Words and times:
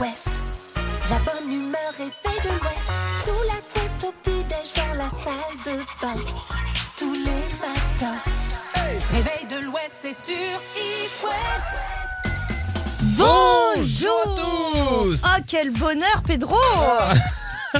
La 0.00 1.18
bonne 1.18 1.52
humeur 1.52 1.92
est 2.00 2.10
faite 2.10 2.42
de 2.42 2.48
l'Ouest. 2.48 2.90
Sous 3.24 3.42
la 3.46 3.60
tête 3.72 4.08
au 4.08 4.12
petit-déj 4.22 4.74
dans 4.74 4.94
la 4.94 5.08
salle 5.08 5.54
de 5.64 5.78
bain. 6.02 6.20
Tous 6.98 7.12
les 7.12 7.44
matins. 7.60 8.18
Réveil 9.12 9.46
de 9.48 9.64
l'Ouest, 9.64 9.98
c'est 10.02 10.12
sur 10.12 10.60
East 10.76 11.22
West. 11.22 11.72
Bonjour 13.16 14.34
tous 14.34 15.22
Oh 15.24 15.42
quel 15.46 15.70
bonheur 15.70 16.22
Pedro 16.26 16.58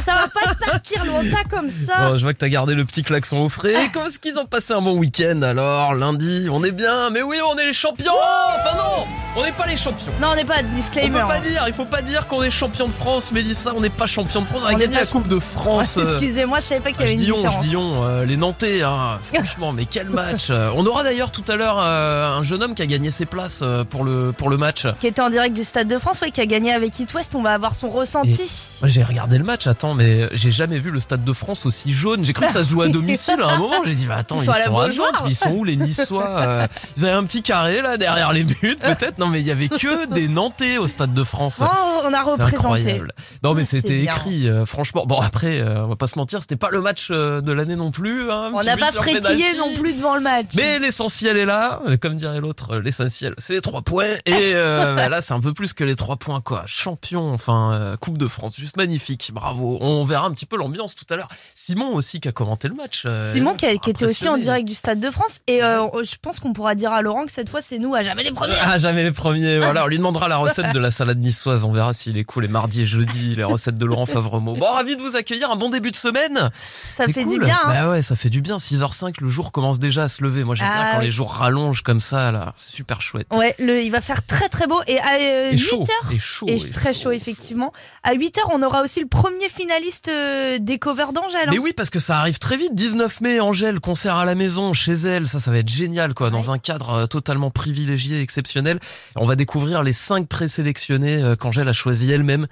Ça 0.05 0.15
va 0.15 0.29
pas 0.29 0.55
te 0.55 0.59
partir 0.65 1.05
longtemps 1.05 1.37
comme 1.51 1.71
ça 1.71 2.09
Bon, 2.11 2.17
je 2.17 2.23
vois 2.23 2.33
que 2.33 2.39
t'as 2.39 2.49
gardé 2.49 2.75
le 2.75 2.85
petit 2.85 3.03
klaxon 3.03 3.45
au 3.45 3.49
frais. 3.49 3.75
Comment 3.93 4.07
est-ce 4.07 4.19
qu'ils 4.19 4.39
ont 4.39 4.47
passé 4.47 4.73
un 4.73 4.81
bon 4.81 4.97
week-end 4.99 5.43
alors 5.43 5.95
Lundi, 5.95 6.49
on 6.51 6.65
est 6.65 6.73
bien. 6.73 7.11
Mais 7.11 7.23
oui, 7.23 7.37
on 7.51 7.57
est 7.59 7.67
les 7.67 7.73
champions 7.73 8.13
Enfin 8.59 8.77
non 8.77 9.07
On 9.37 9.43
n'est 9.43 9.53
pas 9.53 9.67
les 9.67 9.77
champions. 9.77 10.13
Non 10.21 10.29
on 10.33 10.37
n'est 10.37 10.45
pas 10.45 10.57
On 10.61 10.75
disclaimer. 10.77 11.11
peut 11.21 11.27
pas 11.27 11.37
hein. 11.37 11.41
dire, 11.41 11.65
il 11.69 11.75
faut 11.75 11.85
pas 11.85 12.03
dire 12.03 12.27
qu'on 12.27 12.43
est 12.43 12.51
champion 12.51 12.87
de 12.89 12.93
France, 12.93 13.33
Mélissa, 13.33 13.73
on 13.77 13.81
n'est 13.81 13.89
pas 13.91 14.07
champion 14.07 14.41
de 14.43 14.47
France, 14.47 14.63
on 14.65 14.67
a 14.69 14.75
On 14.75 14.79
gagné 14.79 14.97
la 14.97 15.07
Coupe 15.07 15.29
de 15.29 15.39
France. 15.39 15.97
euh, 15.97 16.07
Excusez-moi, 16.13 16.61
je 16.61 16.65
savais 16.65 16.81
pas 16.81 16.91
qu'il 16.91 17.01
y 17.01 17.03
ah, 17.03 17.07
avait 17.07 17.17
je 17.17 17.19
une 17.21 17.25
dis 17.27 17.33
on, 17.33 17.37
je 17.37 17.59
différence. 17.59 17.65
dis 17.67 17.77
on, 17.77 18.05
euh, 18.05 18.25
les 18.25 18.37
Nantais, 18.37 18.83
hein, 18.83 19.19
franchement, 19.33 19.73
mais 19.73 19.85
quel 19.87 20.11
match 20.11 20.51
On 20.51 20.85
aura 20.87 21.03
d'ailleurs 21.05 21.31
tout 21.31 21.45
à 21.49 21.57
l'heure 21.57 21.79
euh, 21.81 22.33
un 22.39 22.43
jeune 22.43 22.63
homme 22.63 22.75
qui 22.75 22.83
a 22.83 22.87
gagné 22.87 23.11
ses 23.11 23.27
places 23.27 23.61
euh, 23.63 23.85
pour 23.85 24.05
le, 24.05 24.33
pour 24.37 24.51
le 24.51 24.57
match. 24.57 24.87
Qui 25.01 25.07
était 25.07 25.21
en 25.23 25.31
direct 25.31 25.55
du 25.55 25.65
Stade 25.65 25.89
de 25.89 25.99
France, 25.99 26.21
ouais, 26.21 26.31
qui 26.31 26.41
a 26.41 26.47
gagné 26.47 26.73
avec 26.73 26.99
It 26.99 27.13
West, 27.15 27.35
on 27.35 27.43
va 27.43 27.55
avoir 27.55 27.75
son 27.75 27.91
ressenti. 27.91 28.51
J'ai 28.83 29.03
regardé 29.03 29.39
le 29.39 29.45
match, 29.45 29.67
attends, 29.67 29.84
mais 29.93 30.29
j'ai 30.33 30.51
jamais 30.51 30.79
vu 30.79 30.91
le 30.91 31.01
Stade 31.01 31.25
de 31.25 31.33
France 31.35 31.67
aussi 31.67 31.93
jaune. 31.93 32.25
J'ai 32.25 32.33
cru 32.33 32.47
que 32.47 32.53
ça 32.53 32.65
se 32.65 32.71
jouait 32.71 32.87
à 32.87 32.89
domicile 32.89 33.37
à 33.43 33.49
un 33.53 33.59
moment. 33.59 33.83
J'ai 33.85 33.95
dit, 33.95 34.07
bah 34.07 34.17
attends, 34.19 34.37
Ils 34.37 34.43
ils 34.43 34.45
sont 34.47 34.53
sont, 34.53 34.79
à. 34.79 34.89
Nantes, 34.89 35.23
ils 35.29 35.35
sont 35.37 35.51
où 35.51 35.65
les 35.65 35.77
Niçois 35.77 36.27
euh, 36.29 36.67
Ils 36.97 37.05
avaient 37.05 37.15
un 37.17 37.25
petit 37.25 37.43
carré 37.43 37.83
là 37.83 37.99
derrière 37.99 38.33
les 38.33 38.45
buts, 38.45 38.77
peut-être? 38.81 39.19
Non, 39.19 39.27
mais 39.27 39.41
il 39.41 39.47
y 39.47 39.51
avait 39.51 39.69
que 39.69 40.07
des 40.15 40.29
Nantais 40.29 40.79
au 40.79 40.89
Stade 40.89 41.13
de 41.13 41.25
France. 41.25 41.61
Oh, 41.61 42.01
on 42.05 42.13
a 42.15 42.23
représenté. 42.23 42.57
incroyable. 42.57 43.13
Non 43.43 43.55
mais 43.55 43.65
c'était 43.65 44.01
écrit, 44.01 44.49
euh, 44.49 44.65
franchement. 44.65 45.05
Bon 45.07 45.21
après, 45.21 45.59
euh, 45.61 45.85
on 45.85 45.89
va 45.89 45.97
pas 45.97 46.07
se 46.07 46.19
mentir, 46.19 46.41
c'était 46.41 46.57
pas 46.57 46.71
le 46.71 46.81
match 46.81 47.09
euh, 47.11 47.41
de 47.41 47.53
l'année 47.53 47.77
non 47.77 47.91
plus. 47.91 48.31
hein, 48.31 48.53
On 48.55 48.63
n'a 48.63 48.77
but 48.77 48.81
pas 48.81 48.93
frétillé 48.93 49.57
non 49.57 49.75
plus 49.75 49.95
devant 49.95 50.15
le 50.15 50.21
match. 50.21 50.47
Mais 50.55 50.79
l'essentiel 50.79 51.37
est 51.37 51.45
là, 51.47 51.81
comme 52.01 52.15
dirait 52.15 52.41
l'autre, 52.41 52.77
l'essentiel 52.77 53.35
c'est 53.39 53.55
les 53.55 53.61
trois 53.61 53.83
points. 53.83 54.05
Et 54.27 54.55
bah 54.55 55.09
là 55.09 55.21
c'est 55.21 55.35
un 55.35 55.41
peu 55.41 55.53
plus 55.53 55.73
que 55.73 55.83
les 55.85 55.97
trois 55.97 56.17
points 56.17 56.41
quoi. 56.41 56.63
Champion, 56.67 57.33
enfin 57.33 57.97
Coupe 58.01 58.19
de 58.19 58.29
France, 58.29 58.55
juste 58.57 58.77
magnifique, 58.77 59.31
bravo. 59.35 59.74
On 59.81 60.05
verra 60.05 60.27
un 60.27 60.31
petit 60.33 60.47
peu 60.47 60.57
l'ambiance 60.57 60.95
tout 60.95 61.05
à 61.11 61.17
l'heure. 61.17 61.29
Simon 61.55 61.95
aussi 61.95 62.21
qui 62.21 62.29
a 62.29 62.33
commenté 62.33 62.69
le 62.69 62.75
match. 62.75 63.05
euh, 63.07 63.33
Simon 63.33 63.55
qui, 63.55 63.67
a- 63.67 63.77
qui 63.77 63.91
était 63.91 64.05
aussi 64.05 64.29
en 64.29 64.37
direct 64.39 64.67
du 64.69 64.75
Stade 64.75 65.01
de 65.01 65.11
France 65.11 65.41
et 65.47 65.63
euh, 65.63 65.85
je 66.03 66.17
pense 66.21 66.41
qu'on 66.41 66.53
pourra 66.53 66.75
dire 66.75 66.93
à 66.93 67.03
Laurent 67.03 67.25
que 67.27 67.33
cette 67.33 67.49
fois 67.49 67.61
c'est 67.61 67.79
nous 67.79 67.95
à 67.95 68.03
jamais 68.03 68.23
les 68.23 68.33
premiers. 68.33 68.55
Ah 68.63 68.79
jamais 68.79 69.03
les 69.03 69.13
premiers. 69.13 69.59
Voilà, 69.59 69.85
on 69.85 69.87
lui 69.87 69.99
demandera 69.99 70.29
la 70.29 70.37
recette 70.37 70.73
de 70.73 70.79
la 70.79 70.91
salade 70.91 71.19
niçoise. 71.19 71.65
On 71.65 71.73
verra 71.73 71.93
s'il 71.93 72.17
est 72.17 72.25
cool 72.25 72.43
les 72.45 72.49
mardis 72.49 72.83
et 72.83 72.87
jeudis, 72.87 73.35
les 73.37 73.45
recettes 73.45 73.79
de 73.79 73.85
Laurent 73.87 74.07
Favremont. 74.07 74.57
Bon, 74.59 74.67
ravi 74.67 74.97
de 74.97 75.03
vous 75.03 75.17
accueillir. 75.17 75.51
Un 75.51 75.57
bon 75.57 75.69
début 75.71 75.91
de 75.91 75.97
semaine. 75.97 76.51
Ça 76.97 77.05
fait 77.07 77.25
cool. 77.25 77.35
du 77.35 77.39
bien. 77.41 77.59
hein. 77.65 77.69
Bah 77.69 77.91
ouais, 77.91 78.03
ça 78.03 78.17
fait 78.17 78.31
du 78.31 78.41
bien. 78.41 78.57
6h05, 78.57 79.15
le 79.21 79.29
jour 79.29 79.53
commence 79.53 79.79
déjà 79.79 80.05
à 80.05 80.09
se 80.09 80.23
lever. 80.23 80.45
Moi, 80.45 80.55
j'aime 80.55 80.69
Ah 80.71 80.83
bien 80.83 80.93
quand 80.93 80.99
oui. 81.01 81.05
les 81.07 81.11
jours 81.11 81.33
rallongent 81.33 81.83
comme 81.83 82.01
ça, 82.01 82.31
là. 82.33 82.53
C'est 82.57 82.73
super 82.73 83.01
chouette. 83.01 83.27
Ouais, 83.35 83.55
le, 83.59 83.81
il 83.83 83.91
va 83.91 84.01
faire 84.01 84.25
très 84.27 84.49
très 84.49 84.67
beau 84.67 84.81
et 84.87 84.99
à 84.99 85.15
euh, 85.21 85.49
et 85.49 85.53
8 85.53 85.59
chaud. 85.59 85.81
heures. 85.83 86.13
Et 86.13 86.19
chaud. 86.19 86.47
Et 86.49 86.57
et 86.57 86.71
très 86.71 86.95
chaud, 86.95 87.11
effectivement. 87.11 87.73
À 88.03 88.15
8h, 88.15 88.39
on 88.53 88.63
aura 88.63 88.83
aussi 88.83 89.01
le 89.01 89.07
premier 89.07 89.49
finaliste 89.65 90.09
euh, 90.09 90.59
des 90.59 90.79
covers 90.79 91.13
d'Angèle. 91.13 91.49
hein. 91.49 91.53
Mais 91.53 91.59
oui, 91.59 91.73
parce 91.75 91.89
que 91.91 91.99
ça 91.99 92.19
arrive 92.19 92.39
très 92.39 92.57
vite. 92.59 92.75
19 92.75 93.21
mai, 93.23 93.41
Angèle, 93.41 93.81
concert 93.81 94.17
à 94.17 94.25
la 94.27 94.35
maison, 94.35 94.75
chez 94.75 94.93
elle. 94.93 95.27
Ça, 95.27 95.41
ça 95.41 95.51
va 95.51 95.59
être 95.59 95.69
génial, 95.71 96.13
quoi. 96.13 96.29
Dans 96.31 96.51
un 96.51 96.59
cadre 96.59 96.91
euh, 96.91 97.07
totalement 97.07 97.51
privilégié, 97.51 98.21
exceptionnel. 98.21 98.79
On 99.17 99.25
va 99.27 99.37
découvrir 99.37 99.83
les 99.83 99.95
cinq 99.95 100.29
présélectionnés 100.29 101.17
euh, 101.23 101.35
qu'Angèle 101.37 101.69
a 101.69 101.73
choisi 101.73 102.11
elle-même 102.13 102.47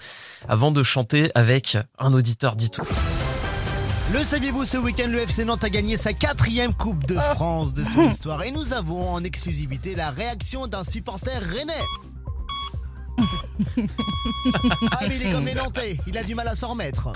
avant 0.49 0.71
de 0.71 0.83
chanter 0.83 1.31
avec 1.35 1.77
un 1.99 2.15
auditeur 2.15 2.57
dit 2.57 2.71
tout. 2.71 2.83
Le 4.15 4.25
saviez-vous, 4.25 4.65
ce 4.65 4.77
week-end, 4.79 5.09
le 5.09 5.21
FC 5.21 5.45
Nantes 5.45 5.65
a 5.65 5.71
gagné 5.71 5.97
sa 5.99 6.13
quatrième 6.15 6.73
Coupe 6.75 7.07
de 7.07 7.17
France 7.19 7.73
de 7.75 7.85
son 7.85 8.11
histoire. 8.11 8.43
Et 8.43 8.51
nous 8.51 8.73
avons 8.73 9.11
en 9.11 9.23
exclusivité 9.23 9.95
la 9.95 10.11
réaction 10.11 10.67
d'un 10.67 10.85
supporter 10.85 11.39
rennais. 11.43 11.73
Ah 14.91 14.99
mais 15.07 15.17
il 15.17 15.27
est 15.27 15.31
comme 15.31 15.45
les 15.47 15.55
Nantais, 15.55 15.99
il 16.07 16.17
a 16.19 16.23
du 16.23 16.35
mal 16.35 16.49
à 16.49 16.57
s'en 16.57 16.69
remettre. 16.69 17.09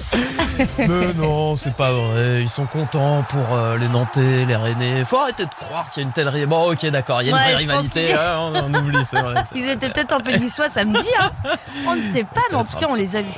Mais 0.79 1.12
non, 1.15 1.57
c'est 1.57 1.75
pas 1.75 1.93
vrai. 1.93 2.43
Ils 2.43 2.49
sont 2.49 2.67
contents 2.67 3.25
pour 3.29 3.55
euh, 3.55 3.79
les 3.79 3.89
Nantais, 3.89 4.45
les 4.45 4.56
Rennais. 4.56 5.05
Faut 5.05 5.19
arrêter 5.19 5.45
de 5.45 5.51
croire 5.51 5.91
qu'il 5.91 6.03
y 6.03 6.05
a 6.05 6.09
une 6.09 6.12
telle 6.12 6.29
rivalité. 6.29 6.47
Bon, 6.47 6.71
ok, 6.73 6.87
d'accord, 6.91 7.23
il 7.23 7.29
y 7.29 7.33
a 7.33 7.33
une 7.33 7.39
Ouais, 7.39 7.53
vraie 7.55 7.55
rivalité. 7.56 8.15
Ah, 8.15 8.41
on, 8.41 8.53
on 8.65 8.75
oublie, 8.75 9.05
c'est 9.05 9.21
vrai. 9.21 9.43
Ils 9.55 9.62
vrai. 9.62 9.73
étaient 9.73 9.89
peut-être 9.89 10.12
un 10.15 10.21
peu 10.21 10.33
niçois 10.37 10.69
samedi. 10.69 11.09
Hein. 11.21 11.31
On 11.89 11.97
ne 11.97 12.03
sait 12.12 12.25
pas, 12.25 12.43
mais 12.51 12.56
en 12.56 12.65
tout 12.65 12.77
cas, 12.77 12.87
on 12.91 12.95
les 12.95 13.17
a 13.17 13.23
vus. 13.23 13.29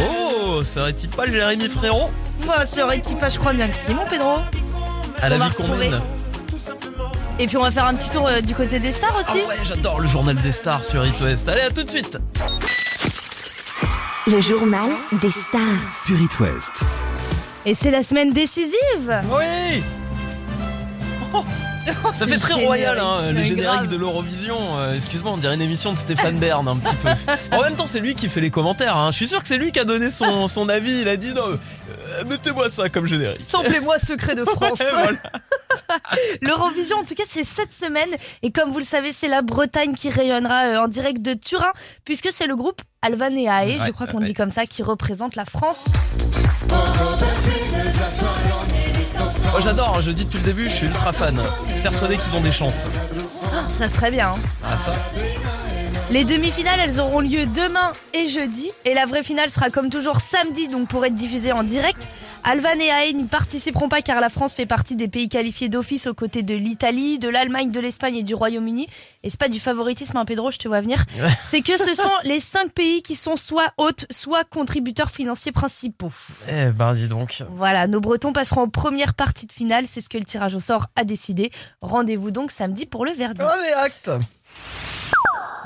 Oh, 0.00 0.62
serait-il 0.62 1.08
pas 1.10 1.26
Jérémy 1.26 1.68
Frérot? 1.68 2.10
Bah, 2.46 2.64
serait-il 2.66 3.16
pas, 3.16 3.28
je 3.28 3.38
crois 3.38 3.52
bien 3.52 3.68
que 3.68 3.76
si, 3.76 3.92
mon 3.94 4.06
Pedro. 4.06 4.36
à 5.20 5.28
la 5.28 5.36
On 5.36 5.74
vie 5.74 5.90
Et 7.38 7.46
puis, 7.46 7.56
on 7.56 7.62
va 7.62 7.70
faire 7.70 7.86
un 7.86 7.94
petit 7.94 8.10
tour 8.10 8.26
euh, 8.26 8.40
du 8.40 8.54
côté 8.54 8.80
des 8.80 8.90
stars 8.92 9.14
Ah 9.16 9.20
aussi. 9.20 9.38
ouais, 9.46 9.54
j'adore 9.64 10.00
le 10.00 10.08
journal 10.08 10.36
des 10.36 10.50
stars 10.52 10.82
sur 10.84 11.06
It 11.06 11.20
West. 11.20 11.48
Allez, 11.48 11.60
à 11.60 11.70
tout 11.70 11.84
de 11.84 11.90
suite. 11.90 12.18
Le 14.26 14.40
journal 14.40 14.90
des 15.12 15.30
stars. 15.30 15.94
sur 16.04 16.20
It 16.20 16.38
West. 16.40 16.82
Et 17.64 17.74
c'est 17.74 17.90
la 17.90 18.02
semaine 18.02 18.32
décisive. 18.32 19.22
Oui. 19.30 19.82
Ça 22.12 22.26
fait 22.26 22.36
très 22.36 22.64
royal, 22.64 22.98
hein, 22.98 23.30
le 23.32 23.42
générique 23.42 23.62
grave. 23.70 23.88
de 23.88 23.96
l'Eurovision. 23.96 24.56
Euh, 24.78 24.94
Excuse-moi, 24.94 25.32
on 25.32 25.38
dirait 25.38 25.54
une 25.54 25.62
émission 25.62 25.92
de 25.92 25.98
Stéphane 25.98 26.38
Bern 26.40 26.66
un 26.68 26.76
petit 26.76 26.96
peu. 26.96 27.08
En 27.56 27.62
même 27.62 27.74
temps, 27.76 27.86
c'est 27.86 28.00
lui 28.00 28.14
qui 28.14 28.28
fait 28.28 28.42
les 28.42 28.50
commentaires. 28.50 28.96
hein. 28.96 29.10
Je 29.10 29.16
suis 29.16 29.28
sûr 29.28 29.40
que 29.40 29.48
c'est 29.48 29.56
lui 29.56 29.72
qui 29.72 29.78
a 29.80 29.84
donné 29.84 30.10
son, 30.10 30.48
son 30.48 30.68
avis. 30.68 31.00
Il 31.00 31.08
a 31.08 31.16
dit 31.16 31.32
non, 31.32 31.58
mettez-moi 32.26 32.68
ça 32.68 32.88
comme 32.88 33.06
générique. 33.06 33.40
Samplez-moi 33.40 33.98
secret 33.98 34.34
de 34.34 34.44
France. 34.56 34.80
Ouais, 34.80 34.86
voilà. 34.92 35.18
L'Eurovision, 36.42 36.98
en 36.98 37.04
tout 37.04 37.14
cas, 37.14 37.24
c'est 37.28 37.44
cette 37.44 37.72
semaine. 37.72 38.08
Et 38.42 38.50
comme 38.52 38.70
vous 38.72 38.78
le 38.78 38.84
savez, 38.84 39.12
c'est 39.12 39.28
la 39.28 39.42
Bretagne 39.42 39.94
qui 39.94 40.10
rayonnera 40.10 40.66
euh, 40.66 40.78
en 40.80 40.88
direct 40.88 41.22
de 41.22 41.34
Turin, 41.34 41.72
puisque 42.04 42.30
c'est 42.32 42.46
le 42.46 42.56
groupe 42.56 42.80
Alvan 43.02 43.34
et 43.36 43.46
Ae, 43.48 43.78
je 43.86 43.90
crois 43.92 44.06
ouais, 44.06 44.12
qu'on 44.12 44.18
ouais. 44.18 44.24
dit 44.26 44.34
comme 44.34 44.50
ça, 44.50 44.66
qui 44.66 44.82
représente 44.82 45.36
la 45.36 45.44
France. 45.44 45.84
Moi 49.50 49.60
j'adore, 49.60 49.96
hein, 49.96 50.00
je 50.00 50.10
dis 50.12 50.24
depuis 50.24 50.38
le 50.38 50.44
début, 50.44 50.64
je 50.64 50.74
suis 50.74 50.86
ultra 50.86 51.12
fan. 51.12 51.40
Persuadé 51.82 52.16
qu'ils 52.16 52.36
ont 52.36 52.40
des 52.40 52.52
chances. 52.52 52.84
Ça 53.72 53.88
serait 53.88 54.10
bien. 54.10 54.30
hein. 54.30 54.38
Ah 54.62 54.76
ça 54.76 54.92
Les 56.10 56.24
demi-finales, 56.24 56.80
elles 56.82 57.00
auront 57.00 57.20
lieu 57.20 57.44
demain 57.44 57.92
et 58.14 58.28
jeudi. 58.28 58.70
Et 58.86 58.94
la 58.94 59.04
vraie 59.04 59.22
finale 59.22 59.50
sera 59.50 59.68
comme 59.68 59.90
toujours 59.90 60.22
samedi, 60.22 60.66
donc 60.66 60.88
pour 60.88 61.04
être 61.04 61.14
diffusée 61.14 61.52
en 61.52 61.62
direct. 61.62 62.08
Alvan 62.44 62.80
et 62.80 62.88
Ae 62.88 63.12
n'y 63.12 63.24
participeront 63.24 63.90
pas 63.90 64.00
car 64.00 64.18
la 64.18 64.30
France 64.30 64.54
fait 64.54 64.64
partie 64.64 64.96
des 64.96 65.08
pays 65.08 65.28
qualifiés 65.28 65.68
d'office 65.68 66.06
aux 66.06 66.14
côtés 66.14 66.42
de 66.42 66.54
l'Italie, 66.54 67.18
de 67.18 67.28
l'Allemagne, 67.28 67.70
de 67.70 67.78
l'Espagne 67.78 68.16
et 68.16 68.22
du 68.22 68.34
Royaume-Uni. 68.34 68.88
Et 69.22 69.28
c'est 69.28 69.38
pas 69.38 69.50
du 69.50 69.60
favoritisme, 69.60 70.16
hein, 70.16 70.24
Pedro, 70.24 70.50
je 70.50 70.56
te 70.56 70.66
vois 70.66 70.80
venir. 70.80 71.04
Ouais. 71.20 71.28
C'est 71.44 71.60
que 71.60 71.76
ce 71.76 71.94
sont 71.94 72.08
les 72.24 72.40
cinq 72.40 72.72
pays 72.72 73.02
qui 73.02 73.14
sont 73.14 73.36
soit 73.36 73.74
hôtes, 73.76 74.06
soit 74.10 74.44
contributeurs 74.44 75.10
financiers 75.10 75.52
principaux. 75.52 76.12
Eh 76.48 76.70
ben 76.70 76.94
dis 76.94 77.08
donc. 77.08 77.42
Voilà, 77.50 77.86
nos 77.86 78.00
Bretons 78.00 78.32
passeront 78.32 78.62
en 78.62 78.68
première 78.70 79.12
partie 79.12 79.44
de 79.44 79.52
finale, 79.52 79.84
c'est 79.86 80.00
ce 80.00 80.08
que 80.08 80.16
le 80.16 80.24
tirage 80.24 80.54
au 80.54 80.60
sort 80.60 80.86
a 80.96 81.04
décidé. 81.04 81.50
Rendez-vous 81.82 82.30
donc 82.30 82.50
samedi 82.50 82.86
pour 82.86 83.04
le 83.04 83.12
verdict. 83.12 83.46
Allez, 83.46 83.72
acte 83.74 84.10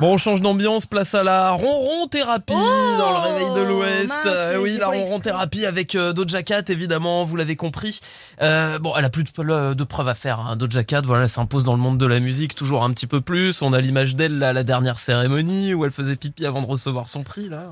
Bon, 0.00 0.14
on 0.14 0.16
change 0.16 0.40
d'ambiance, 0.40 0.86
place 0.86 1.14
à 1.14 1.22
la 1.22 1.50
ronron 1.50 2.08
thérapie 2.08 2.54
Oh 2.56 2.98
dans 2.98 3.10
le 3.12 3.18
réveil 3.18 3.54
de 3.54 3.68
l'Ouest. 3.68 4.18
Euh, 4.26 4.56
oui, 4.58 4.76
la 4.78 4.88
ronron 4.88 5.20
thérapie 5.20 5.64
avec 5.64 5.94
euh, 5.94 6.12
Doja 6.12 6.42
Cat, 6.42 6.62
évidemment, 6.68 7.24
vous 7.24 7.36
l'avez 7.36 7.54
compris. 7.54 8.00
Euh, 8.40 8.78
bon, 8.80 8.94
elle 8.96 9.04
a 9.04 9.10
plus 9.10 9.22
de, 9.22 9.74
de 9.74 9.84
preuves 9.84 10.08
à 10.08 10.14
faire. 10.14 10.40
Hein. 10.40 10.56
Doja 10.56 10.82
Cat, 10.82 11.02
voilà, 11.04 11.24
elle 11.24 11.28
s'impose 11.28 11.62
dans 11.62 11.74
le 11.74 11.78
monde 11.78 11.98
de 11.98 12.06
la 12.06 12.18
musique 12.18 12.54
toujours 12.56 12.82
un 12.82 12.90
petit 12.90 13.06
peu 13.06 13.20
plus. 13.20 13.62
On 13.62 13.72
a 13.72 13.80
l'image 13.80 14.16
d'elle 14.16 14.42
à 14.42 14.52
la 14.52 14.64
dernière 14.64 14.98
cérémonie 14.98 15.72
où 15.74 15.84
elle 15.84 15.92
faisait 15.92 16.16
pipi 16.16 16.46
avant 16.46 16.62
de 16.62 16.66
recevoir 16.66 17.06
son 17.08 17.22
prix 17.22 17.48
là. 17.48 17.64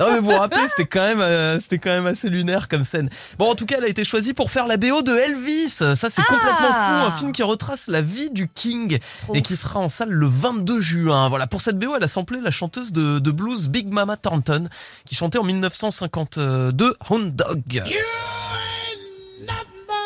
Non 0.00 0.10
mais 0.10 0.18
vous 0.18 0.32
vous 0.32 0.36
rappelez, 0.38 0.66
c'était 0.68 0.86
quand 0.88 1.02
même, 1.02 1.20
euh, 1.20 1.60
c'était 1.60 1.78
quand 1.78 1.90
même 1.90 2.06
assez 2.06 2.28
lunaire 2.30 2.66
comme 2.68 2.84
scène. 2.84 3.10
Bon, 3.38 3.48
en 3.48 3.54
tout 3.54 3.64
cas, 3.66 3.76
elle 3.78 3.84
a 3.84 3.88
été 3.88 4.02
choisie 4.04 4.34
pour 4.34 4.50
faire 4.50 4.66
la 4.66 4.76
BO 4.76 5.02
de 5.02 5.12
Elvis. 5.14 5.68
Ça, 5.68 5.94
c'est 5.94 6.22
Ah 6.22 6.24
complètement 6.28 6.72
fou, 6.72 7.06
un 7.06 7.12
film 7.12 7.30
qui 7.32 7.44
retrace 7.44 7.86
la 7.86 8.02
vie 8.02 8.30
du 8.30 8.48
King 8.48 8.98
et 9.34 9.42
qui 9.42 9.54
sera 9.54 9.78
en 9.78 9.88
salle 9.88 10.10
le 10.10 10.26
22 10.26 10.80
juin. 10.80 11.28
Voilà, 11.34 11.48
pour 11.48 11.60
cette 11.60 11.80
BO, 11.80 11.96
elle 11.96 12.04
a 12.04 12.06
samplé 12.06 12.38
la 12.40 12.52
chanteuse 12.52 12.92
de, 12.92 13.18
de 13.18 13.30
blues 13.32 13.68
Big 13.68 13.92
Mama 13.92 14.16
Thornton, 14.16 14.68
qui 15.04 15.16
chantait 15.16 15.38
en 15.38 15.42
1952 15.42 16.96
Hound 17.10 17.34
Dog. 17.34 17.82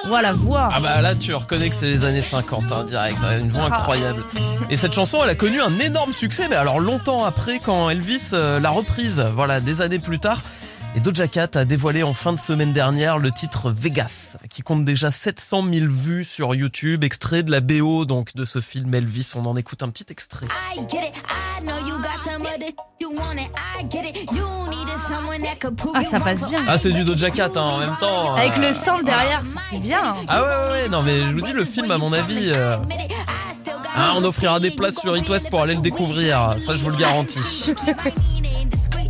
Voilà, 0.07 0.33
voix. 0.33 0.71
Ah 0.73 0.81
bah 0.81 1.03
là, 1.03 1.15
tu 1.15 1.35
reconnais 1.35 1.69
que 1.69 1.77
c'est 1.77 1.89
les 1.91 2.07
années 2.07 2.23
50, 2.23 2.73
hein, 2.73 2.85
direct. 2.85 3.23
A 3.23 3.37
une 3.37 3.51
voix 3.51 3.69
Ah. 3.71 3.77
incroyable. 3.77 4.25
Et 4.71 4.79
cette 4.79 4.95
chanson, 4.95 5.19
elle 5.23 5.29
a 5.29 5.35
connu 5.35 5.61
un 5.61 5.79
énorme 5.79 6.15
succès, 6.15 6.47
mais 6.49 6.57
alors 6.57 6.81
longtemps 6.81 7.27
après, 7.27 7.59
quand 7.59 7.91
Elvis 7.91 8.31
euh, 8.33 8.59
l'a 8.59 8.71
reprise, 8.71 9.23
voilà, 9.35 9.61
des 9.61 9.83
années 9.83 9.99
plus 9.99 10.19
tard. 10.21 10.41
Et 10.96 11.00
Doja 11.00 11.29
Cat 11.29 11.50
a 11.55 11.64
dévoilé 11.64 12.02
en 12.02 12.14
fin 12.14 12.32
de 12.32 12.40
semaine 12.40 12.73
dernière 12.73 13.19
le 13.19 13.31
titre 13.31 13.70
Vegas, 13.70 14.37
qui 14.49 14.62
compte 14.62 14.85
déjà 14.85 15.11
700 15.11 15.64
000 15.73 15.87
vues 15.88 16.25
sur 16.25 16.55
YouTube, 16.55 17.05
extrait 17.05 17.43
de 17.43 17.50
la 17.50 17.61
BO 17.61 18.05
donc 18.05 18.35
de 18.35 18.44
ce 18.44 18.61
film 18.61 18.93
Elvis. 18.94 19.32
On 19.37 19.44
en 19.46 19.56
écoute 19.56 19.82
un 19.82 19.90
petit 19.90 20.06
extrait. 20.11 20.46
Ah, 25.94 26.05
ça 26.05 26.20
passe 26.20 26.49
bien. 26.49 26.64
Ah, 26.67 26.79
c'est 26.79 26.93
du 26.93 27.05
Doja 27.05 27.31
Cat 27.31 27.50
hein, 27.55 27.61
en 27.61 27.79
même 27.79 27.96
temps. 28.00 28.34
Avec 28.34 28.58
euh, 28.58 28.69
le 28.69 28.73
sample 28.73 29.05
derrière, 29.05 29.43
c'est 29.70 29.79
bien. 29.79 30.17
Ah 30.26 30.43
ouais, 30.43 30.49
ouais, 30.49 30.82
ouais, 30.82 30.88
non 30.88 31.02
mais 31.02 31.20
je 31.20 31.32
vous 31.32 31.41
dis, 31.41 31.52
le 31.52 31.64
film, 31.64 31.91
à 31.91 31.99
mon 31.99 32.12
avis, 32.12 32.50
euh, 32.50 32.76
hein, 33.94 34.12
on 34.17 34.25
offrira 34.25 34.58
des 34.58 34.70
places 34.70 34.99
sur 34.99 35.17
It 35.17 35.29
West 35.29 35.50
pour 35.50 35.62
aller 35.62 35.75
le 35.75 35.82
découvrir. 35.82 36.55
Ça, 36.58 36.75
je 36.76 36.82
vous 36.82 36.91
le 36.91 36.96
garantis. 36.96 37.75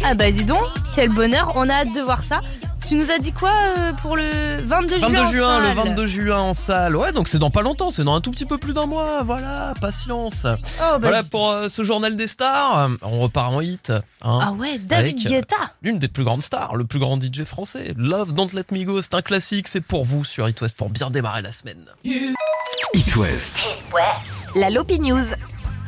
Ah 0.05 0.15
bah 0.15 0.31
dis 0.31 0.45
donc, 0.45 0.63
quel 0.95 1.11
bonheur, 1.11 1.53
on 1.57 1.69
a 1.69 1.75
hâte 1.75 1.93
de 1.93 2.01
voir 2.01 2.25
ça. 2.25 2.41
Tu 2.87 2.95
nous 2.95 3.11
as 3.11 3.19
dit 3.19 3.33
quoi 3.33 3.51
euh, 3.77 3.93
pour 4.01 4.17
le 4.17 4.23
22 4.65 4.99
juin 4.99 5.09
22 5.09 5.21
en 5.21 5.27
juin, 5.27 5.59
le 5.61 5.67
salle 5.67 5.77
22 5.89 6.07
juin 6.07 6.41
en 6.41 6.53
salle. 6.55 6.97
Ouais, 6.97 7.13
donc 7.13 7.29
c'est 7.29 7.39
dans 7.39 7.51
pas 7.51 7.61
longtemps, 7.61 7.91
c'est 7.91 8.03
dans 8.05 8.15
un 8.15 8.23
tout 8.23 8.31
petit 8.31 8.47
peu 8.47 8.57
plus 8.57 8.73
d'un 8.73 8.87
mois. 8.87 9.23
Voilà, 9.23 9.75
patience. 9.79 10.47
Oh, 10.47 10.57
bah, 10.79 10.99
Voilà 10.99 11.23
pour 11.23 11.51
euh, 11.51 11.69
ce 11.69 11.83
journal 11.83 12.17
des 12.17 12.27
stars. 12.27 12.89
On 13.03 13.21
repart 13.21 13.53
en 13.53 13.61
hit. 13.61 13.91
hein. 13.91 14.39
Ah 14.43 14.53
ouais, 14.53 14.79
David 14.79 15.17
Avec, 15.17 15.27
euh, 15.27 15.29
Guetta. 15.29 15.57
L'une 15.83 15.99
des 15.99 16.09
plus 16.09 16.25
grandes 16.25 16.43
stars, 16.43 16.77
le 16.77 16.85
plus 16.85 16.99
grand 16.99 17.21
DJ 17.21 17.45
français. 17.45 17.93
Love, 17.99 18.33
Don't 18.33 18.49
Let 18.55 18.65
Me 18.73 18.83
Go, 18.85 19.03
c'est 19.03 19.15
un 19.15 19.23
classique, 19.23 19.69
c'est 19.69 19.83
pour 19.83 20.07
vous 20.07 20.25
sur 20.25 20.49
It 20.49 20.59
West 20.63 20.75
pour 20.75 20.89
bien 20.89 21.11
démarrer 21.11 21.43
la 21.43 21.53
semaine. 21.53 21.85
It 22.05 23.17
West. 23.17 23.59
La 24.55 24.71
Lopi 24.71 24.99
News. 24.99 25.25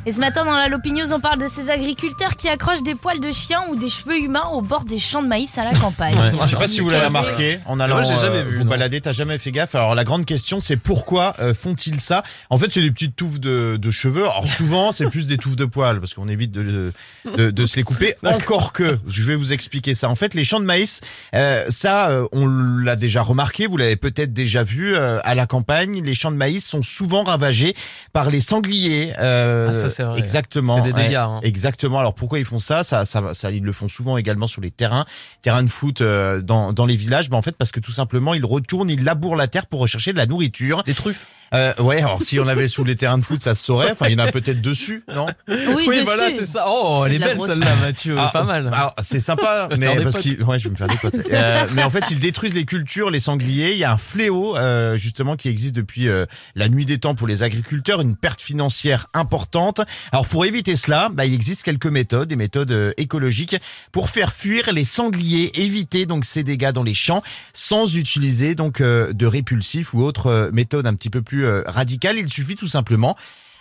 Et 0.06 0.12
ce 0.12 0.20
matin 0.20 0.46
dans 0.46 0.56
la 0.56 0.68
Lopi 0.68 0.92
News, 0.92 1.12
on 1.12 1.20
parle 1.20 1.38
de 1.38 1.46
ces 1.46 1.68
agriculteurs 1.68 2.34
qui 2.34 2.48
accrochent 2.48 2.82
des 2.82 2.94
poils 2.94 3.20
de 3.20 3.30
chien 3.32 3.60
ou 3.68 3.76
des 3.76 3.90
cheveux 3.90 4.18
humains 4.18 4.46
au 4.54 4.62
bord 4.62 4.84
des 4.84 4.98
champs 4.98 5.22
de 5.22 5.28
maïs 5.28 5.58
à 5.58 5.64
la 5.64 5.72
campagne. 5.78 6.14
Ouais. 6.16 6.32
Je 6.46 6.48
sais 6.50 6.56
pas 6.56 6.66
si 6.66 6.80
vous 6.80 6.88
l'avez 6.88 7.08
remarqué 7.08 7.58
en 7.66 7.78
allant 7.78 7.96
Moi, 7.96 8.04
jamais 8.04 8.38
euh, 8.38 8.42
vu, 8.42 8.56
vous 8.56 8.64
non. 8.64 8.70
balader, 8.70 9.02
t'as 9.02 9.12
jamais 9.12 9.36
fait 9.36 9.52
gaffe. 9.52 9.74
Alors 9.74 9.94
la 9.94 10.04
grande 10.04 10.24
question 10.24 10.58
c'est 10.60 10.78
pourquoi 10.78 11.34
euh, 11.40 11.52
font-ils 11.52 12.00
ça? 12.00 12.22
En 12.48 12.56
fait 12.56 12.72
c'est 12.72 12.80
des 12.80 12.90
petites 12.90 13.14
touffes 13.14 13.38
de, 13.40 13.76
de 13.76 13.90
cheveux. 13.90 14.22
Alors 14.22 14.48
souvent 14.48 14.90
c'est 14.90 15.08
plus 15.10 15.26
des 15.26 15.36
touffes 15.36 15.54
de 15.56 15.66
poils 15.66 16.00
parce 16.00 16.14
qu'on 16.14 16.28
évite 16.28 16.50
de, 16.50 16.92
de, 17.36 17.50
de 17.50 17.66
se 17.66 17.76
les 17.76 17.82
couper. 17.82 18.14
Encore 18.24 18.72
que, 18.72 18.98
je 19.06 19.22
vais 19.22 19.36
vous 19.36 19.52
expliquer 19.52 19.94
ça. 19.94 20.08
En 20.08 20.14
fait 20.14 20.32
les 20.32 20.44
champs 20.44 20.60
de 20.60 20.64
maïs, 20.64 21.02
euh, 21.34 21.62
ça 21.68 22.08
euh, 22.08 22.26
on 22.32 22.46
l'a 22.48 22.96
déjà 22.96 23.20
remarqué, 23.20 23.66
vous 23.66 23.76
l'avez 23.76 23.96
peut-être 23.96 24.32
déjà 24.32 24.62
vu 24.62 24.94
euh, 24.96 25.20
à 25.24 25.34
la 25.34 25.44
campagne. 25.46 26.02
Les 26.02 26.14
champs 26.14 26.32
de 26.32 26.36
maïs 26.36 26.64
sont 26.64 26.82
souvent 26.82 27.22
ravagés 27.22 27.76
par 28.14 28.30
les 28.30 28.40
sangliers. 28.40 29.12
euh, 29.20 29.68
Ah, 29.70 29.74
ça, 29.74 29.88
c'est 29.90 30.02
vrai. 30.04 30.18
Exactement. 30.18 30.76
C'est 30.76 30.92
des 30.92 30.96
ouais. 30.96 31.08
dégâts, 31.08 31.16
hein. 31.16 31.40
Exactement. 31.42 31.98
Alors 31.98 32.14
pourquoi 32.14 32.38
ils 32.38 32.44
font 32.44 32.58
ça, 32.58 32.82
ça, 32.84 33.04
ça, 33.04 33.34
ça, 33.34 33.50
ils 33.50 33.62
le 33.62 33.72
font 33.72 33.88
souvent 33.88 34.16
également 34.16 34.46
sur 34.46 34.60
les 34.60 34.70
terrains, 34.70 35.04
terrains 35.42 35.62
de 35.62 35.68
foot 35.68 36.00
euh, 36.00 36.40
dans, 36.40 36.72
dans 36.72 36.86
les 36.86 36.96
villages. 36.96 37.30
Ben, 37.30 37.36
en 37.36 37.42
fait, 37.42 37.56
parce 37.56 37.72
que 37.72 37.80
tout 37.80 37.92
simplement, 37.92 38.34
ils 38.34 38.44
retournent, 38.44 38.90
ils 38.90 39.04
labourent 39.04 39.36
la 39.36 39.48
terre 39.48 39.66
pour 39.66 39.80
rechercher 39.80 40.12
de 40.12 40.18
la 40.18 40.26
nourriture. 40.26 40.82
Des 40.84 40.94
truffes. 40.94 41.28
Euh, 41.52 41.74
ouais. 41.80 41.98
Alors 41.98 42.22
si 42.22 42.38
on 42.38 42.46
avait 42.46 42.68
sur 42.68 42.84
les 42.84 42.94
terrains 42.94 43.18
de 43.18 43.24
foot, 43.24 43.42
ça 43.42 43.54
se 43.54 43.64
saurait. 43.64 43.90
Enfin, 43.90 44.06
il 44.08 44.12
y 44.12 44.22
en 44.22 44.24
a 44.24 44.30
peut-être 44.30 44.60
dessus, 44.60 45.04
non? 45.12 45.26
Oui, 45.48 45.86
dessus. 45.86 46.04
voilà, 46.04 46.30
c'est 46.30 46.46
ça. 46.46 46.66
Oh, 46.68 47.02
elle 47.06 47.14
est 47.14 47.18
belle 47.18 47.40
celle-là, 47.40 47.76
Mathieu. 47.76 48.16
Ah, 48.18 48.30
pas 48.32 48.44
mal. 48.44 48.68
Alors, 48.72 48.94
c'est 49.00 49.20
sympa, 49.20 49.68
mais 49.78 50.02
parce 50.02 50.18
qu'ils, 50.18 50.42
ouais, 50.42 50.58
je 50.58 50.64
vais 50.64 50.70
me 50.70 50.76
faire 50.76 50.88
des 50.88 50.96
potes. 50.96 51.20
Euh, 51.30 51.66
mais 51.74 51.82
en 51.82 51.90
fait, 51.90 52.10
ils 52.10 52.18
détruisent 52.18 52.54
les 52.54 52.64
cultures, 52.64 53.10
les 53.10 53.20
sangliers. 53.20 53.72
Il 53.72 53.78
y 53.78 53.84
a 53.84 53.92
un 53.92 53.98
fléau, 53.98 54.56
euh, 54.56 54.96
justement, 54.96 55.36
qui 55.36 55.48
existe 55.48 55.74
depuis 55.74 56.08
euh, 56.08 56.26
la 56.54 56.68
nuit 56.68 56.84
des 56.84 56.98
temps 56.98 57.14
pour 57.14 57.26
les 57.26 57.42
agriculteurs, 57.42 58.00
une 58.00 58.16
perte 58.16 58.40
financière 58.40 59.08
importante. 59.14 59.79
Alors, 60.12 60.26
pour 60.26 60.44
éviter 60.44 60.76
cela, 60.76 61.08
bah, 61.12 61.26
il 61.26 61.34
existe 61.34 61.62
quelques 61.62 61.86
méthodes, 61.86 62.28
des 62.28 62.36
méthodes 62.36 62.70
euh, 62.70 62.92
écologiques 62.96 63.56
pour 63.92 64.08
faire 64.08 64.32
fuir 64.32 64.72
les 64.72 64.84
sangliers, 64.84 65.50
éviter 65.60 66.06
donc 66.06 66.24
ces 66.24 66.42
dégâts 66.42 66.72
dans 66.72 66.82
les 66.82 66.94
champs, 66.94 67.22
sans 67.52 67.96
utiliser 67.96 68.54
donc 68.54 68.80
euh, 68.80 69.12
de 69.12 69.26
répulsifs 69.26 69.94
ou 69.94 70.02
autres 70.02 70.26
euh, 70.26 70.50
méthodes 70.52 70.86
un 70.86 70.94
petit 70.94 71.10
peu 71.10 71.22
plus 71.22 71.46
radicales. 71.66 72.18
Il 72.18 72.30
suffit 72.30 72.56
tout 72.56 72.66
simplement 72.66 73.16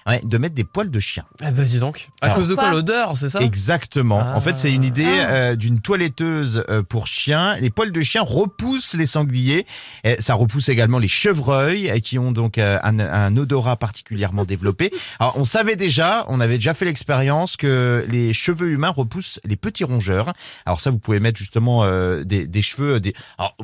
ouais, 0.09 0.21
de 0.23 0.38
mettre 0.38 0.56
des 0.56 0.63
poils 0.63 0.89
de 0.91 1.00
chien. 1.00 1.23
Ah, 1.41 1.51
vas-y 1.51 1.77
donc. 1.79 2.09
À 2.21 2.25
Alors- 2.25 2.38
cause 2.38 2.50
de 2.50 2.56
quoi 2.56 2.71
l'odeur, 2.71 3.15
c'est 3.15 3.29
ça? 3.29 3.39
Exactement. 3.41 4.19
Ah. 4.21 4.35
En 4.35 4.41
fait, 4.41 4.57
c'est 4.57 4.71
une 4.71 4.83
idée 4.83 5.06
Ah. 5.07 5.29
euh, 5.31 5.56
d'une 5.56 5.79
toiletteuse 5.79 6.63
euh, 6.69 6.83
pour 6.83 7.07
chiens. 7.07 7.56
Les 7.57 7.69
poils 7.69 7.91
de 7.91 8.01
chien 8.01 8.21
repoussent 8.21 8.95
les 8.95 9.07
sangliers. 9.07 9.65
Et 10.03 10.15
ça 10.21 10.33
repousse 10.33 10.69
également 10.69 11.00
les 11.00 11.07
chevreuils 11.07 11.89
euh, 11.89 12.00
qui 12.00 12.17
ont 12.19 12.31
donc 12.31 12.57
euh, 12.57 12.79
un, 12.83 13.00
un 13.00 13.35
odorat 13.38 13.77
particulièrement 13.77 14.45
développé. 14.45 14.91
Alors, 15.19 15.38
on 15.38 15.45
savait 15.45 15.75
déjà, 15.75 16.25
on 16.27 16.39
avait 16.39 16.56
déjà 16.56 16.73
fait 16.73 16.85
l'expérience 16.85 17.56
que 17.57 18.06
les 18.09 18.33
cheveux 18.33 18.69
humains 18.71 18.89
repoussent 18.89 19.39
les 19.45 19.56
petits 19.56 19.83
rongeurs. 19.83 20.33
Alors 20.65 20.79
ça, 20.79 20.89
vous 20.91 21.00
pouvez 21.00 21.19
mettre 21.19 21.38
justement 21.38 21.83
euh, 21.83 22.23
des, 22.23 22.47
des 22.47 22.61
cheveux, 22.61 23.00
des, 23.00 23.13
alors, 23.38 23.56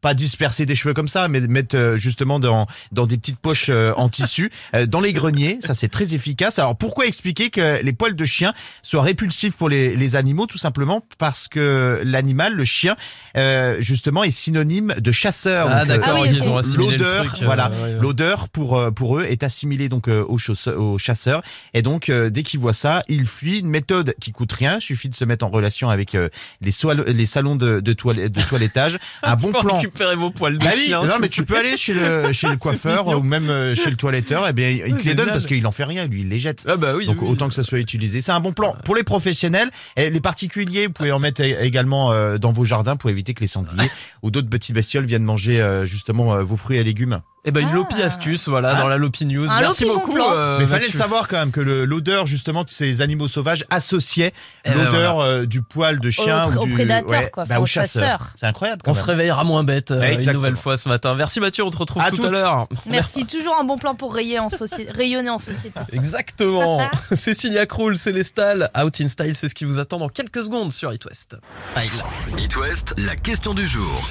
pas 0.00 0.14
disperser 0.14 0.66
des 0.66 0.74
cheveux 0.74 0.94
comme 0.94 1.08
ça, 1.08 1.28
mais 1.28 1.40
mettre 1.40 1.76
euh, 1.76 1.96
justement 1.96 2.38
dans 2.38 2.66
dans 2.92 3.06
des 3.06 3.16
petites 3.16 3.38
poches 3.38 3.66
euh, 3.70 3.92
en 3.96 4.08
tissu, 4.08 4.50
euh, 4.74 4.86
dans 4.86 5.00
les 5.00 5.12
greniers. 5.12 5.58
Ça, 5.62 5.74
c'est 5.74 5.88
très 5.94 6.12
efficace. 6.14 6.58
Alors 6.58 6.76
pourquoi 6.76 7.06
expliquer 7.06 7.50
que 7.50 7.82
les 7.82 7.92
poils 7.92 8.16
de 8.16 8.24
chien 8.24 8.52
soient 8.82 9.02
répulsifs 9.02 9.56
pour 9.56 9.68
les, 9.68 9.96
les 9.96 10.16
animaux? 10.16 10.46
Tout 10.46 10.58
simplement 10.58 11.06
parce 11.18 11.48
que 11.48 12.02
l'animal, 12.04 12.54
le 12.54 12.64
chien, 12.64 12.96
euh, 13.36 13.76
justement, 13.80 14.24
est 14.24 14.30
synonyme 14.30 14.92
de 14.98 15.12
chasseur. 15.12 15.68
Ah 15.70 15.82
euh, 15.82 15.84
d'accord, 15.86 16.16
Ah 16.18 16.22
oui, 16.22 16.28
ils 16.32 16.48
ont 16.50 16.56
assimilé 16.58 16.96
le 16.98 17.04
L'odeur, 17.04 17.24
truc. 17.26 17.42
euh, 17.42 17.46
voilà, 17.46 17.70
ouais, 17.70 17.76
ouais. 17.94 17.98
l'odeur 18.00 18.48
pour 18.48 18.76
euh, 18.78 18.90
pour 18.90 19.18
eux 19.18 19.24
est 19.24 19.42
assimilée 19.44 19.88
donc 19.88 20.08
aux, 20.08 20.38
aux 20.76 20.98
chasseurs 20.98 21.42
et 21.72 21.82
donc 21.82 22.10
dès 22.10 22.42
qu'ils 22.42 22.60
voient 22.60 22.72
ça, 22.72 23.02
ils 23.08 23.26
fuient. 23.26 23.60
Une 23.60 23.68
méthode 23.68 24.14
qui 24.20 24.32
coûte 24.32 24.52
rien, 24.52 24.80
suffit 24.80 25.08
de 25.08 25.14
se 25.14 25.24
mettre 25.24 25.44
en 25.46 25.48
relation 25.48 25.88
avec 25.88 26.16
les 26.60 26.72
soil- 26.72 27.04
les 27.06 27.26
salons 27.26 27.54
de 27.56 27.78
de, 27.80 27.92
toile- 27.92 28.28
de 28.28 28.40
toilettage, 28.42 28.98
un 29.22 29.36
bon 29.36 29.52
plan. 29.52 29.74
récupérer 29.76 30.16
vos 30.16 30.30
poils 30.30 30.58
de 30.58 30.64
Bah 30.64 30.72
chien. 30.72 31.02
non 31.04 31.14
mais 31.20 31.28
tu 31.28 31.44
peux 31.44 31.56
aller 31.56 31.76
chez 31.76 31.94
le 31.94 32.32
chez 32.32 32.48
le 32.48 32.56
coiffeur 32.64 33.06
ou 33.08 33.22
même 33.22 33.74
chez 33.76 33.90
le 33.90 33.96
toiletteur, 33.96 34.48
et 34.48 34.52
bien 34.52 34.68
il 34.70 34.96
te 34.96 35.06
les 35.08 35.14
donne 35.14 35.28
parce 35.28 35.46
qu'il 35.46 35.64
en 35.66 35.72
fait 35.74 35.84
rien, 35.84 36.06
lui 36.06 36.22
il 36.22 36.28
les 36.28 36.38
jette. 36.38 36.64
Ah 36.68 36.76
bah 36.76 36.94
oui. 36.96 37.06
Donc 37.06 37.20
oui, 37.20 37.28
autant 37.28 37.46
oui. 37.46 37.48
que 37.50 37.54
ça 37.54 37.62
soit 37.62 37.78
utilisé. 37.78 38.20
C'est 38.20 38.32
un 38.32 38.40
bon 38.40 38.52
plan 38.52 38.76
pour 38.84 38.94
les 38.94 39.02
professionnels 39.02 39.70
et 39.96 40.10
les 40.10 40.20
particuliers. 40.20 40.86
Vous 40.86 40.92
pouvez 40.92 41.12
en 41.12 41.18
mettre 41.18 41.40
également 41.42 42.12
euh, 42.12 42.38
dans 42.38 42.52
vos 42.52 42.64
jardins 42.64 42.96
pour 42.96 43.10
éviter 43.10 43.34
que 43.34 43.40
les 43.40 43.46
sangliers 43.46 43.90
ou 44.22 44.30
d'autres 44.30 44.48
petites 44.48 44.74
bestioles 44.74 45.04
viennent 45.04 45.24
manger 45.24 45.60
euh, 45.60 45.84
justement 45.84 46.34
euh, 46.34 46.42
vos 46.42 46.56
fruits 46.56 46.78
et 46.78 46.84
légumes. 46.84 47.20
Eh 47.46 47.50
ben 47.50 47.60
une 47.60 47.68
Ah. 47.68 47.74
Lopi 47.74 48.02
astuce, 48.02 48.48
voilà, 48.48 48.74
Ah. 48.76 48.80
dans 48.80 48.88
la 48.88 48.96
Lopi 48.96 49.26
News. 49.26 49.48
Un 49.50 49.60
Merci 49.60 49.84
Lopi 49.84 49.94
bon 49.94 50.00
beaucoup. 50.00 50.14
plan. 50.14 50.30
euh, 50.32 50.58
Mais 50.58 50.66
fallait 50.66 50.86
le 50.90 50.96
savoir 50.98 51.28
quand 51.28 51.36
même 51.36 51.50
que 51.50 51.60
l'odeur 51.60 52.26
justement 52.26 52.64
de 52.64 52.70
ces 52.70 53.02
animaux 53.02 53.28
sauvages 53.28 53.64
associait 53.70 54.32
Eh 54.64 54.70
ben 54.70 54.84
l'odeur 54.84 55.20
euh, 55.20 55.44
du 55.44 55.60
poil 55.60 56.00
de 56.00 56.10
chien 56.10 56.42
Au- 56.44 56.52
ou 56.52 56.58
au 56.62 56.64
du 56.64 56.72
prédateur, 56.72 57.30
quoi, 57.30 57.44
bah, 57.44 57.60
au 57.60 57.66
chasseur. 57.66 58.28
C'est 58.34 58.46
incroyable. 58.46 58.80
Quand 58.82 58.92
On 58.92 58.94
même. 58.94 59.02
se 59.02 59.06
réveillera 59.06 59.44
moins 59.44 59.62
bête 59.62 59.90
euh, 59.90 60.18
une 60.18 60.32
nouvelle 60.32 60.56
fois 60.56 60.76
ce 60.78 60.88
matin. 60.88 61.14
Merci 61.14 61.38
Mathieu, 61.40 61.64
on 61.64 61.70
te 61.70 61.76
retrouve 61.76 62.02
À 62.02 62.10
tout 62.10 62.24
à 62.24 62.30
l'heure. 62.30 62.66
Merci, 62.86 63.26
toujours 63.26 63.56
un 63.60 63.64
bon 63.64 63.76
plan 63.76 63.94
pour 63.94 64.14
rayer 64.14 64.38
en 64.38 64.48
soci- 64.48 64.90
rayonner 64.90 65.28
en 65.30 65.38
société. 65.38 65.78
Exactement. 65.92 66.80
Cécilia 67.12 67.66
Krull, 67.66 67.98
Célestal, 67.98 68.70
Out 68.82 69.00
in 69.02 69.08
Style, 69.08 69.34
c'est 69.34 69.48
ce 69.48 69.54
qui 69.54 69.64
vous 69.66 69.78
attend 69.78 69.98
dans 69.98 70.08
quelques 70.08 70.44
secondes 70.44 70.72
sur 70.72 70.92
It 70.94 71.04
West. 71.04 71.36
Style. 71.72 72.42
It 72.42 72.56
West, 72.56 72.94
la 72.96 73.16
question 73.16 73.52
du 73.52 73.68
jour. 73.68 74.08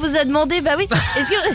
On 0.00 0.06
vous 0.06 0.16
a 0.16 0.24
demandé, 0.24 0.62
bah 0.62 0.76
oui, 0.78 0.88
est-ce 1.18 1.30
que... 1.30 1.50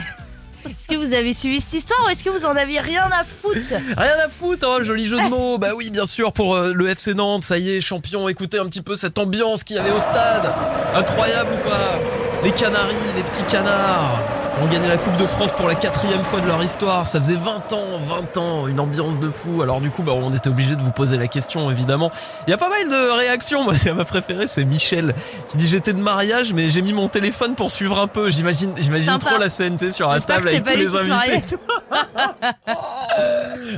Est-ce 0.70 0.88
que 0.88 0.96
vous 0.96 1.14
avez 1.14 1.34
suivi 1.34 1.62
cette 1.62 1.74
histoire 1.74 2.00
ou 2.06 2.10
est-ce 2.10 2.24
que 2.24 2.30
vous 2.30 2.46
en 2.46 2.56
aviez 2.56 2.80
rien 2.80 3.08
à 3.12 3.24
foutre 3.24 3.58
Rien 3.98 4.14
à 4.24 4.30
foutre, 4.30 4.68
oh, 4.68 4.84
joli 4.84 5.08
jeu 5.08 5.18
de 5.18 5.30
mots. 5.30 5.58
Bah 5.58 5.70
oui, 5.76 5.90
bien 5.92 6.06
sûr, 6.06 6.32
pour 6.32 6.56
euh, 6.56 6.74
le 6.74 6.90
FC 6.90 7.14
Nantes, 7.14 7.44
ça 7.44 7.58
y 7.58 7.72
est, 7.72 7.82
champion. 7.82 8.30
Écoutez 8.30 8.60
un 8.60 8.66
petit 8.66 8.82
peu 8.82 8.96
cette 8.96 9.18
ambiance 9.18 9.64
qu'il 9.64 9.76
y 9.78 9.80
avait 9.80 9.92
au 9.92 10.00
stade. 10.00 10.52
Incroyable 10.94 11.52
ou 11.54 11.70
pas? 11.70 12.00
Les 12.44 12.52
Canaries, 12.52 13.14
les 13.16 13.24
petits 13.24 13.44
canards 13.44 14.20
ont 14.62 14.68
gagné 14.68 14.88
la 14.88 14.98
Coupe 14.98 15.18
de 15.18 15.26
France 15.26 15.52
pour 15.52 15.68
la 15.68 15.76
quatrième 15.76 16.24
fois 16.24 16.40
de 16.40 16.48
leur 16.48 16.64
histoire. 16.64 17.08
Ça 17.08 17.20
faisait 17.20 17.36
20 17.36 17.74
ans, 17.74 17.98
20 18.08 18.38
ans, 18.38 18.68
une 18.68 18.80
ambiance 18.80 19.20
de 19.20 19.30
fou. 19.30 19.62
Alors 19.62 19.82
du 19.82 19.90
coup, 19.90 20.04
bah, 20.04 20.14
on 20.16 20.34
était 20.34 20.48
obligé 20.48 20.76
de 20.76 20.82
vous 20.82 20.92
poser 20.92 21.18
la 21.18 21.28
question, 21.28 21.70
évidemment. 21.70 22.12
Il 22.48 22.52
y 22.52 22.54
a 22.54 22.58
pas 22.58 22.70
mal 22.70 22.90
de 22.90 23.18
réactions. 23.18 23.64
Moi, 23.66 23.74
ma 23.96 24.06
préférée, 24.06 24.48
c'est 24.48 24.66
Michel 24.66 25.14
qui 25.50 25.58
dit 25.58 25.68
j'étais 25.68 25.94
de 25.94 26.02
mariage, 26.02 26.54
mais 26.54 26.70
j'ai 26.70 26.82
mis 26.82 26.94
mon 26.94 27.08
téléphone 27.08 27.56
pour 27.56 27.72
suivre 27.72 28.00
un 28.00 28.08
peu. 28.08 28.30
J'imagine, 28.30 28.74
j'imagine 28.80 29.18
trop 29.20 29.38
la 29.38 29.50
scène, 29.50 29.78
tu 29.78 29.88
sais, 29.88 29.92
sur 29.92 30.10
la 30.10 30.20
table 30.20 30.48
avec 30.48 30.64
tous 30.64 30.78
les 30.78 30.96
invités. 30.96 31.58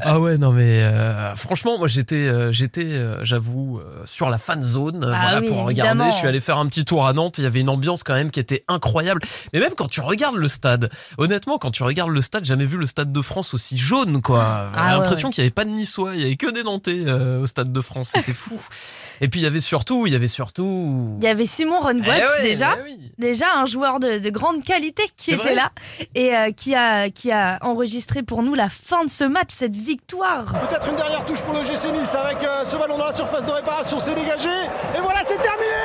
Ah 0.01 0.19
ouais 0.19 0.37
non 0.37 0.51
mais 0.51 0.81
euh, 0.81 1.35
franchement 1.35 1.77
moi 1.77 1.87
j'étais 1.87 2.27
euh, 2.27 2.51
j'étais 2.51 2.85
euh, 2.85 3.23
j'avoue 3.23 3.81
sur 4.05 4.29
la 4.29 4.37
fan 4.37 4.63
zone 4.63 5.03
Ah 5.03 5.19
voilà 5.21 5.39
oui, 5.41 5.47
pour 5.47 5.57
regarder. 5.63 5.91
évidemment. 5.91 6.11
je 6.11 6.17
suis 6.17 6.27
allé 6.27 6.39
faire 6.39 6.57
un 6.57 6.65
petit 6.67 6.85
tour 6.85 7.05
à 7.07 7.13
Nantes. 7.13 7.37
Il 7.37 7.43
y 7.43 7.47
avait 7.47 7.59
une 7.61 7.69
ambiance 7.69 8.03
quand 8.03 8.13
même 8.13 8.31
qui 8.31 8.39
était 8.39 8.63
incroyable. 8.67 9.21
Mais 9.53 9.59
même 9.59 9.73
quand 9.75 9.87
tu 9.89 10.01
regardes 10.01 10.35
le 10.37 10.47
stade 10.47 10.89
honnêtement 11.17 11.57
quand 11.57 11.71
tu 11.71 11.83
regardes 11.83 12.11
le 12.11 12.21
stade 12.21 12.45
jamais 12.45 12.65
vu 12.65 12.77
le 12.77 12.85
stade 12.87 13.11
de 13.11 13.21
France 13.21 13.53
aussi 13.53 13.77
jaune 13.77 14.21
quoi. 14.21 14.69
J'ai 14.73 14.79
Ah 14.79 14.85
ouais, 14.93 14.99
l'impression 14.99 15.27
ouais. 15.29 15.33
qu'il 15.33 15.43
y 15.43 15.45
avait 15.45 15.51
pas 15.51 15.65
de 15.65 15.69
Niçois 15.69 16.15
il 16.15 16.21
y 16.21 16.25
avait 16.25 16.35
que 16.35 16.51
des 16.51 16.63
Nantais 16.63 17.05
au 17.11 17.47
stade 17.47 17.71
de 17.71 17.81
France. 17.81 18.11
C'était 18.13 18.33
fou 18.33 18.59
et 19.21 19.27
puis 19.27 19.39
il 19.39 19.43
y 19.43 19.47
avait 19.47 19.61
surtout 19.61 20.05
il 20.07 20.13
y 20.13 20.15
avait 20.15 20.27
surtout 20.27 21.15
Il 21.19 21.23
y 21.23 21.27
avait 21.27 21.45
Simon 21.45 21.79
Rongoat 21.79 22.13
Eh 22.17 22.21
ouais, 22.43 22.49
déjà. 22.49 22.75
bah 22.75 22.81
oui. 22.85 22.97
Déjà 23.17 23.45
un 23.55 23.65
joueur 23.65 23.99
de, 23.99 24.19
de 24.19 24.29
grande 24.29 24.63
qualité 24.63 25.03
qui 25.15 25.31
était 25.33 25.55
là 25.55 25.71
et 26.15 26.35
euh, 26.35 26.51
qui, 26.51 26.75
a, 26.75 27.09
qui 27.09 27.31
a 27.31 27.57
enregistré 27.61 28.21
pour 28.23 28.43
nous 28.43 28.53
la 28.53 28.69
fin 28.69 29.03
de 29.03 29.09
ce 29.09 29.23
match, 29.23 29.49
cette 29.49 29.75
victoire. 29.75 30.45
Peut-être 30.67 30.89
une 30.89 30.95
dernière 30.95 31.25
touche 31.25 31.41
pour 31.41 31.53
le 31.55 31.61
GC 31.65 31.91
Nice 31.91 32.13
avec 32.15 32.43
euh, 32.43 32.63
ce 32.65 32.75
ballon 32.75 32.97
dans 32.97 33.07
la 33.07 33.13
surface 33.13 33.45
de 33.45 33.51
réparation, 33.51 33.99
c'est 33.99 34.13
dégagé. 34.15 34.49
Et 34.95 34.99
voilà, 35.01 35.19
c'est 35.27 35.41
terminé 35.41 35.83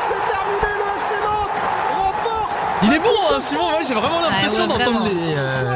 C'est 0.00 0.08
terminé, 0.08 0.68
le 0.76 1.00
FC 1.00 1.14
Nantes 1.24 1.50
remporte 1.96 2.56
il 2.82 2.92
est 2.92 2.98
bon 2.98 3.08
hein 3.34 3.40
Simon 3.40 3.68
ouais, 3.70 3.84
j'ai 3.88 3.94
vraiment 3.94 4.20
l'impression 4.20 4.62
ouais, 4.62 4.68
d'entendre 4.68 5.04
les 5.06 5.34
euh, 5.34 5.74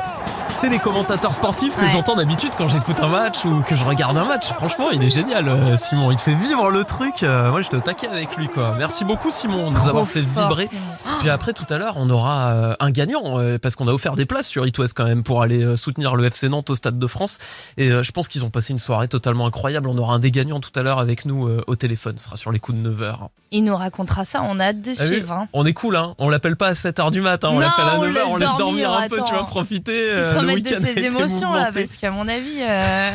Les 0.69 0.79
commentateurs 0.79 1.35
sportifs 1.35 1.75
que 1.75 1.83
Ouais. 1.83 1.88
j'entends 1.88 2.14
d'habitude 2.14 2.52
quand 2.57 2.69
j'écoute 2.69 3.00
un 3.00 3.09
match 3.09 3.45
ou 3.45 3.61
que 3.62 3.75
je 3.75 3.83
regarde 3.85 4.17
un 4.17 4.25
match. 4.25 4.47
Franchement, 4.52 4.90
il 4.93 5.02
est 5.02 5.11
génial, 5.11 5.49
euh, 5.49 5.76
Simon. 5.76 6.12
Il 6.12 6.17
te 6.17 6.21
fait 6.23 6.35
vivre 6.35 6.71
le 6.71 6.85
truc. 6.85 7.23
Euh, 7.25 7.50
moi, 7.50 7.61
j'étais 7.61 7.76
au 7.76 7.81
taquet 7.81 8.07
avec 8.07 8.37
lui, 8.37 8.47
quoi. 8.49 8.75
Merci 8.79 9.05
beaucoup, 9.05 9.33
Simon, 9.33 9.71
de 9.71 9.76
nous 9.76 9.88
avoir 9.88 10.07
fait 10.07 10.23
fort, 10.23 10.49
vibrer. 10.49 10.69
Simon. 10.69 11.17
Puis 11.21 11.29
après, 11.29 11.52
tout 11.55 11.64
à 11.71 11.79
l'heure, 11.79 11.95
on 11.97 12.09
aura 12.09 12.49
euh, 12.50 12.75
un 12.79 12.90
gagnant 12.93 13.38
parce 13.61 13.75
qu'on 13.75 13.88
a 13.88 13.93
offert 13.93 14.14
des 14.14 14.26
places 14.26 14.47
sur 14.47 14.64
It 14.67 14.79
West 14.79 14.95
quand 14.97 15.05
même 15.07 15.25
pour 15.25 15.43
aller 15.43 15.76
soutenir 15.76 16.14
le 16.14 16.25
FC 16.26 16.49
Nantes 16.49 16.71
au 16.71 16.75
Stade 16.76 16.99
de 17.00 17.07
France. 17.09 17.38
Et 17.76 17.90
je 17.90 18.12
pense 18.12 18.29
qu'ils 18.29 18.45
ont 18.45 18.50
passé 18.50 18.73
une 18.73 18.79
soirée 18.79 19.09
totalement 19.09 19.47
incroyable. 19.47 19.88
On 19.88 19.99
aura 19.99 20.14
un 20.14 20.19
des 20.21 20.31
gagnants 20.31 20.61
tout 20.61 20.71
à 20.79 20.83
l'heure 20.83 20.99
avec 21.00 21.25
nous 21.25 21.49
au 21.67 21.75
téléphone. 21.76 22.14
Ce 22.19 22.25
sera 22.26 22.37
sur 22.37 22.52
les 22.52 22.61
coups 22.61 22.79
de 22.79 22.88
9h. 22.88 23.17
Il 23.52 23.64
nous 23.64 23.76
racontera 23.76 24.25
ça, 24.25 24.43
on 24.49 24.61
a 24.61 24.67
hâte 24.67 24.81
de 24.81 24.90
vu 24.90 24.95
suivre. 24.97 25.33
hein. 25.33 25.49
On 25.52 25.67
est 25.67 25.73
cool, 25.73 25.97
hein. 25.97 26.14
On 26.19 26.29
l'appelle 26.29 26.55
pas 26.55 26.69
à 26.69 26.73
7h 26.75 27.11
du 27.11 27.21
matin, 27.21 27.49
on 27.50 27.55
Non, 27.55 27.61
l'appelle 27.61 27.85
à 27.88 27.99
on 27.99 28.05
9h, 28.05 28.19
on 28.29 28.37
laisse 28.37 28.49
dormir, 28.57 28.90
dormir, 28.90 28.93
un 28.93 29.09
peu, 29.09 29.21
tu 29.26 29.35
vas 29.35 29.43
profiter. 29.43 30.11
Euh, 30.12 30.31
remettre 30.50 30.71
de 30.71 30.75
ses 30.87 31.04
émotions 31.04 31.52
là, 31.52 31.71
parce 31.73 31.97
qu'à 31.97 32.11
mon 32.11 32.26
avis. 32.28 32.61
euh, 32.61 33.11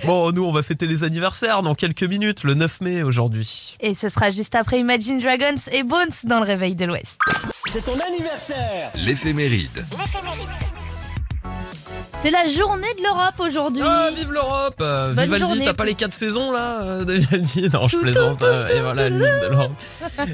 Bon, 0.04 0.32
nous, 0.32 0.44
on 0.44 0.52
va 0.52 0.62
fêter 0.62 0.86
les 0.86 1.04
anniversaires 1.04 1.62
dans 1.62 1.74
quelques 1.74 2.02
minutes, 2.04 2.44
le 2.44 2.54
9 2.54 2.80
mai 2.80 3.02
aujourd'hui. 3.02 3.76
Et 3.80 3.94
ce 3.94 4.08
sera 4.08 4.30
juste 4.30 4.54
après 4.54 4.78
Imagine 4.78 5.18
Dragons 5.20 5.54
et 5.72 5.82
Bones 5.82 6.08
dans 6.24 6.38
le 6.40 6.46
réveil 6.46 6.74
de 6.74 6.84
l'Ouest. 6.84 7.18
C'est 7.66 7.84
ton 7.84 7.98
anniversaire 8.00 8.90
L'éphéméride. 8.94 9.84
C'est 12.22 12.30
la 12.32 12.46
journée 12.46 12.88
de 12.98 13.02
l'Europe 13.04 13.34
aujourd'hui. 13.38 13.82
Ah, 13.86 14.08
vive 14.14 14.32
l'Europe 14.32 14.74
euh, 14.80 15.14
Bonne 15.14 15.24
Vivaldi, 15.26 15.46
journée. 15.46 15.64
t'as 15.64 15.72
pas 15.74 15.84
les 15.84 15.94
quatre 15.94 16.12
saisons 16.12 16.50
là 16.50 16.80
euh, 16.82 17.04
de 17.04 17.12
Vivaldi 17.12 17.68
Non, 17.72 17.86
je 17.86 17.96
plaisante. 17.96 18.42
euh, 18.42 18.66
et 18.66 18.80
voilà, 18.80 19.08
l'hymne 19.08 19.20
de 19.20 19.46
l'Europe. 19.50 19.70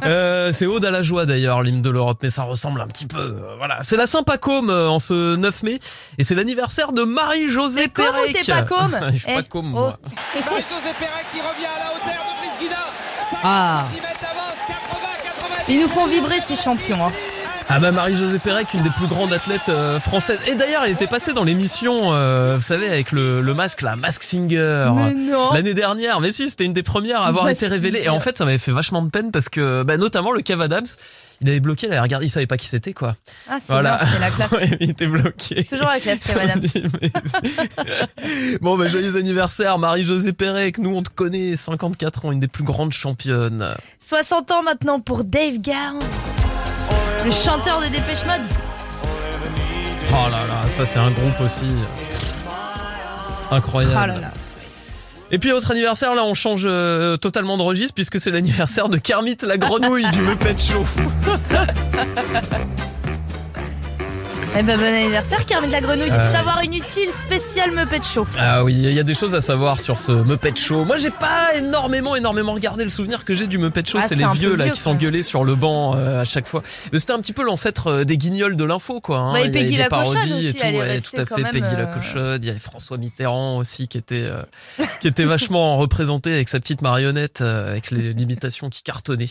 Euh, 0.04 0.50
c'est 0.52 0.64
Ode 0.66 0.84
à 0.86 0.90
la 0.90 1.02
joie 1.02 1.26
d'ailleurs, 1.26 1.62
l'hymne 1.62 1.82
de 1.82 1.90
l'Europe, 1.90 2.18
mais 2.22 2.30
ça 2.30 2.44
ressemble 2.44 2.80
un 2.80 2.86
petit 2.86 3.06
peu. 3.06 3.36
voilà, 3.58 3.78
c'est 3.82 3.96
la 3.98 4.06
Saint-Pacôme 4.06 4.70
en 4.70 4.98
ce 4.98 5.36
9 5.36 5.62
mai, 5.62 5.78
et 6.16 6.24
c'est 6.24 6.34
l'anniversaire 6.34 6.92
de 6.92 7.02
Marie-Josée 7.02 7.88
Pérec. 7.88 8.32
t'es 8.44 8.50
pas 8.52 8.62
com 8.68 8.96
Je 9.12 9.18
suis 9.18 9.26
Eh, 9.28 9.34
pas 9.34 9.42
com, 9.42 9.66
oh. 9.66 9.78
moi. 9.78 9.98
Marie-Josée 10.34 10.94
Pérec 10.98 11.26
qui 11.32 11.40
revient 11.40 11.66
à 11.66 11.78
la 11.80 11.90
hauteur 11.90 12.24
de 12.24 12.58
Brice. 12.58 12.70
50 13.30 13.40
Ah. 13.44 13.84
cm 13.92 14.04
avance, 14.04 14.58
80, 14.68 15.08
90. 15.66 15.74
Ils 15.74 15.80
nous 15.80 15.88
font 15.88 16.06
vibrer 16.06 16.40
ces 16.40 16.56
champions. 16.56 17.06
hein. 17.06 17.12
Ah 17.70 17.80
bah 17.80 17.90
Marie-Josée 17.92 18.38
Pérec, 18.38 18.68
une 18.74 18.82
des 18.82 18.90
plus 18.90 19.06
grandes 19.06 19.32
athlètes 19.32 19.68
euh, 19.70 19.98
françaises. 19.98 20.38
Et 20.46 20.54
d'ailleurs, 20.54 20.82
elle 20.84 20.92
était 20.92 21.06
passée 21.06 21.32
dans 21.32 21.44
l'émission, 21.44 22.12
euh, 22.12 22.56
vous 22.56 22.62
savez, 22.62 22.88
avec 22.88 23.10
le, 23.10 23.40
le 23.40 23.54
masque, 23.54 23.80
la 23.82 23.96
Mask 23.96 24.22
Singer. 24.22 24.90
L'année 25.52 25.74
dernière, 25.74 26.20
mais 26.20 26.30
si, 26.30 26.50
c'était 26.50 26.64
une 26.66 26.74
des 26.74 26.82
premières 26.82 27.22
à 27.22 27.26
avoir 27.26 27.44
Mask 27.44 27.56
été 27.62 27.66
révélée. 27.66 28.02
Et 28.04 28.10
en 28.10 28.20
fait, 28.20 28.36
ça 28.36 28.44
m'avait 28.44 28.58
fait 28.58 28.70
vachement 28.70 29.02
de 29.02 29.08
peine 29.08 29.32
parce 29.32 29.48
que, 29.48 29.82
bah, 29.82 29.96
notamment 29.96 30.30
le 30.30 30.42
Kev 30.42 30.62
Adams, 30.62 30.86
il 31.40 31.48
avait 31.48 31.58
bloqué, 31.60 31.86
il 31.86 31.92
avait 31.92 32.00
regardé, 32.02 32.26
il 32.26 32.30
savait 32.30 32.46
pas 32.46 32.58
qui 32.58 32.66
c'était, 32.68 32.92
quoi. 32.92 33.16
Ah, 33.50 33.56
c'est 33.60 33.72
Voilà. 33.72 33.98
c'est 33.98 34.20
la 34.20 34.30
classe. 34.48 34.50
Ouais, 34.52 34.76
il 34.80 34.90
était 34.90 35.06
bloqué. 35.06 35.64
Toujours 35.64 35.86
la 35.86 36.00
classe, 36.00 36.22
Kev 36.22 36.38
Adams. 36.40 36.62
bon, 38.60 38.76
bah, 38.76 38.88
joyeux 38.88 39.16
anniversaire, 39.16 39.78
Marie-Josée 39.78 40.34
Pérec. 40.34 40.78
Nous, 40.78 40.94
on 40.94 41.02
te 41.02 41.10
connaît, 41.10 41.56
54 41.56 42.26
ans, 42.26 42.32
une 42.32 42.40
des 42.40 42.48
plus 42.48 42.64
grandes 42.64 42.92
championnes. 42.92 43.74
60 43.98 44.50
ans 44.52 44.62
maintenant 44.62 45.00
pour 45.00 45.24
Dave 45.24 45.58
Gahan, 45.60 45.98
le 47.24 47.30
chanteur 47.30 47.80
de 47.80 47.86
Dépêche 47.86 48.24
Mode. 48.26 48.42
Oh 50.10 50.30
là 50.30 50.46
là, 50.46 50.68
ça, 50.68 50.84
c'est 50.84 50.98
un 50.98 51.10
groupe 51.10 51.40
aussi. 51.40 51.66
Incroyable. 53.50 53.94
Oh 53.96 54.06
là 54.06 54.20
là. 54.20 54.30
Et 55.30 55.38
puis 55.38 55.52
autre 55.52 55.70
anniversaire, 55.70 56.14
là 56.14 56.22
on 56.24 56.34
change 56.34 56.64
euh, 56.66 57.16
totalement 57.16 57.56
de 57.56 57.62
registre 57.62 57.94
puisque 57.94 58.20
c'est 58.20 58.30
l'anniversaire 58.30 58.88
de 58.88 58.98
Kermit 58.98 59.38
la 59.42 59.56
grenouille 59.56 60.08
du 60.10 60.20
Muppet 60.20 60.56
Show. 60.58 60.84
Eh 64.56 64.62
ben 64.62 64.78
bon 64.78 64.84
anniversaire, 64.84 65.44
Kermit 65.46 65.68
la 65.70 65.80
Grenouille. 65.80 66.08
Ouais. 66.10 66.32
Savoir 66.32 66.62
inutile, 66.62 67.10
spécial 67.10 67.72
Muppet 67.72 68.02
Show. 68.04 68.24
Ah 68.38 68.62
oui, 68.62 68.72
il 68.74 68.92
y 68.92 69.00
a 69.00 69.02
des 69.02 69.14
choses 69.14 69.34
à 69.34 69.40
savoir 69.40 69.80
sur 69.80 69.98
ce 69.98 70.12
Muppet 70.12 70.54
Show. 70.54 70.84
Moi 70.84 70.96
j'ai 70.96 71.10
pas 71.10 71.56
énormément 71.56 72.14
énormément 72.14 72.52
regardé 72.52 72.84
le 72.84 72.90
souvenir 72.90 73.24
que 73.24 73.34
j'ai 73.34 73.48
du 73.48 73.58
Muppet 73.58 73.82
Show, 73.84 73.98
Ah, 74.00 74.06
c'est 74.06 74.14
les 74.14 74.24
vieux 74.34 74.54
là 74.54 74.64
vieux, 74.66 74.72
qui 74.74 74.78
s'engueulaient 74.78 75.24
sur 75.24 75.42
le 75.42 75.56
banc 75.56 75.96
euh, 75.96 76.20
à 76.22 76.24
chaque 76.24 76.46
fois. 76.46 76.62
C'était 76.92 77.12
un 77.12 77.18
petit 77.18 77.32
peu 77.32 77.42
l'ancêtre 77.44 77.88
euh, 77.88 78.04
des 78.04 78.16
guignols 78.16 78.54
de 78.54 78.62
l'info 78.64 79.00
quoi. 79.00 79.18
hein. 79.18 79.32
Bah, 79.32 79.40
et 79.40 79.50
Peggy 79.50 79.76
la 79.76 79.88
Cochonne 79.88 80.14
parodies 80.14 80.32
aussi, 80.34 80.46
et 80.48 80.52
tout, 80.52 80.58
elle 80.62 80.74
ouais, 80.76 81.00
tout 81.00 81.20
à 81.20 81.26
fait. 81.26 81.42
Peggy 81.50 81.72
la 81.76 81.78
euh, 81.80 81.86
Cochonne, 81.86 82.38
il 82.40 82.46
y 82.46 82.50
avait 82.50 82.60
François 82.60 82.96
Mitterrand 82.96 83.56
aussi 83.58 83.88
qui 83.88 83.98
était 83.98 84.22
euh, 84.22 84.40
qui 85.00 85.08
était 85.08 85.24
vachement 85.24 85.76
représenté 85.78 86.32
avec 86.32 86.48
sa 86.48 86.60
petite 86.60 86.80
marionnette 86.80 87.40
euh, 87.40 87.70
avec 87.72 87.90
les 87.90 88.12
limitations 88.12 88.70
qui 88.70 88.84
cartonnaient. 88.84 89.24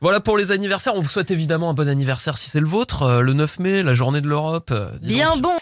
Voilà 0.00 0.20
pour 0.20 0.38
les 0.38 0.52
anniversaires. 0.52 0.94
On 0.96 1.00
vous 1.02 1.10
souhaite 1.10 1.30
évidemment 1.30 1.68
un 1.68 1.74
bon 1.74 1.86
anniversaire 1.86 2.38
si 2.38 2.48
c'est 2.48 2.60
le 2.60 2.66
vôtre. 2.66 3.02
Euh, 3.02 3.20
Le 3.20 3.34
9 3.34 3.58
mai, 3.58 3.82
la 3.82 3.92
journée 3.92 4.22
de 4.22 4.26
l'Europe. 4.28 4.53
Euh, 4.70 4.90
dis 5.00 5.14
Bien 5.14 5.32
donc. 5.32 5.42
bon. 5.42 5.58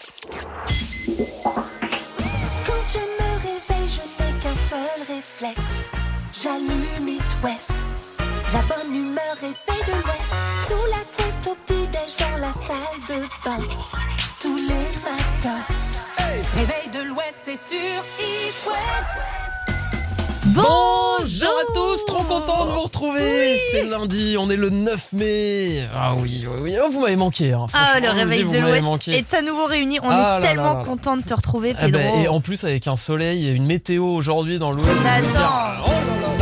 Quand 2.65 2.83
je 2.93 2.99
me 2.99 3.29
réveille, 3.41 3.87
je 3.87 4.01
n'ai 4.23 4.31
qu'un 4.39 4.55
seul 4.55 5.15
réflexe. 5.15 5.73
J'allume 6.41 7.07
It 7.07 7.21
West. 7.43 7.71
La 8.53 8.61
bonne 8.61 8.95
humeur 8.95 9.35
est 9.41 9.55
faite 9.71 9.87
de 9.87 9.93
l'Ouest. 9.93 10.33
Sous 10.67 10.85
la 10.91 11.03
tête 11.17 11.47
au 11.51 11.55
petit-déj 11.65 12.17
dans 12.17 12.37
la 12.37 12.51
salle 12.53 12.99
de 13.09 13.19
bain. 13.43 13.59
Tous 14.41 14.57
les 14.57 14.87
matins. 15.03 15.63
Réveil 16.55 16.89
de 16.93 17.09
l'Ouest, 17.09 17.41
c'est 17.45 17.57
sur 17.57 18.03
It 18.19 18.67
West. 18.67 19.52
Bonjour 20.53 21.49
à 21.49 21.73
tous, 21.73 22.05
trop 22.05 22.23
content 22.23 22.65
de 22.65 22.71
vous 22.73 22.81
retrouver. 22.81 23.57
C'est 23.71 23.83
lundi, 23.85 24.35
on 24.37 24.49
est 24.51 24.55
le 24.55 24.69
9 24.69 25.13
mai. 25.13 25.87
Ah 25.95 26.13
oui, 26.15 26.45
oui, 26.47 26.57
oui. 26.61 26.75
Oh, 26.83 26.89
vous 26.91 27.01
m'avez 27.01 27.15
manqué. 27.15 27.53
Hein. 27.53 27.65
Ah, 27.73 27.99
le 27.99 28.09
réveil 28.09 28.43
de 28.45 28.57
l'Ouest 28.59 29.07
est 29.07 29.33
à 29.33 29.41
nouveau 29.41 29.65
réuni. 29.65 29.99
On 30.03 30.09
Ah 30.09 30.37
est 30.39 30.41
là 30.43 30.47
tellement 30.47 30.73
là. 30.75 30.83
content 30.85 31.17
de 31.17 31.23
te 31.23 31.33
retrouver, 31.33 31.73
Pedro. 31.73 31.91
ben, 31.91 32.21
et 32.23 32.27
en 32.27 32.39
plus 32.39 32.63
avec 32.65 32.87
un 32.87 32.97
soleil 32.97 33.47
et 33.47 33.51
une 33.51 33.65
météo 33.65 34.05
aujourd'hui 34.05 34.59
dans 34.59 34.71
l'ouest. 34.71 34.89
Attends. 34.89 35.49
Oh 35.87 35.89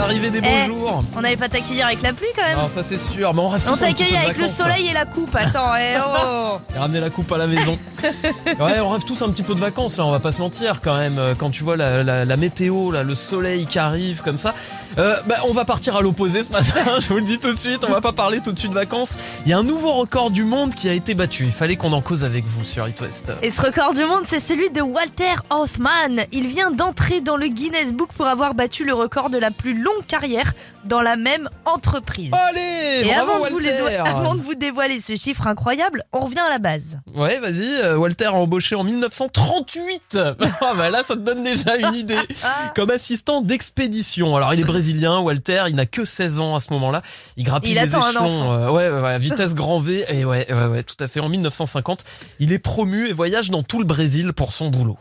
l'arrivée 0.01 0.29
des 0.31 0.41
beaux 0.41 0.48
Eh, 0.63 0.65
jours. 0.67 1.03
On 1.15 1.22
n'allait 1.22 1.38
pas 1.38 1.50
t'accueillir 1.50 1.86
avec 1.88 2.01
la 2.01 2.13
pluie 2.13 2.27
quand 2.36 2.43
même. 2.43 2.58
Non, 2.58 2.67
ça 2.67 2.84
c'est 2.84 2.98
sûr, 2.98 3.34
mais 3.34 3.39
on 3.41 3.48
rêve 3.48 3.63
on 3.72 3.75
t'accueille 3.75 4.15
avec 4.15 4.38
le 4.38 4.48
soleil 4.48 4.88
et 4.88 4.93
la 4.93 5.05
coupe. 5.05 5.36
Attends, 5.36 5.75
eh 5.75 5.96
oh. 6.00 6.58
Et 6.75 6.79
ramener 6.79 7.00
la 7.00 7.10
coupe 7.10 7.31
à 7.31 7.38
la 7.38 7.48
maison. 7.48 7.77
ouais, 8.60 8.79
on 8.79 8.89
rêve 8.89 9.03
tous 9.05 9.22
un 9.22 9.29
petit 9.29 9.43
peu 9.43 9.53
de 9.53 9.60
vacances 9.60 9.98
là, 9.98 10.05
on 10.05 10.12
va 10.12 10.20
pas 10.20 10.31
se 10.31 10.39
mentir 10.41 10.81
quand 10.81 10.98
même. 10.98 11.17
euh, 11.20 11.36
Quand 11.38 11.51
tu 11.51 11.63
vois 11.63 11.77
la, 11.77 12.03
la- 12.03 12.25
la 12.25 12.38
météo, 12.38 12.91
là, 12.91 13.03
le 13.03 13.13
soleil 13.15 13.65
qui 13.67 13.77
arrive 13.79 14.22
comme 14.24 14.38
ça. 14.38 14.53
Euh, 14.98 15.15
bah, 15.27 15.36
on 15.46 15.53
va 15.53 15.65
partir 15.65 15.96
à 15.96 16.01
l'opposé 16.01 16.41
ce 16.43 16.51
matin, 16.51 16.81
je 17.00 17.08
vous 17.10 17.15
le 17.17 17.22
dis 17.22 17.38
tout 17.38 17.51
de 17.53 17.60
suite, 17.60 17.84
on 17.88 17.91
va 17.91 18.01
pas 18.01 18.12
parler 18.12 18.39
tout 18.43 18.51
de 18.51 18.60
suite 18.60 18.72
de 18.72 18.75
vacances. 18.75 19.15
Il 19.46 19.50
y 19.51 19.53
a 19.53 19.58
un 19.58 19.63
nouveau 19.63 19.93
record 19.93 20.31
du 20.31 20.43
monde 20.43 20.74
qui 20.74 20.89
a 20.89 20.93
été 20.93 21.13
battu. 21.13 21.46
Il 21.46 21.51
fallait 21.51 21.75
qu'on 21.75 21.93
en 21.93 22.01
cause 22.01 22.24
avec 22.24 22.43
vous 22.46 22.63
sur 22.63 22.88
It 22.88 23.00
West. 23.01 23.31
Et 23.41 23.50
ce 23.50 23.62
record 23.62 23.93
du 23.93 24.03
monde, 24.05 24.24
c'est 24.25 24.39
celui 24.39 24.70
de 24.72 24.81
Walter 24.81 25.36
Hoffman. 25.50 26.24
Il 26.31 26.48
vient 26.48 26.72
d'entrer 26.72 27.22
dans 27.22 27.38
le 27.38 27.48
Guinness 27.48 27.93
Book 27.93 28.10
pour 28.17 28.25
avoir 28.27 28.53
battu 28.55 28.84
le 28.86 28.93
record 28.93 29.29
de 29.29 29.38
la 29.38 29.51
plus 29.51 29.74
longue 29.79 29.90
carrière 30.07 30.53
dans 30.86 31.01
la 31.01 31.15
même 31.15 31.50
entreprise. 31.65 32.31
Allez, 32.33 33.01
Et 33.07 33.13
bravo 33.13 33.31
avant 33.31 33.45
de, 33.45 33.50
vous 33.51 33.60
les 33.60 33.69
Walter. 33.69 33.95
doi- 33.98 34.07
avant 34.07 34.36
de 34.36 34.41
vous 34.41 34.55
dévoiler 34.55 35.00
ce 35.00 35.15
chiffre 35.15 35.45
incroyable, 35.48 36.03
on 36.13 36.21
revient 36.21 36.39
à 36.39 36.50
la 36.50 36.57
base. 36.60 37.00
Ouais, 37.15 37.39
vas-y, 37.39 37.81
euh, 37.83 37.98
Walter 37.98 38.25
a 38.25 38.33
embauché 38.33 38.75
en 38.75 38.83
1938. 38.83 40.17
Ah 40.63 40.74
bah 40.75 40.89
là, 40.89 41.03
ça 41.05 41.15
te 41.15 41.19
donne 41.21 41.43
déjà 41.43 41.75
une 41.77 41.93
idée. 41.95 42.17
Comme 42.75 42.89
assistant 42.91 43.41
d'expédition. 43.41 44.36
Alors, 44.36 44.53
il 44.53 44.60
est 44.60 44.63
brésilien, 44.63 45.19
Walter, 45.19 45.63
il 45.67 45.75
n'a 45.75 45.86
que 45.86 46.05
16 46.05 46.39
ans 46.39 46.55
à 46.55 46.60
ce 46.60 46.71
moment-là. 46.74 47.01
Il 47.38 47.43
grappille 47.43 47.71
Il 47.71 47.75
les 47.75 47.81
attend 47.81 48.03
un 48.03 48.10
échelons. 48.12 48.24
enfant. 48.41 48.53
euh, 48.53 48.69
ouais, 48.69 48.89
ouais, 48.89 49.01
ouais, 49.01 49.19
vitesse 49.19 49.53
grand 49.55 49.79
V. 49.79 50.05
Et 50.10 50.24
ouais, 50.25 50.51
ouais, 50.51 50.65
ouais, 50.67 50.83
tout 50.83 50.95
à 51.00 51.07
fait. 51.07 51.19
En 51.19 51.29
1950, 51.29 52.03
il 52.39 52.53
est 52.53 52.60
promu 52.60 53.07
et 53.07 53.13
voyage 53.13 53.50
dans 53.50 53.63
tout 53.63 53.79
le 53.79 53.86
Brésil 53.86 54.33
pour 54.33 54.53
son 54.53 54.69
boulot. 54.69 54.98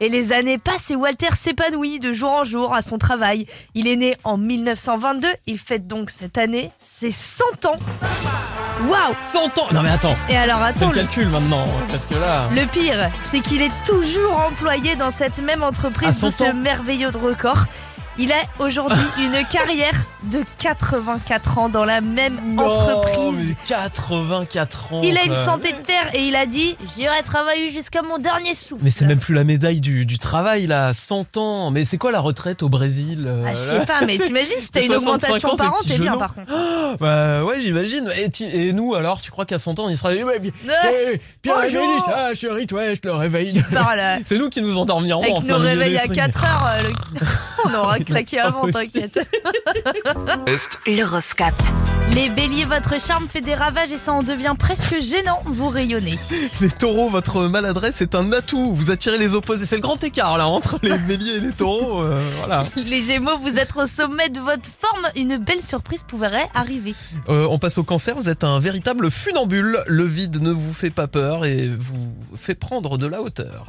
Et 0.00 0.08
les 0.08 0.32
années 0.32 0.58
passent 0.58 0.90
et 0.90 0.96
Walter 0.96 1.34
s'épanouit 1.34 2.00
de 2.00 2.12
jour 2.12 2.30
en 2.30 2.44
jour 2.44 2.74
à 2.74 2.82
son 2.82 2.98
travail. 2.98 3.46
Il 3.74 3.88
est 3.88 3.96
né 3.96 4.16
en 4.24 4.36
1922, 4.36 5.28
il 5.46 5.58
fête 5.58 5.86
donc 5.86 6.10
cette 6.10 6.38
année 6.38 6.70
ses 6.80 7.10
100 7.10 7.66
ans. 7.66 7.76
Waouh 8.88 9.14
100 9.32 9.58
ans 9.58 9.68
Non 9.72 9.82
mais 9.82 9.90
attends, 9.90 10.16
Et 10.28 10.36
alors 10.36 10.62
attends, 10.62 10.88
le 10.88 10.94
calcul 10.94 11.28
maintenant. 11.28 11.66
Parce 11.90 12.06
que 12.06 12.14
là... 12.14 12.48
le 12.50 12.66
pire, 12.66 13.10
c'est 13.22 13.40
qu'il 13.40 13.62
est 13.62 13.72
toujours 13.86 14.38
employé 14.38 14.96
dans 14.96 15.10
cette 15.10 15.38
même 15.38 15.62
entreprise 15.62 16.18
100 16.18 16.26
de 16.26 16.32
ce 16.32 16.52
merveilleux 16.52 17.08
record. 17.08 17.66
Il 18.18 18.30
a 18.32 18.36
aujourd'hui 18.60 18.96
une 19.18 19.44
carrière 19.46 19.92
de 20.30 20.42
84 20.58 21.58
ans 21.58 21.68
dans 21.68 21.84
la 21.84 22.00
même 22.00 22.38
Non, 22.54 22.64
entreprise. 22.70 23.48
mais 23.48 23.56
84 23.66 24.92
ans. 24.92 25.00
Il 25.02 25.18
a 25.18 25.24
une 25.24 25.34
santé 25.34 25.72
de 25.72 25.78
fer 25.84 26.10
et 26.14 26.20
il 26.20 26.36
a 26.36 26.46
dit 26.46 26.76
J'irai 26.96 27.22
travailler 27.24 27.70
jusqu'à 27.70 28.02
mon 28.02 28.18
dernier 28.18 28.54
souffle. 28.54 28.82
Mais 28.84 28.90
c'est 28.90 29.04
même 29.04 29.18
plus 29.18 29.34
la 29.34 29.44
médaille 29.44 29.80
du, 29.80 30.06
du 30.06 30.18
travail 30.18 30.66
là, 30.66 30.94
100 30.94 31.36
ans. 31.36 31.70
Mais 31.70 31.84
c'est 31.84 31.98
quoi 31.98 32.12
la 32.12 32.20
retraite 32.20 32.62
au 32.62 32.68
Brésil 32.68 33.24
euh, 33.26 33.44
Ah, 33.46 33.50
je 33.54 33.58
sais 33.58 33.80
pas, 33.80 34.00
mais 34.06 34.16
t'imagines 34.16 34.60
si 34.60 34.70
t'as 34.70 34.80
une 34.80 34.86
65 34.86 35.06
augmentation 35.08 35.48
ans, 35.50 35.56
par 35.56 35.72
an, 35.74 35.76
t'es 35.86 35.98
bien 35.98 36.16
par 36.16 36.34
contre. 36.34 36.54
Bah 37.00 37.42
ouais, 37.44 37.60
j'imagine. 37.60 38.08
Et, 38.40 38.72
nous 38.72 38.94
alors, 38.94 39.20
tu 39.20 39.30
crois 39.30 39.44
qu'à 39.44 39.58
100 39.58 39.80
ans, 39.80 39.84
on 39.86 39.88
y 39.88 39.96
sera. 39.96 40.10
Ouais, 40.12 40.40
eh, 40.40 41.20
Pierre 41.42 41.56
Bonjour. 41.64 42.04
Ça, 42.04 42.32
chérie, 42.34 42.66
West, 42.70 43.04
le 43.04 43.12
réveil. 43.14 43.60
Par 43.72 43.96
là. 43.96 44.18
C'est 44.24 44.38
nous 44.38 44.48
qui 44.48 44.62
nous 44.62 44.78
endormirons 44.78 45.22
Avec 45.22 45.34
en 45.36 45.40
nos 45.42 45.58
réveils 45.58 45.96
à 45.98 46.04
trucs. 46.04 46.16
4 46.16 46.44
heures, 46.44 46.70
euh, 46.76 46.88
le- 46.88 47.26
on 47.66 47.74
aura 47.74 47.98
claquer 48.04 48.38
avant, 48.40 48.70
t'inquiète. 48.70 49.18
Est 50.46 50.78
L'horoscope. 50.86 51.54
Les 52.14 52.28
béliers, 52.28 52.64
votre 52.64 53.00
charme 53.00 53.26
fait 53.28 53.40
des 53.40 53.54
ravages 53.54 53.90
et 53.90 53.96
ça 53.96 54.12
en 54.12 54.22
devient 54.22 54.54
presque 54.58 55.00
gênant. 55.00 55.42
Vous 55.46 55.68
rayonnez. 55.68 56.18
Les 56.60 56.70
taureaux, 56.70 57.08
votre 57.08 57.44
maladresse 57.44 58.02
est 58.02 58.14
un 58.14 58.30
atout. 58.32 58.74
Vous 58.74 58.90
attirez 58.90 59.18
les 59.18 59.34
opposés. 59.34 59.66
C'est 59.66 59.76
le 59.76 59.82
grand 59.82 60.02
écart 60.04 60.36
là 60.38 60.46
entre 60.46 60.78
les 60.82 60.98
béliers 61.08 61.36
et 61.36 61.40
les 61.40 61.52
taureaux. 61.52 62.04
euh, 62.04 62.22
voilà. 62.38 62.62
Les 62.76 63.02
gémeaux, 63.02 63.38
vous 63.38 63.58
êtes 63.58 63.74
au 63.76 63.86
sommet 63.86 64.28
de 64.28 64.40
votre 64.40 64.68
forme. 64.80 65.08
Une 65.16 65.38
belle 65.38 65.62
surprise 65.62 66.04
pourrait 66.04 66.46
arriver. 66.54 66.94
Euh, 67.28 67.46
on 67.50 67.58
passe 67.58 67.78
au 67.78 67.84
cancer. 67.84 68.14
Vous 68.14 68.28
êtes 68.28 68.44
un 68.44 68.60
véritable 68.60 69.10
funambule. 69.10 69.82
Le 69.86 70.04
vide 70.04 70.40
ne 70.42 70.50
vous 70.52 70.72
fait 70.72 70.90
pas 70.90 71.06
peur 71.06 71.44
et 71.46 71.68
vous 71.68 72.12
fait 72.36 72.54
prendre 72.54 72.98
de 72.98 73.06
la 73.06 73.22
hauteur. 73.22 73.66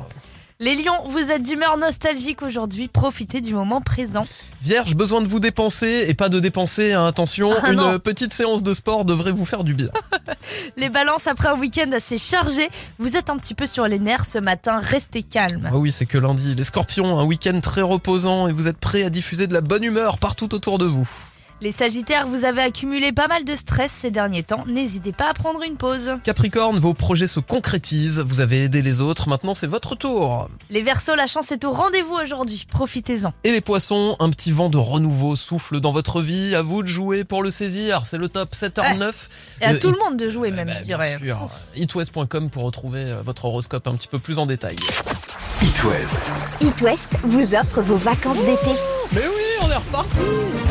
Les 0.61 0.73
lions, 0.75 1.05
vous 1.09 1.31
êtes 1.31 1.43
d'humeur 1.43 1.77
nostalgique 1.77 2.41
aujourd'hui. 2.41 2.87
Profitez 2.87 3.41
du 3.41 3.53
moment 3.53 3.81
présent. 3.81 4.25
Vierge, 4.61 4.95
besoin 4.95 5.19
de 5.21 5.27
vous 5.27 5.41
dépenser 5.41 6.05
et 6.07 6.13
pas 6.13 6.29
de 6.29 6.39
dépenser. 6.39 6.93
hein, 6.93 7.05
attention, 7.05 7.51
Ah, 7.61 7.71
une 7.71 7.75
non. 7.77 7.99
petite 7.99 8.33
séance 8.33 8.63
de 8.63 8.73
sport 8.73 9.03
devrait 9.03 9.33
vous 9.33 9.43
faire 9.43 9.65
du 9.65 9.73
bien. 9.73 9.89
Les 10.77 10.87
balances, 10.87 11.27
après 11.27 11.49
un 11.49 11.59
week-end 11.59 11.91
assez 11.91 12.17
chargé, 12.17 12.69
vous 12.99 13.17
êtes 13.17 13.29
un 13.29 13.35
petit 13.37 13.53
peu 13.53 13.65
sur 13.65 13.85
les 13.85 13.99
nerfs 13.99 14.25
ce 14.25 14.37
matin. 14.37 14.79
Restez 14.81 15.23
calme. 15.23 15.69
Ah 15.73 15.77
oui, 15.77 15.91
c'est 15.91 16.05
que 16.05 16.17
lundi. 16.17 16.55
Les 16.55 16.63
scorpions, 16.63 17.19
un 17.19 17.25
week-end 17.25 17.59
très 17.59 17.81
reposant 17.81 18.47
et 18.47 18.53
vous 18.53 18.69
êtes 18.69 18.77
prêts 18.77 19.03
à 19.03 19.09
diffuser 19.09 19.47
de 19.47 19.53
la 19.53 19.61
bonne 19.61 19.83
humeur 19.83 20.17
partout 20.19 20.55
autour 20.55 20.77
de 20.77 20.85
vous. 20.85 21.09
Les 21.61 21.71
sagittaires, 21.71 22.27
vous 22.27 22.43
avez 22.43 22.61
accumulé 22.61 23.13
pas 23.13 23.27
mal 23.27 23.45
de 23.45 23.55
stress 23.55 23.89
ces 23.91 24.11
derniers 24.11 24.43
temps. 24.43 24.65
N'hésitez 24.67 25.13
pas 25.13 25.29
à 25.29 25.33
prendre 25.33 25.63
une 25.63 25.77
pause. 25.77 26.11
Capricorne, 26.25 26.77
vos 26.79 26.93
projets 26.93 27.27
se 27.27 27.39
concrétisent, 27.39 28.19
vous 28.19 28.41
avez 28.41 28.65
aidé 28.65 28.81
les 28.81 28.99
autres, 28.99 29.29
maintenant 29.29 29.55
c'est 29.55 29.65
votre 29.65 29.95
tour. 29.95 30.49
Les 30.69 30.81
versos, 30.81 31.15
la 31.15 31.27
chance 31.27 31.53
est 31.53 31.63
au 31.63 31.71
rendez-vous 31.71 32.13
aujourd'hui. 32.15 32.65
Profitez-en. 32.69 33.33
Et 33.45 33.51
les 33.53 33.61
poissons, 33.61 34.17
un 34.19 34.29
petit 34.31 34.51
vent 34.51 34.69
de 34.69 34.77
renouveau 34.77 35.37
souffle 35.37 35.79
dans 35.79 35.91
votre 35.91 36.21
vie, 36.21 36.53
à 36.55 36.61
vous 36.61 36.83
de 36.83 36.87
jouer 36.89 37.23
pour 37.23 37.41
le 37.41 37.51
saisir, 37.51 38.05
c'est 38.05 38.17
le 38.17 38.27
top 38.27 38.53
7h09. 38.53 39.13
Et 39.61 39.65
à 39.65 39.69
Euh, 39.71 39.79
tout 39.79 39.91
le 39.91 39.97
monde 39.97 40.17
de 40.17 40.27
jouer, 40.27 40.51
même, 40.51 40.67
Bah, 40.67 40.73
je 40.77 40.83
bien 40.85 40.97
dirais. 40.97 41.17
sûr. 41.23 41.49
Itwest.com 41.77 42.49
pour 42.49 42.63
retrouver 42.63 42.99
euh, 43.05 43.21
votre 43.23 43.45
horoscope 43.45 43.87
un 43.87 43.95
petit 43.95 44.09
peu 44.09 44.19
plus 44.19 44.39
en 44.39 44.45
détail. 44.45 44.75
It 45.61 45.83
West. 45.85 46.31
It 46.61 46.81
West 46.81 47.07
vous 47.23 47.55
offre 47.55 47.81
vos 47.81 47.95
vacances 47.97 48.37
d'été. 48.39 48.71
Mais 49.13 49.21
oui, 49.21 49.41
on 49.65 49.71
est 49.71 49.75
reparti 49.75 50.21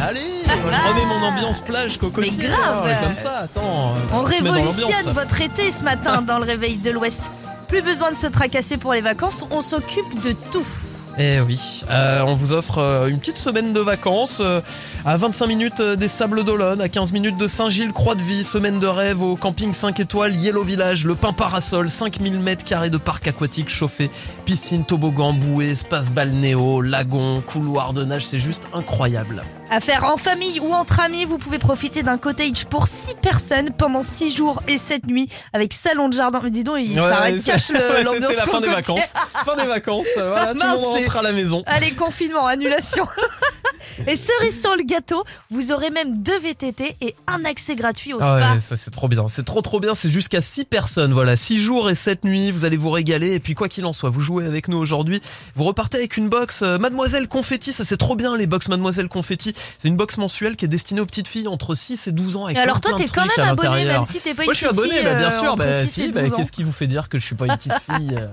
Allez, 0.07 0.21
moi, 0.47 0.73
je 0.73 0.89
remets 0.89 1.07
mon 1.07 1.27
ambiance 1.27 1.61
plage 1.61 1.99
cocotier. 1.99 2.33
Mais 2.39 2.47
grave. 2.49 3.05
Comme 3.05 3.15
ça, 3.15 3.39
attends. 3.45 3.95
On 4.13 4.19
dans 4.19 4.23
révolutionne 4.23 5.13
votre 5.13 5.41
été 5.41 5.73
ce 5.73 5.83
matin 5.83 6.23
dans 6.23 6.39
le 6.39 6.45
réveil 6.45 6.77
de 6.77 6.91
l'Ouest. 6.91 7.23
Plus 7.69 7.83
besoin 7.83 8.11
de 8.11 8.17
se 8.17 8.27
tracasser 8.27 8.77
pour 8.77 8.93
les 8.93 9.01
vacances, 9.01 9.47
on 9.51 9.61
s'occupe 9.61 10.21
de 10.23 10.33
tout. 10.53 10.67
Eh 11.16 11.40
oui, 11.40 11.83
euh, 11.90 12.23
on 12.26 12.35
vous 12.35 12.52
offre 12.52 12.78
euh, 12.78 13.06
une 13.06 13.18
petite 13.18 13.38
semaine 13.38 13.73
de 13.73 13.78
vacances 13.78 14.38
euh, 14.40 14.61
à 15.04 15.16
25 15.16 15.47
minutes 15.47 15.80
des 15.80 16.09
Sables 16.09 16.42
d'Olonne, 16.42 16.80
à 16.80 16.88
15 16.88 17.12
minutes 17.12 17.38
de 17.38 17.47
Saint-Gilles-Croix-de-Vie, 17.47 18.42
semaine 18.42 18.80
de 18.80 18.88
rêve 18.88 19.23
au 19.23 19.37
camping 19.37 19.73
5 19.73 20.00
étoiles 20.00 20.35
Yellow 20.35 20.64
Village, 20.64 21.06
le 21.06 21.14
Pain 21.14 21.33
Parasol, 21.33 21.88
5000 21.88 22.40
mètres 22.40 22.64
carrés 22.64 22.90
de 22.90 22.99
parc 22.99 23.28
aquatique 23.28 23.71
chauffé, 23.71 24.11
piscine, 24.44 24.85
toboggan, 24.85 25.35
bouée, 25.35 25.71
espace 25.71 26.11
balnéo, 26.11 26.80
lagon, 26.80 27.42
couloir 27.47 27.92
de 27.92 28.04
nage, 28.04 28.26
c'est 28.26 28.38
juste 28.38 28.64
incroyable. 28.75 29.44
À 29.71 29.80
faire 29.80 30.04
en 30.04 30.16
famille 30.16 30.61
ou 30.61 30.73
entre 30.73 31.00
amis, 31.00 31.25
vous 31.25 31.38
pouvez 31.38 31.59
profiter 31.59 32.02
d'un 32.02 32.18
cottage 32.18 32.66
pour 32.66 32.87
6 32.87 33.14
personnes 33.23 33.71
pendant 33.71 34.02
6 34.02 34.35
jours 34.37 34.62
et 34.68 34.78
7 34.78 35.06
nuits 35.06 35.28
avec 35.52 35.73
salon 35.73 36.09
de 36.09 36.14
jardin. 36.14 36.40
Mais 36.44 36.50
dis 36.50 36.64
donc, 36.64 36.78
il 36.80 36.94
s'arrête, 36.94 37.42
cache 37.42 37.71
ouais, 37.71 38.04
l'ambiance 38.04 38.33
C'était 38.33 38.44
la 38.44 38.47
fin 38.47 38.61
des 38.61 38.68
vacances. 38.68 39.12
fin 39.44 39.56
des 39.56 39.66
vacances, 39.66 40.06
voilà, 40.14 40.47
tout 40.52 40.61
le 40.61 40.66
monde 40.66 40.80
rentre 40.97 41.16
à 41.16 41.23
la 41.23 41.33
maison. 41.33 41.62
Allez, 41.66 41.92
confinement, 41.92 42.47
annulation. 42.47 43.06
Et 44.07 44.16
cerise 44.16 44.61
sur 44.61 44.75
le 44.76 44.83
gâteau, 44.83 45.25
vous 45.50 45.73
aurez 45.73 45.90
même 45.90 46.23
deux 46.23 46.38
VTT 46.38 46.97
et 47.00 47.14
un 47.26 47.45
accès 47.45 47.76
gratuit 47.76 48.12
au 48.12 48.19
Ah 48.21 48.38
spa. 48.38 48.54
ouais, 48.54 48.61
ça 48.61 48.76
c'est 48.76 48.90
trop 48.90 49.09
bien. 49.09 49.26
C'est 49.28 49.45
trop 49.45 49.62
trop 49.62 49.81
bien. 49.81 49.95
C'est 49.95 50.11
jusqu'à 50.11 50.40
6 50.40 50.64
personnes. 50.64 51.12
Voilà, 51.12 51.37
6 51.37 51.59
jours 51.59 51.90
et 51.90 51.95
7 51.95 52.25
nuits. 52.25 52.50
Vous 52.50 52.64
allez 52.64 52.76
vous 52.76 52.90
régaler. 52.90 53.33
Et 53.33 53.40
puis 53.40 53.54
quoi 53.54 53.69
qu'il 53.69 53.85
en 53.87 53.93
soit, 53.93 54.11
vous 54.11 54.21
jouez 54.21 54.45
avec 54.47 54.69
nous 54.69 54.78
aujourd'hui. 54.78 55.21
Vous 55.54 55.64
repartez 55.64 55.99
avec 55.99 56.16
une 56.16 56.28
box 56.28 56.62
euh, 56.62 56.79
Mademoiselle 56.79 57.29
Confetti. 57.29 57.72
Ça 57.72 57.85
c'est 57.85 57.96
trop 57.96 58.16
bien 58.16 58.37
les 58.37 58.46
box 58.46 58.68
Mademoiselle 58.68 59.09
Confetti. 59.09 59.55
C'est 59.79 59.88
une 59.88 59.96
box 59.96 60.18
mensuelle 60.18 60.57
qui 60.57 60.64
est 60.64 60.68
destinée 60.68 61.01
aux 61.01 61.07
petites 61.07 61.29
filles 61.29 61.49
entre 61.49 61.75
6 61.75 62.07
et 62.09 62.12
12 62.12 62.37
ans. 62.37 62.44
Avec 62.46 62.57
Et 62.57 62.61
alors 62.61 62.81
plein, 62.81 62.90
toi, 62.90 62.99
t'es 62.99 63.09
quand 63.09 63.27
même 63.27 63.49
abonné, 63.49 63.85
même 63.85 64.05
si 64.05 64.20
t'es 64.20 64.35
pas 64.35 64.42
une 64.42 64.46
Moi 64.46 64.55
je 64.55 64.59
suis 64.59 64.66
petite 64.66 64.79
abonné, 64.79 64.94
fille, 64.94 65.05
bah, 65.05 65.18
bien 65.18 65.29
euh, 65.31 65.38
sûr. 65.38 65.57
Bah, 65.57 65.87
6 65.87 65.92
si, 65.92 66.09
bah, 66.11 66.22
12 66.22 66.33
ans. 66.33 66.37
qu'est-ce 66.37 66.53
qui 66.53 66.62
vous 66.62 66.72
fait 66.72 66.87
dire 66.87 67.09
que 67.09 67.18
je 67.18 67.25
suis 67.25 67.35
pas 67.35 67.46
une 67.46 67.57
petite 67.57 67.72
fille 67.90 68.16
euh 68.16 68.27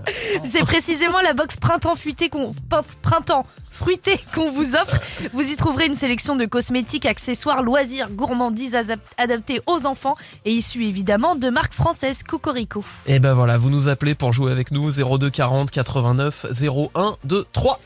C'est 0.45 0.63
précisément 0.63 1.21
la 1.21 1.33
box 1.33 1.57
printemps 1.57 1.95
fruité 1.95 2.29
qu'on 2.29 2.53
printemps 3.01 3.45
fruité 3.69 4.19
qu'on 4.35 4.51
vous 4.51 4.75
offre. 4.75 4.99
Vous 5.33 5.49
y 5.49 5.55
trouverez 5.55 5.85
une 5.85 5.95
sélection 5.95 6.35
de 6.35 6.45
cosmétiques, 6.45 7.05
accessoires, 7.05 7.61
loisirs, 7.61 8.09
gourmandises 8.09 8.75
adaptés 9.17 9.61
aux 9.65 9.85
enfants 9.85 10.17
et 10.43 10.51
issus 10.51 10.85
évidemment 10.85 11.35
de 11.35 11.49
marques 11.49 11.73
françaises 11.73 12.23
Cocorico. 12.23 12.83
Et 13.05 13.19
ben 13.19 13.33
voilà, 13.33 13.57
vous 13.57 13.69
nous 13.69 13.87
appelez 13.87 14.13
pour 14.13 14.33
jouer 14.33 14.51
avec 14.51 14.71
nous 14.71 14.91
02 14.91 15.29
40 15.29 15.71
89 15.71 16.45
01 16.61 17.15
2 17.23 17.45
3. 17.53 17.79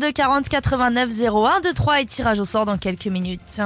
02 0.00 0.12
40 0.12 0.48
89 0.48 1.10
01 1.20 1.60
23 1.60 2.00
et 2.00 2.06
tirage 2.06 2.40
au 2.40 2.44
sort 2.44 2.64
dans 2.64 2.78
quelques 2.78 3.08
minutes. 3.08 3.60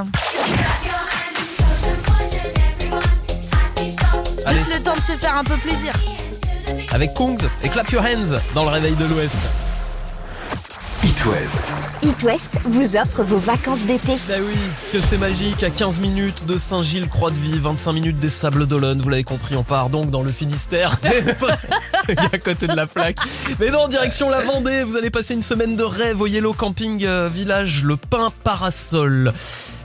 Allez. 4.45 4.57
Juste 4.57 4.73
le 4.73 4.83
temps 4.83 4.95
de 4.95 5.01
se 5.01 5.13
faire 5.17 5.37
un 5.37 5.43
peu 5.43 5.55
plaisir. 5.55 5.93
Avec 6.91 7.13
Kungs 7.13 7.47
et 7.63 7.69
Clap 7.69 7.89
Your 7.91 8.03
Hands 8.03 8.39
dans 8.53 8.63
le 8.63 8.71
réveil 8.71 8.95
de 8.95 9.05
l'Ouest. 9.05 9.37
It 11.03 11.25
West. 11.25 11.73
It 12.03 12.23
West 12.23 12.49
vous 12.65 12.95
offre 12.97 13.23
vos 13.23 13.37
vacances 13.37 13.81
d'été. 13.81 14.13
Bah 14.27 14.35
oui, 14.39 14.55
que 14.91 14.99
c'est 14.99 15.19
magique, 15.19 15.61
à 15.61 15.69
15 15.69 15.99
minutes 15.99 16.45
de 16.47 16.57
Saint-Gilles-Croix-de-Vie, 16.57 17.59
25 17.59 17.91
minutes 17.93 18.19
des 18.19 18.29
Sables 18.29 18.65
d'Olonne, 18.65 19.01
vous 19.01 19.09
l'avez 19.09 19.23
compris, 19.23 19.55
on 19.55 19.63
part 19.63 19.89
donc 19.89 20.09
dans 20.09 20.23
le 20.23 20.31
Finistère, 20.31 20.97
à 22.07 22.37
côté 22.39 22.65
de 22.65 22.75
la 22.75 22.87
plaque. 22.87 23.17
Mais 23.59 23.69
non, 23.69 23.87
direction 23.87 24.29
la 24.29 24.41
Vendée, 24.41 24.83
vous 24.83 24.95
allez 24.97 25.11
passer 25.11 25.35
une 25.35 25.43
semaine 25.43 25.75
de 25.75 25.83
rêve 25.83 26.21
au 26.21 26.27
Yellow 26.27 26.53
Camping 26.53 27.05
euh, 27.05 27.29
Village, 27.31 27.83
le 27.83 27.97
Pain 27.97 28.31
Parasol. 28.43 29.31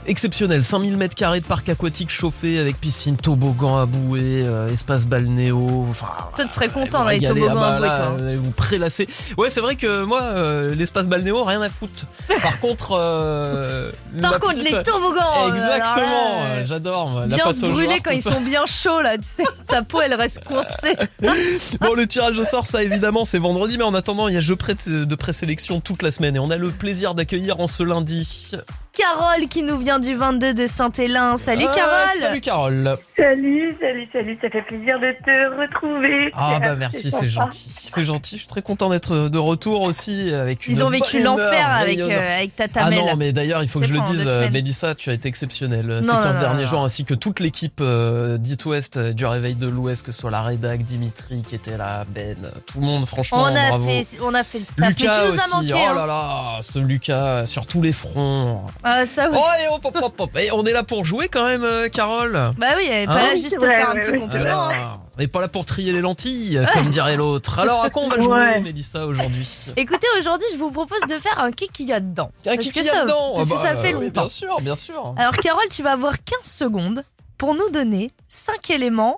Exceptionnel, 0.07 0.63
5000 0.63 0.95
mètres 0.95 1.15
carrés 1.15 1.41
de 1.41 1.45
parc 1.45 1.67
aquatique 1.67 2.09
chauffé 2.09 2.59
avec 2.59 2.79
piscine, 2.79 3.17
toboggan 3.17 3.77
à 3.77 3.85
bouée, 3.85 4.43
euh, 4.45 4.71
espace 4.71 5.05
balnéo. 5.05 5.85
Enfin, 5.89 6.07
Toi, 6.33 6.45
tu 6.45 6.53
serais 6.53 6.69
content 6.69 7.03
dans 7.03 7.09
les 7.09 7.19
toboggans 7.19 7.51
ah 7.51 7.55
bah 7.55 7.67
à 7.67 7.77
bouée, 7.77 7.87
là, 7.89 7.97
toi. 7.97 8.09
vous 8.17 8.23
allez 8.23 8.37
vous 8.37 8.51
prélasser. 8.51 9.05
Ouais, 9.37 9.49
c'est 9.49 9.59
vrai 9.59 9.75
que 9.75 10.05
moi, 10.05 10.21
euh, 10.21 10.73
l'espace 10.75 11.07
balnéo, 11.07 11.43
rien 11.43 11.61
à 11.61 11.69
foutre. 11.69 12.06
Par 12.41 12.59
contre, 12.59 12.91
euh, 12.99 13.91
Par 14.21 14.39
contre, 14.39 14.55
petite- 14.57 14.71
les 14.71 14.83
toboggans 14.83 15.49
Exactement, 15.53 16.37
alors 16.37 16.43
là, 16.43 16.45
euh, 16.49 16.65
j'adore. 16.65 17.19
la 17.21 17.27
Bien 17.27 17.51
se 17.51 17.61
brûler 17.61 17.99
quand 18.03 18.11
ils 18.11 18.21
ça. 18.21 18.33
sont 18.33 18.41
bien 18.41 18.65
chauds 18.65 19.01
là, 19.01 19.17
tu 19.17 19.23
sais, 19.23 19.43
ta 19.67 19.81
peau 19.81 20.01
elle 20.01 20.13
reste 20.13 20.43
coincée. 20.43 20.95
Bon, 21.81 21.93
le 21.93 22.05
tirage 22.05 22.37
au 22.39 22.43
sort, 22.43 22.65
ça 22.65 22.83
évidemment, 22.83 23.23
c'est 23.25 23.39
vendredi, 23.39 23.77
mais 23.77 23.83
en 23.83 23.93
attendant, 23.93 24.27
il 24.27 24.33
y 24.33 24.37
a 24.37 24.41
jeu 24.41 24.55
de 24.87 25.15
présélection 25.15 25.79
toute 25.79 26.01
la 26.01 26.11
semaine 26.11 26.35
et 26.35 26.39
on 26.39 26.49
a 26.51 26.57
le 26.57 26.71
plaisir 26.71 27.13
d'accueillir 27.15 27.59
en 27.59 27.67
ce 27.67 27.83
lundi. 27.83 28.51
Carole 28.97 29.47
qui 29.47 29.63
nous 29.63 29.77
vient 29.77 29.99
du 29.99 30.15
22 30.15 30.53
de 30.53 30.65
Saint-Hélin. 30.65 31.37
Salut 31.37 31.65
Ah, 31.69 31.75
Carole 31.75 32.19
Salut 32.21 32.41
Carole. 32.41 32.97
Salut, 33.15 33.75
salut, 33.79 34.07
salut, 34.11 34.37
ça 34.41 34.49
fait 34.49 34.61
plaisir 34.63 34.99
de 34.99 35.11
te 35.23 35.61
retrouver. 35.61 36.31
Ah 36.33 36.59
bah 36.59 36.75
merci, 36.75 37.03
c'est 37.11 37.29
sympa. 37.29 37.45
gentil. 37.45 37.69
C'est 37.77 38.05
gentil, 38.05 38.35
je 38.35 38.39
suis 38.41 38.47
très 38.47 38.61
content 38.61 38.89
d'être 38.89 39.29
de 39.29 39.37
retour 39.37 39.81
aussi 39.81 40.33
avec 40.33 40.65
une 40.67 40.73
Ils 40.73 40.83
ont 40.83 40.89
vécu 40.89 41.17
bonne 41.17 41.23
l'enfer 41.25 41.51
humeur 41.53 41.69
avec, 41.69 41.97
rayonnante. 41.99 42.17
euh, 42.17 42.37
avec 42.37 42.55
ta 42.55 42.63
Ah 42.75 42.89
non, 42.89 43.15
mais 43.15 43.33
d'ailleurs, 43.33 43.61
il 43.61 43.69
faut 43.69 43.79
que 43.79 43.85
C'est 43.85 43.93
je 43.93 43.97
le 43.99 44.03
dise, 44.05 44.23
deux 44.23 44.29
euh, 44.29 44.35
semaines. 44.35 44.53
Mélissa, 44.53 44.95
tu 44.95 45.09
as 45.09 45.13
été 45.13 45.29
exceptionnelle 45.29 45.99
ces 46.01 46.07
Non, 46.07 46.21
15 46.23 46.35
non, 46.35 46.41
derniers 46.41 46.63
non, 46.63 46.67
jours, 46.69 46.83
ainsi 46.83 47.05
que 47.05 47.13
toute 47.13 47.39
l'équipe 47.39 47.79
euh, 47.81 48.37
d'It 48.37 48.65
West, 48.65 48.97
euh, 48.97 49.13
du 49.13 49.25
Réveil 49.25 49.53
de 49.55 49.67
l'Ouest, 49.67 50.03
que 50.05 50.11
ce 50.11 50.21
soit 50.21 50.31
la 50.31 50.41
rédac, 50.41 50.81
Dimitri 50.83 51.43
qui 51.47 51.55
était 51.55 51.77
là, 51.77 52.05
Ben, 52.09 52.35
tout 52.65 52.79
le 52.79 52.85
monde, 52.85 53.05
franchement, 53.05 53.43
on 53.43 53.55
a 53.55 53.69
bravo. 53.69 53.87
fait, 53.87 54.17
on 54.23 54.33
a 54.33 54.43
fait 54.43 54.59
le 54.59 54.65
taf. 54.65 54.89
Lucas 54.89 55.11
mais 55.11 55.13
tu 55.21 55.27
nous 55.27 55.33
aussi, 55.33 55.39
as 55.39 55.55
manqué. 55.55 55.73
oh 55.75 55.89
hein. 55.91 55.95
là 55.95 56.05
là, 56.07 56.59
ce 56.61 56.79
Lucas 56.79 57.45
sur 57.45 57.65
tous 57.67 57.81
les 57.81 57.93
fronts. 57.93 58.65
Ah, 58.89 59.05
ça, 59.05 59.29
oui. 59.29 59.37
Oh 59.37 59.45
et 59.63 59.67
hop, 59.67 59.83
hop, 59.85 59.97
hop, 60.01 60.13
hop. 60.21 60.37
Et 60.37 60.49
on 60.53 60.63
est 60.65 60.71
là 60.71 60.83
pour 60.83 61.03
jouer 61.03 61.27
quand 61.27 61.45
même, 61.45 61.63
euh, 61.63 61.89
Carole. 61.89 62.31
Bah 62.57 62.67
oui, 62.77 62.87
elle 62.89 63.03
est 63.03 63.05
pas 63.05 63.13
Hein 63.15 63.25
là 63.33 63.35
juste 63.35 63.57
vrai, 63.59 63.75
faire 63.75 63.89
un 63.89 63.93
ouais, 63.95 63.99
petit 64.01 64.11
ouais. 64.11 64.19
compliment. 64.19 64.67
hein. 64.67 64.69
Alors, 64.69 64.99
on 65.17 65.19
n'est 65.19 65.27
pas 65.27 65.41
là 65.41 65.47
pour 65.49 65.65
trier 65.65 65.91
les 65.91 65.99
lentilles, 66.01 66.61
comme 66.73 66.89
dirait 66.89 67.17
l'autre. 67.17 67.59
Alors 67.59 67.83
à 67.83 67.89
quoi 67.89 68.03
on 68.03 68.07
va 68.09 68.15
jouer, 68.21 68.27
Ouais. 68.37 68.61
Mélissa, 68.61 69.05
aujourd'hui? 69.05 69.47
Écoutez, 69.75 70.07
aujourd'hui, 70.19 70.47
je 70.53 70.57
vous 70.57 70.71
propose 70.71 71.01
de 71.09 71.17
faire 71.19 71.39
un 71.39 71.51
kick 71.51 71.71
qu'il 71.73 71.89
y 71.89 71.93
a 71.93 71.99
dedans. 71.99 72.31
Un 72.45 72.55
Parce 72.55 72.57
qui 72.59 72.69
que 72.69 72.73
qu'il 72.75 72.85
y 72.85 72.89
a 72.89 72.93
ça, 72.93 73.03
dedans 73.03 73.33
parce 73.35 73.47
Ah 73.51 73.55
que 73.55 73.61
bah, 73.61 73.69
ça 73.69 73.75
fait 73.75 73.93
oui, 73.93 74.05
longtemps. 74.05 74.21
Bien 74.21 74.29
sûr, 74.29 74.61
bien 74.61 74.75
sûr. 74.75 75.13
Alors, 75.17 75.33
Carole, 75.37 75.67
tu 75.69 75.83
vas 75.83 75.91
avoir 75.91 76.13
15 76.23 76.39
secondes 76.43 77.03
pour 77.37 77.55
nous 77.55 77.69
donner 77.71 78.11
5 78.29 78.69
éléments 78.69 79.17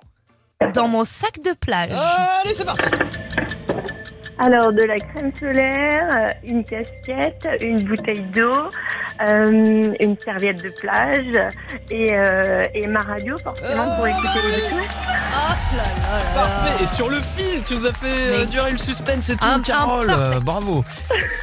dans 0.74 0.88
mon 0.88 1.04
sac 1.04 1.40
de 1.44 1.52
plage. 1.52 1.92
Allez, 1.92 2.54
c'est 2.56 2.64
parti. 2.64 2.88
Alors, 4.42 4.72
de 4.72 4.82
la 4.82 4.98
crème 4.98 5.30
solaire, 5.38 6.08
euh, 6.16 6.28
une 6.48 6.64
casquette, 6.64 7.46
une 7.60 7.82
bouteille 7.82 8.22
d'eau, 8.34 8.70
euh, 9.22 9.92
une 10.00 10.16
serviette 10.18 10.62
de 10.62 10.70
plage 10.70 11.52
et, 11.90 12.08
euh, 12.14 12.64
et 12.72 12.86
ma 12.86 13.00
radio, 13.00 13.36
forcément, 13.36 13.96
pour 13.96 14.06
écouter 14.06 14.28
les 14.50 14.56
Beatles. 14.56 14.76
là 14.76 15.76
là 15.76 15.82
là. 16.16 16.20
Parfait. 16.34 16.84
Et 16.84 16.86
sur 16.86 17.10
le 17.10 17.18
fil, 17.20 17.62
tu 17.66 17.74
nous 17.74 17.84
as 17.86 17.92
fait 17.92 18.38
Mais- 18.38 18.46
durer 18.46 18.70
le 18.72 18.78
suspense 18.78 19.28
et 19.28 19.36
tout, 19.36 19.46
Un- 19.46 19.60
Carole. 19.60 20.10
bravo. 20.42 20.84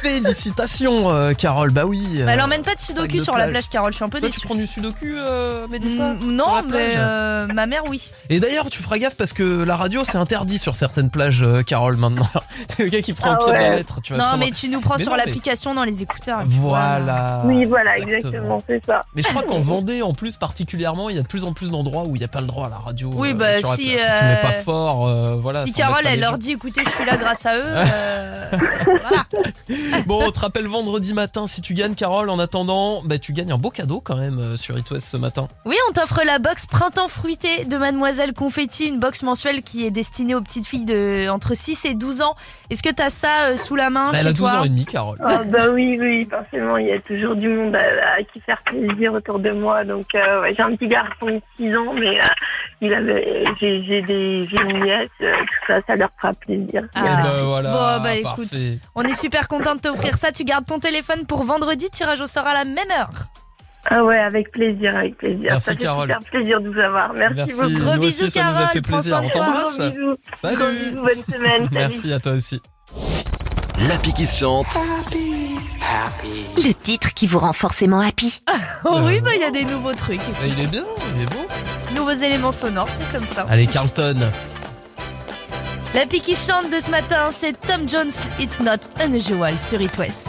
Félicitations, 0.02 1.08
euh, 1.10 1.34
Carole. 1.34 1.70
Bah 1.70 1.84
oui. 1.86 2.20
Bah, 2.24 2.32
elle 2.32 2.40
emmène 2.40 2.62
pas 2.62 2.74
de 2.74 2.80
sudoku 2.80 3.06
de 3.06 3.18
sur 3.20 3.36
la 3.38 3.46
plage. 3.46 3.68
Carole. 3.68 3.92
Je 3.92 3.96
suis 3.96 4.04
un 4.04 4.08
peu 4.08 4.18
Toi, 4.18 4.28
tu 4.28 4.34
déçue. 4.34 4.46
prends 4.46 4.56
du 4.56 4.66
sudoku, 4.66 5.04
euh, 5.06 5.68
Mélissa 5.68 6.16
sur 6.18 6.26
Non, 6.26 6.52
la 6.56 6.62
mais 6.62 6.68
plage 6.68 6.92
euh, 6.96 7.46
ma 7.46 7.66
mère, 7.66 7.82
oui. 7.88 8.10
Et 8.28 8.40
d'ailleurs, 8.40 8.68
tu 8.70 8.82
feras 8.82 8.98
gaffe 8.98 9.16
parce 9.16 9.32
que 9.32 9.62
la 9.62 9.76
radio, 9.76 10.02
c'est 10.04 10.18
interdit 10.18 10.58
sur 10.58 10.74
certaines 10.74 11.10
plages, 11.10 11.44
euh, 11.44 11.62
Carole, 11.62 11.96
maintenant. 11.96 12.28
C'est 12.88 12.96
le 12.96 13.00
gars 13.00 13.02
qui 13.02 13.12
prend 13.12 13.30
Ah 13.30 13.32
le 13.32 13.38
pied 13.38 13.52
de 13.52 13.58
la 13.58 13.70
ouais. 13.70 13.76
lettre. 13.76 14.00
Tu 14.02 14.14
vas 14.14 14.18
Non, 14.18 14.38
mais 14.38 14.50
tu 14.50 14.68
nous 14.68 14.80
prends 14.80 14.96
Mais 14.96 15.02
sur 15.02 15.12
mais- 15.12 15.18
l'application 15.18 15.74
dans 15.74 15.84
les 15.84 16.02
écouteurs. 16.02 16.40
Voilà. 16.46 17.42
Oui, 17.44 17.64
voilà, 17.64 17.98
exactement, 17.98 18.62
c'est 18.66 18.84
ça. 18.84 19.02
Mais 19.14 19.22
je 19.22 19.28
crois 19.28 19.42
qu'en 19.42 19.60
Vendée, 19.60 20.02
en 20.02 20.14
plus, 20.14 20.36
particulièrement, 20.36 21.10
il 21.10 21.16
y 21.16 21.18
a 21.18 21.22
de 21.22 21.26
plus 21.26 21.44
en 21.44 21.52
plus 21.52 21.70
d'endroits 21.70 22.04
où 22.06 22.16
il 22.16 22.20
n'y 22.20 22.24
a 22.24 22.28
pas 22.28 22.40
le 22.40 22.46
droit 22.46 22.66
à 22.66 22.70
la 22.70 22.76
radio. 22.78 23.10
Oui, 23.14 23.30
euh, 23.30 23.34
bah, 23.34 23.58
sur 23.58 23.70
la 23.70 23.76
si, 23.76 23.94
plage. 23.94 24.18
Tu 24.18 24.24
mets 24.24 24.36
pas 24.40 24.48
euh, 24.56 24.62
fort, 24.62 25.06
euh, 25.08 25.36
voilà. 25.40 25.66
Si 25.66 25.72
Carole, 25.72 26.02
elle 26.06 26.20
leur 26.20 26.38
dit 26.38 26.52
écoutez, 26.52 26.82
je 26.84 26.90
suis 26.90 27.04
là 27.04 27.16
grâce 27.16 27.44
à 27.44 27.56
eux. 27.58 27.62
euh, 27.64 28.50
voilà. 28.84 29.24
Bon, 30.06 30.22
on 30.26 30.30
te 30.30 30.40
rappelle 30.40 30.66
vendredi 30.66 31.12
matin 31.12 31.46
si 31.46 31.60
tu 31.60 31.74
gagnes, 31.74 31.94
Carole. 31.94 32.30
En 32.30 32.38
attendant, 32.38 33.02
bah, 33.04 33.18
tu 33.18 33.32
gagnes 33.32 33.52
un 33.52 33.58
beau 33.58 33.70
cadeau 33.70 34.00
quand 34.00 34.16
même 34.16 34.38
euh, 34.38 34.56
sur 34.56 34.78
It 34.78 34.90
West 34.90 35.08
ce 35.08 35.16
matin. 35.16 35.48
Oui, 35.66 35.76
on 35.88 35.92
t'offre 35.92 36.22
la 36.24 36.38
box 36.38 36.66
Printemps 36.66 37.08
fruité 37.08 37.64
de 37.64 37.76
Mademoiselle 37.76 38.32
Confetti, 38.32 38.86
une 38.86 38.98
box 39.00 39.22
mensuelle 39.22 39.62
qui 39.62 39.84
est 39.84 39.90
destinée 39.90 40.34
aux 40.34 40.40
petites 40.40 40.66
filles 40.66 40.84
de 40.84 41.28
entre 41.28 41.54
6 41.54 41.84
et 41.84 41.94
12 41.94 42.22
ans. 42.22 42.34
Est-ce 42.78 42.88
que 42.90 42.94
t'as 42.94 43.10
ça 43.10 43.48
euh, 43.48 43.56
sous 43.56 43.74
la 43.74 43.90
main 43.90 44.12
Bah, 44.12 44.18
elle 44.18 44.22
chez 44.22 44.28
a 44.28 44.32
12 44.32 44.38
toi 44.38 44.60
ans 44.60 44.64
et 44.64 44.68
demi, 44.68 44.86
Carole. 44.86 45.18
Bah 45.18 45.70
oui, 45.74 45.98
oui, 46.00 46.28
forcément, 46.30 46.76
il 46.76 46.86
y 46.86 46.92
a 46.92 47.00
toujours 47.00 47.34
du 47.34 47.48
monde 47.48 47.74
à, 47.74 47.80
à 47.80 48.22
qui 48.22 48.40
faire 48.40 48.62
plaisir 48.62 49.12
autour 49.14 49.40
de 49.40 49.50
moi. 49.50 49.82
Donc, 49.82 50.14
euh, 50.14 50.42
ouais, 50.42 50.54
j'ai 50.54 50.62
un 50.62 50.76
petit 50.76 50.86
garçon 50.86 51.26
de 51.26 51.40
6 51.56 51.76
ans, 51.76 51.92
mais 51.94 52.20
euh, 52.20 52.24
il 52.80 52.94
avait, 52.94 53.46
j'ai, 53.58 53.82
j'ai 53.82 54.00
des, 54.02 54.44
j'ai 54.44 54.70
une 54.70 54.84
nièce, 54.84 55.08
euh, 55.22 55.34
tout 55.38 55.66
ça, 55.66 55.80
ça 55.88 55.96
leur 55.96 56.10
fera 56.18 56.32
plaisir. 56.34 56.84
Ah. 56.94 57.00
Eh 57.02 57.22
bah, 57.24 57.42
voilà. 57.42 57.72
Bon, 57.72 58.02
bah, 58.04 58.14
écoute. 58.14 58.48
parfait. 58.48 58.78
On 58.94 59.02
est 59.02 59.20
super 59.20 59.48
content 59.48 59.74
de 59.74 59.80
t'offrir 59.80 60.16
ça. 60.16 60.30
Tu 60.30 60.44
gardes 60.44 60.66
ton 60.66 60.78
téléphone 60.78 61.26
pour 61.26 61.42
vendredi, 61.42 61.90
tirage 61.90 62.20
au 62.20 62.28
sort 62.28 62.46
à 62.46 62.54
la 62.54 62.64
même 62.64 62.92
heure. 62.96 63.10
Ah 63.90 64.04
ouais, 64.04 64.18
avec 64.18 64.50
plaisir, 64.52 64.94
avec 64.96 65.16
plaisir. 65.16 65.38
Merci, 65.50 65.64
ça 65.66 65.72
fait 65.72 65.78
Carole. 65.78 66.08
super 66.08 66.30
plaisir 66.30 66.60
de 66.60 66.68
vous 66.70 66.78
avoir. 66.78 67.12
Merci, 67.14 67.34
Merci. 67.36 67.54
beaucoup. 67.54 67.84
Gros 67.84 67.94
Nous 67.94 68.00
bisous, 68.00 68.24
aussi, 68.26 68.30
ça 68.32 68.42
nous 68.44 68.48
a 68.50 68.52
Carole. 68.52 68.68
fait 68.68 68.80
plaisir. 68.82 69.20
On 69.24 69.28
t'embrasse. 69.30 69.78
Gros 69.78 70.16
Salut. 70.42 70.90
bisous, 70.90 71.02
bonne 71.02 71.24
semaine. 71.34 71.62
salut. 71.64 71.68
Merci 71.72 72.12
à 72.12 72.20
toi 72.20 72.32
aussi. 72.32 72.60
L'appli 73.88 74.12
qui 74.12 74.26
se 74.26 74.38
chante. 74.40 74.66
Le 76.56 76.72
titre 76.72 77.14
qui 77.14 77.26
vous 77.26 77.38
rend 77.38 77.52
forcément 77.52 78.00
happy. 78.00 78.40
Oh 78.84 78.98
oui, 79.04 79.20
bah 79.20 79.30
il 79.34 79.40
y 79.40 79.44
a 79.44 79.50
des 79.50 79.64
nouveaux 79.64 79.94
trucs. 79.94 80.18
Bah, 80.18 80.46
il 80.46 80.60
est 80.60 80.66
bien, 80.66 80.84
il 81.16 81.22
est 81.22 81.32
beau. 81.32 81.46
Nouveaux 81.94 82.10
éléments 82.10 82.52
sonores, 82.52 82.88
c'est 82.90 83.10
comme 83.16 83.26
ça. 83.26 83.46
Allez, 83.48 83.66
Carlton. 83.66 84.16
La 85.94 86.04
pique 86.06 86.24
qui 86.24 86.36
chante 86.36 86.70
de 86.70 86.80
ce 86.80 86.90
matin, 86.90 87.28
c'est 87.30 87.58
Tom 87.60 87.88
Jones, 87.88 88.10
It's 88.38 88.60
Not 88.60 89.02
Unusual 89.04 89.58
sur 89.58 89.80
It 89.80 89.96
West. 89.96 90.28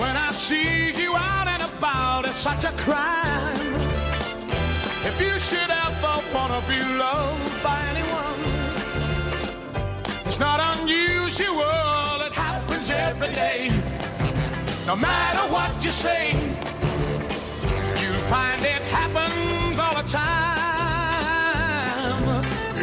When 0.00 0.16
I 0.16 0.32
see 0.32 0.92
you 0.98 1.14
out 1.14 1.46
and 1.46 1.62
about, 1.62 2.24
it's 2.24 2.38
such 2.38 2.64
a 2.64 2.72
crime. 2.84 3.74
If 5.04 5.20
you 5.20 5.38
should 5.38 5.70
ever 5.86 6.14
wanna 6.32 6.62
be 6.66 6.78
loved 7.04 7.62
by 7.62 7.78
anyone, 7.92 8.40
it's 10.24 10.40
not 10.40 10.58
unusual, 10.72 12.22
it 12.26 12.32
happens 12.32 12.90
every 12.90 13.28
day. 13.34 13.70
No 14.86 14.96
matter 14.96 15.44
what 15.52 15.84
you 15.84 15.92
say, 15.92 16.32
you'll 18.00 18.26
find 18.34 18.64
it 18.64 18.82
happens 18.98 19.78
all 19.78 19.94
the 20.02 20.08
time. 20.08 20.80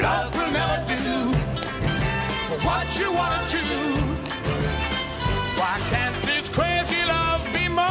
Love 0.03 0.35
will 0.37 0.51
never 0.51 0.85
do 0.93 1.33
what 2.63 2.87
you 2.99 3.11
wanna 3.11 3.43
do. 3.49 3.96
Crazy 6.57 7.05
love 7.05 7.43
be 7.53 7.69
more? 7.69 7.85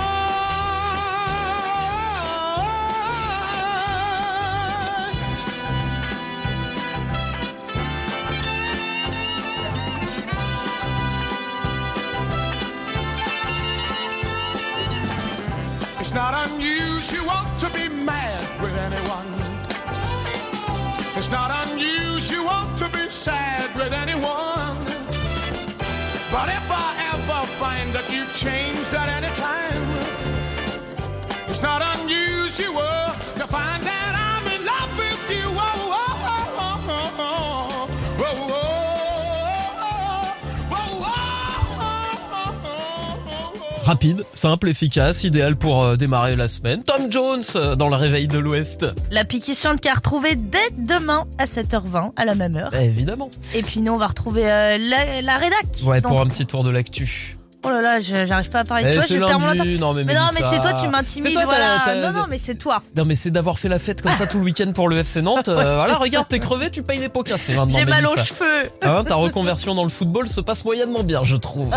It's 16.01 16.13
not 16.13 16.35
unusual 16.51 17.45
to 17.59 17.71
be 17.71 17.89
mad 17.89 18.43
with 18.61 18.77
anyone. 18.77 19.33
It's 21.17 21.31
not 21.31 21.69
unusual 21.69 22.67
to 22.79 22.89
be 22.89 23.09
sad 23.09 23.77
with 23.77 23.93
anyone. 23.93 24.86
But 26.37 26.51
if 26.51 26.71
I 26.71 26.89
ever 27.15 27.47
find 27.57 27.91
that 27.95 28.13
you've 28.13 28.35
changed 28.37 28.93
at 28.93 29.09
any 29.09 29.33
time, 29.35 29.83
it's 31.49 31.63
not 31.63 31.81
unusual 31.97 33.07
to 33.41 33.47
find 33.47 33.83
that 33.85 33.96
Rapide, 43.87 44.25
simple, 44.35 44.69
efficace, 44.69 45.23
idéal 45.23 45.55
pour 45.55 45.85
euh, 45.85 45.95
démarrer 45.97 46.35
la 46.35 46.49
semaine. 46.49 46.83
Tom 46.83 47.03
Jones 47.09 47.45
euh, 47.55 47.77
dans 47.77 47.89
le 47.89 47.95
réveil 47.95 48.27
de 48.27 48.37
l'Ouest. 48.37 48.85
La 49.13 49.25
pique 49.25 49.45
qui 49.45 49.89
a 49.89 49.95
retrouvé 49.95 50.35
dès 50.35 50.59
demain 50.77 51.25
à 51.39 51.45
7h20 51.45 52.11
à 52.17 52.25
la 52.25 52.35
même 52.35 52.57
heure. 52.57 52.71
Bah, 52.73 52.83
évidemment. 52.83 53.31
Et 53.55 53.63
puis 53.63 53.79
nous 53.81 53.93
on 53.93 53.97
va 53.97 54.09
retrouver 54.09 54.51
euh, 54.51 54.77
la, 54.79 55.23
la 55.23 55.37
rédac. 55.37 55.67
Ouais, 55.85 56.01
pour 56.01 56.21
un 56.21 56.27
petit 56.27 56.47
tour 56.47 56.65
de 56.65 56.71
l'actu. 56.71 57.37
Oh 57.65 57.69
là 57.71 57.81
là, 57.81 58.01
je- 58.01 58.27
j'arrive 58.27 58.51
pas 58.51 58.61
à 58.61 58.65
parler. 58.65 58.85
Eh, 58.87 58.91
tu 58.91 58.97
vois, 58.97 59.07
c'est 59.07 59.15
je 59.15 59.25
perds 59.25 59.39
mon 59.41 59.47
lundi, 59.47 59.79
non 59.79 59.93
mais 59.93 60.03
Mais 60.05 60.15
non, 60.15 60.21
mais 60.27 60.41
Mélissa. 60.41 60.51
c'est 60.51 60.61
toi, 60.61 60.73
tu 60.73 60.81
C'est 60.83 60.89
m'intimides. 60.89 61.33
toi, 61.33 61.43
t'as- 61.43 61.49
Voilà. 61.49 61.83
t'as- 61.85 62.13
Non, 62.13 62.21
non, 62.21 62.27
mais 62.29 62.39
c'est 62.39 62.55
toi. 62.57 62.83
Non 62.97 63.05
mais 63.05 63.15
c'est 63.15 63.31
d'avoir 63.31 63.59
fait 63.61 63.69
la 63.69 63.79
fête 63.79 64.03
comme 64.03 64.13
ça 64.15 64.27
tout 64.27 64.39
le 64.39 64.45
week-end 64.45 64.73
pour 64.73 64.89
le 64.89 64.99
FC 64.99 65.23
Nantes. 65.23 65.49
Euh, 65.49 65.77
voilà, 65.77 65.95
regarde, 65.97 66.27
t'es 66.29 66.41
crevé, 66.41 66.71
tu 66.71 66.83
payes 66.83 66.99
les 66.99 67.09
pots 67.09 67.23
cassés 67.23 67.55
maintenant. 67.55 67.79
J'ai 67.79 67.85
mal 67.85 68.05
aux 68.05 68.11
Mélissa. 68.15 68.25
cheveux. 68.35 68.71
Hein, 68.83 69.05
ta 69.05 69.15
reconversion 69.15 69.75
dans 69.77 69.85
le 69.85 69.91
football 69.91 70.29
se 70.29 70.41
passe 70.41 70.65
moyennement 70.65 71.05
bien, 71.05 71.23
je 71.23 71.37
trouve. 71.37 71.73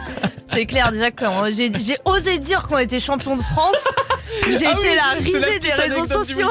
C'est 0.52 0.66
clair, 0.66 0.92
déjà 0.92 1.10
quand 1.10 1.46
j'ai 1.46 1.70
j'ai 1.82 1.96
osé 2.04 2.38
dire 2.38 2.62
qu'on 2.62 2.78
était 2.78 3.00
champion 3.00 3.36
de 3.36 3.42
France. 3.42 3.84
J'ai 4.46 4.66
Ah 4.66 4.72
été 4.72 4.88
oui, 4.88 4.96
la 4.96 5.18
risée 5.18 5.40
petite 5.40 5.62
des 5.62 5.72
réseaux 5.72 6.06
sociaux. 6.06 6.50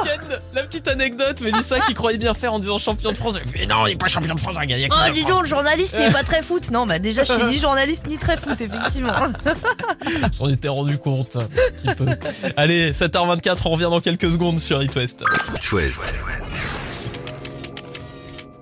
La 0.53 0.63
petite 0.63 0.87
anecdote, 0.87 1.41
Mélissa 1.41 1.79
qui 1.81 1.93
croyait 1.93 2.17
bien 2.17 2.33
faire 2.33 2.53
en 2.53 2.59
disant 2.59 2.77
champion 2.77 3.11
de 3.11 3.17
France. 3.17 3.35
Mais 3.53 3.65
non, 3.65 3.87
il 3.87 3.93
est 3.93 3.95
pas 3.95 4.07
champion 4.07 4.33
de 4.35 4.39
France, 4.39 4.55
il 4.57 4.61
a 4.61 4.65
gagné. 4.65 4.89
Oh, 4.91 5.11
dis 5.13 5.25
donc, 5.25 5.43
le 5.43 5.47
journaliste, 5.49 5.95
il 5.99 6.05
est 6.05 6.11
pas 6.13 6.23
très 6.23 6.41
foot. 6.41 6.71
Non, 6.71 6.85
bah 6.85 6.99
déjà, 6.99 7.23
je 7.23 7.33
suis 7.33 7.43
ni 7.43 7.57
journaliste 7.59 8.07
ni 8.07 8.17
très 8.17 8.37
foot, 8.37 8.59
effectivement. 8.59 9.13
On 10.23 10.31
s'en 10.31 10.49
était 10.49 10.67
rendu 10.67 10.97
compte 10.97 11.35
un 11.35 11.47
petit 11.71 11.95
peu. 11.95 12.05
Allez, 12.57 12.91
7h24, 12.91 13.57
on 13.65 13.69
revient 13.71 13.83
dans 13.83 14.01
quelques 14.01 14.31
secondes 14.31 14.59
sur 14.59 14.81
It 14.81 14.95
West. 14.95 15.23
It 15.55 15.71
West. 15.71 16.13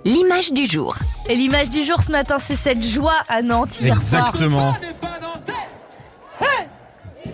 L'image 0.10 0.52
du 0.52 0.65
jour. 0.65 0.95
Et 1.30 1.36
l'image 1.36 1.69
du 1.69 1.84
jour 1.84 2.02
ce 2.02 2.12
matin, 2.12 2.39
c'est 2.39 2.56
cette 2.56 2.84
joie 2.84 3.13
à 3.28 3.43
Nantes 3.43 3.80
hier 3.80 4.02
soir. 4.02 4.34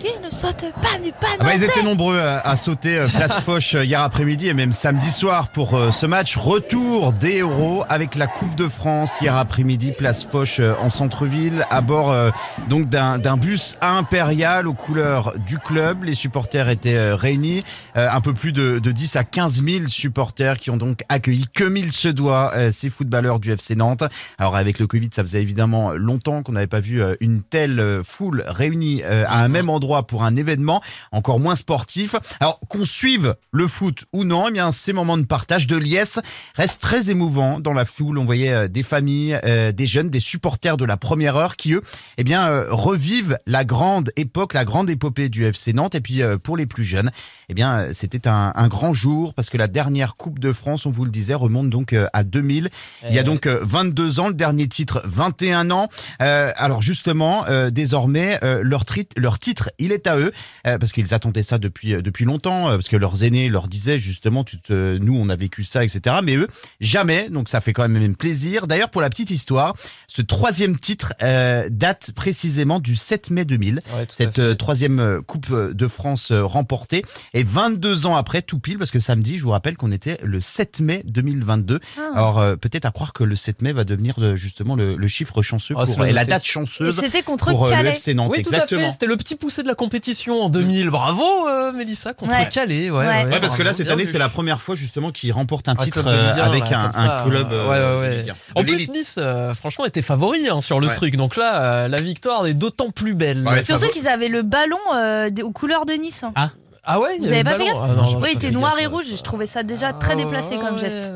Exactement. 0.06 0.20
Qui 0.20 0.24
ne 0.24 0.30
saute 0.30 0.72
pas 0.82 0.98
n'est 1.02 1.12
pas 1.12 1.26
Ah 1.38 1.44
bah, 1.44 1.54
ils 1.54 1.64
étaient 1.64 1.82
nombreux 1.82 2.18
à, 2.18 2.38
à 2.40 2.56
sauter 2.56 2.98
euh, 2.98 3.06
place 3.08 3.40
Foch 3.44 3.74
euh, 3.74 3.84
hier 3.84 4.00
après-midi 4.00 4.48
et 4.48 4.54
même 4.54 4.72
samedi 4.72 5.10
soir 5.10 5.48
pour 5.48 5.74
euh, 5.74 5.90
ce 5.90 6.06
match. 6.06 6.36
Retour 6.36 7.12
des 7.12 7.36
héros 7.36 7.84
avec 7.88 8.14
la 8.14 8.26
Coupe 8.26 8.54
de 8.54 8.68
France 8.68 9.20
hier 9.20 9.36
après-midi 9.36 9.92
place 9.92 10.24
Foch 10.24 10.60
euh, 10.60 10.74
en 10.80 10.90
centre-ville 10.90 11.66
à 11.70 11.80
bord 11.80 12.10
euh, 12.10 12.30
donc 12.68 12.88
d'un 12.88 13.18
d'un 13.18 13.36
bus 13.36 13.76
impérial 13.80 14.68
aux 14.68 14.74
couleurs 14.74 15.32
du 15.46 15.58
club. 15.58 16.04
Les 16.04 16.14
supporters 16.14 16.68
étaient 16.68 16.94
euh, 16.96 17.16
réunis, 17.16 17.64
Euh, 17.96 18.08
un 18.10 18.20
peu 18.20 18.34
plus 18.34 18.52
de, 18.52 18.78
de 18.78 18.90
10 18.92 19.16
à 19.16 19.24
15 19.24 19.62
000 19.64 19.88
supporters 19.88 20.58
qui 20.58 20.70
ont 20.70 20.76
donc 20.76 21.02
accueilli 21.08 21.46
comme 21.56 21.76
il 21.76 21.92
se 21.92 22.08
doit 22.08 22.52
euh, 22.54 22.70
ces 22.72 22.90
footballeurs 22.90 23.40
du 23.40 23.50
FC 23.50 23.74
Nantes. 23.74 24.04
Alors 24.38 24.54
avec 24.56 24.78
le 24.78 24.86
Covid, 24.86 25.08
ça 25.12 25.22
faisait 25.22 25.40
évidemment 25.42 25.92
longtemps 25.92 26.42
qu'on 26.42 26.52
n'avait 26.52 26.66
pas 26.66 26.80
vu 26.80 27.02
euh, 27.02 27.14
une 27.20 27.42
telle 27.42 27.80
euh, 27.80 28.02
foule 28.04 28.44
réunie 28.46 29.02
euh, 29.02 29.24
à 29.26 29.38
un 29.42 29.48
même 29.48 29.70
endroit 29.70 29.95
endroit 29.96 30.06
pour 30.06 30.24
un 30.24 30.34
événement 30.34 30.82
encore 31.12 31.40
moins 31.40 31.56
sportif. 31.56 32.14
Alors 32.40 32.60
qu'on 32.68 32.84
suive 32.84 33.34
le 33.52 33.66
foot 33.66 34.04
ou 34.12 34.24
non, 34.24 34.48
eh 34.48 34.52
bien 34.52 34.70
ces 34.70 34.92
moments 34.92 35.18
de 35.18 35.26
partage, 35.26 35.66
de 35.66 35.76
liesse 35.76 36.18
restent 36.54 36.82
très 36.82 37.10
émouvants 37.10 37.60
dans 37.60 37.72
la 37.72 37.84
foule. 37.84 38.18
On 38.18 38.24
voyait 38.24 38.52
euh, 38.52 38.68
des 38.68 38.82
familles, 38.82 39.38
euh, 39.44 39.72
des 39.72 39.86
jeunes, 39.86 40.10
des 40.10 40.20
supporters 40.20 40.76
de 40.76 40.84
la 40.84 40.96
première 40.96 41.36
heure 41.36 41.56
qui 41.56 41.72
eux, 41.72 41.82
eh 42.18 42.24
bien 42.24 42.46
euh, 42.48 42.66
revivent 42.70 43.38
la 43.46 43.64
grande 43.64 44.10
époque, 44.16 44.54
la 44.54 44.64
grande 44.64 44.90
épopée 44.90 45.28
du 45.28 45.44
FC 45.44 45.72
Nantes. 45.72 45.94
Et 45.94 46.00
puis 46.00 46.22
euh, 46.22 46.36
pour 46.38 46.56
les 46.56 46.66
plus 46.66 46.84
jeunes, 46.84 47.10
eh 47.48 47.54
bien 47.54 47.92
c'était 47.92 48.28
un, 48.28 48.52
un 48.54 48.68
grand 48.68 48.92
jour 48.92 49.34
parce 49.34 49.50
que 49.50 49.56
la 49.56 49.68
dernière 49.68 50.16
Coupe 50.16 50.38
de 50.38 50.52
France, 50.52 50.86
on 50.86 50.90
vous 50.90 51.04
le 51.04 51.10
disait, 51.10 51.34
remonte 51.34 51.70
donc 51.70 51.94
à 52.12 52.24
2000. 52.24 52.70
Il 53.08 53.14
y 53.14 53.18
a 53.18 53.22
Eh 53.22 53.24
donc 53.24 53.46
euh, 53.46 53.60
22 53.62 54.20
ans, 54.20 54.28
le 54.28 54.34
dernier 54.34 54.68
titre 54.68 55.02
21 55.04 55.70
ans. 55.70 55.88
Alors 56.18 56.82
justement, 56.82 57.44
désormais, 57.70 58.38
leur, 58.62 58.84
leur 59.16 59.38
titre, 59.38 59.70
il 59.78 59.92
est 59.92 60.06
à 60.06 60.16
eux, 60.18 60.32
euh, 60.66 60.78
parce 60.78 60.92
qu'ils 60.92 61.14
attendaient 61.14 61.42
ça 61.42 61.58
depuis 61.58 61.94
euh, 61.94 62.02
depuis 62.02 62.24
longtemps, 62.24 62.68
euh, 62.68 62.76
parce 62.76 62.88
que 62.88 62.96
leurs 62.96 63.24
aînés 63.24 63.48
leur 63.48 63.68
disaient 63.68 63.98
justement, 63.98 64.44
tu 64.44 64.58
te- 64.60 64.98
nous 64.98 65.16
on 65.16 65.28
a 65.28 65.36
vécu 65.36 65.64
ça, 65.64 65.84
etc. 65.84 66.16
Mais 66.22 66.36
eux, 66.36 66.48
jamais. 66.80 67.28
Donc 67.30 67.48
ça 67.48 67.60
fait 67.60 67.72
quand 67.72 67.88
même 67.88 68.16
plaisir. 68.16 68.66
D'ailleurs, 68.66 68.90
pour 68.90 69.00
la 69.00 69.10
petite 69.10 69.30
histoire, 69.30 69.74
ce 70.08 70.22
troisième 70.22 70.78
titre 70.78 71.12
euh, 71.22 71.68
date 71.70 72.12
précisément 72.14 72.80
du 72.80 72.96
7 72.96 73.30
mai 73.30 73.44
2000. 73.44 73.74
Ouais, 73.76 74.06
tout 74.06 74.12
à 74.12 74.14
Cette 74.14 74.38
euh, 74.38 74.54
troisième 74.54 75.20
Coupe 75.26 75.52
de 75.52 75.88
France 75.88 76.30
euh, 76.30 76.42
remportée. 76.44 77.04
Et 77.34 77.42
22 77.44 78.06
ans 78.06 78.16
après, 78.16 78.42
tout 78.42 78.58
pile, 78.58 78.78
parce 78.78 78.90
que 78.90 78.98
samedi, 78.98 79.38
je 79.38 79.42
vous 79.42 79.50
rappelle 79.50 79.76
qu'on 79.76 79.92
était 79.92 80.18
le 80.22 80.40
7 80.40 80.80
mai 80.80 81.02
2022. 81.06 81.80
Ah. 81.98 82.00
Alors 82.14 82.38
euh, 82.38 82.56
peut-être 82.56 82.84
à 82.86 82.90
croire 82.90 83.12
que 83.12 83.24
le 83.24 83.36
7 83.36 83.62
mai 83.62 83.72
va 83.72 83.84
devenir 83.84 84.14
euh, 84.18 84.36
justement 84.36 84.74
le, 84.76 84.96
le 84.96 85.08
chiffre 85.08 85.42
chanceux 85.42 85.74
Ah, 85.78 85.84
pour 85.84 86.04
la 86.04 86.24
date 86.24 86.42
Et 86.42 86.46
chanceuse 86.48 86.96
c'était 87.00 87.22
contre 87.22 87.50
pour 87.50 87.66
euh, 87.66 87.70
le 87.70 87.74
Calais. 87.76 87.90
FC 87.90 88.14
Nantes. 88.14 88.30
Oui. 88.32 88.38
Exactement. 88.40 88.92
C'était 88.92 89.06
le 89.06 89.16
petit 89.16 89.34
poussé 89.36 89.62
de 89.66 89.70
la 89.70 89.74
compétition 89.74 90.40
en 90.42 90.48
2000. 90.48 90.90
Bravo, 90.90 91.24
euh, 91.48 91.72
Mélissa, 91.72 92.14
contre 92.14 92.32
Ouais. 92.32 92.48
Calais. 92.48 92.88
Ouais, 92.90 92.98
Ouais. 92.98 93.06
ouais, 93.24 93.24
Ouais, 93.32 93.40
parce 93.40 93.56
que 93.56 93.62
là, 93.62 93.72
cette 93.72 93.90
année, 93.90 94.06
c'est 94.06 94.18
la 94.18 94.28
première 94.28 94.60
fois 94.60 94.74
justement 94.74 95.10
qu'il 95.10 95.32
remporte 95.32 95.68
un 95.68 95.74
titre 95.74 96.02
euh, 96.06 96.32
Ligue 96.32 96.40
avec 96.40 96.70
là, 96.70 96.80
un, 96.80 96.88
un 96.88 96.92
ça, 96.92 97.24
club. 97.28 97.48
euh. 97.52 98.22
En 98.54 98.62
plus. 98.62 98.88
Nice, 98.90 99.16
euh, 99.18 99.52
franchement, 99.54 99.84
était 99.84 100.02
favori 100.02 100.48
hein, 100.48 100.60
sur 100.60 100.80
le 100.80 100.86
Ouais. 100.88 100.94
truc. 100.94 101.16
Donc 101.16 101.36
là, 101.36 101.60
euh, 101.62 101.88
la 101.88 102.00
victoire 102.00 102.46
est 102.46 102.54
d'autant 102.54 102.90
plus 102.90 103.14
belle. 103.14 103.46
Ouais, 103.46 103.62
Surtout 103.62 103.88
qu'ils 103.88 104.08
avaient 104.08 104.28
le 104.28 104.42
ballon 104.42 104.78
euh, 104.94 105.28
des- 105.30 105.42
aux 105.42 105.50
couleurs 105.50 105.84
de 105.86 105.92
Nice. 105.94 106.22
hein. 106.22 106.32
Ah 106.36 106.50
ouais, 107.00 107.16
il 107.18 107.24
y 107.24 107.26
Vous 107.26 107.32
avait 107.32 107.40
avez 107.40 107.44
pas 107.50 107.58
fait 107.58 107.64
gaffe 107.64 107.76
Ah 107.82 107.86
non, 107.88 107.94
non, 108.02 108.06
j'ai 108.06 108.16
Oui, 108.16 108.28
il 108.32 108.36
était 108.36 108.50
noir 108.52 108.74
et 108.78 108.82
ouais, 108.82 108.86
rouge. 108.86 109.06
ça. 109.10 109.16
Je 109.16 109.22
trouvais 109.22 109.46
ça 109.46 109.62
déjà 109.62 109.92
très 109.92 110.12
Ah 110.12 110.16
déplacé 110.16 110.56
comme 110.56 110.74
ouais. 110.74 110.78
geste. 110.80 111.12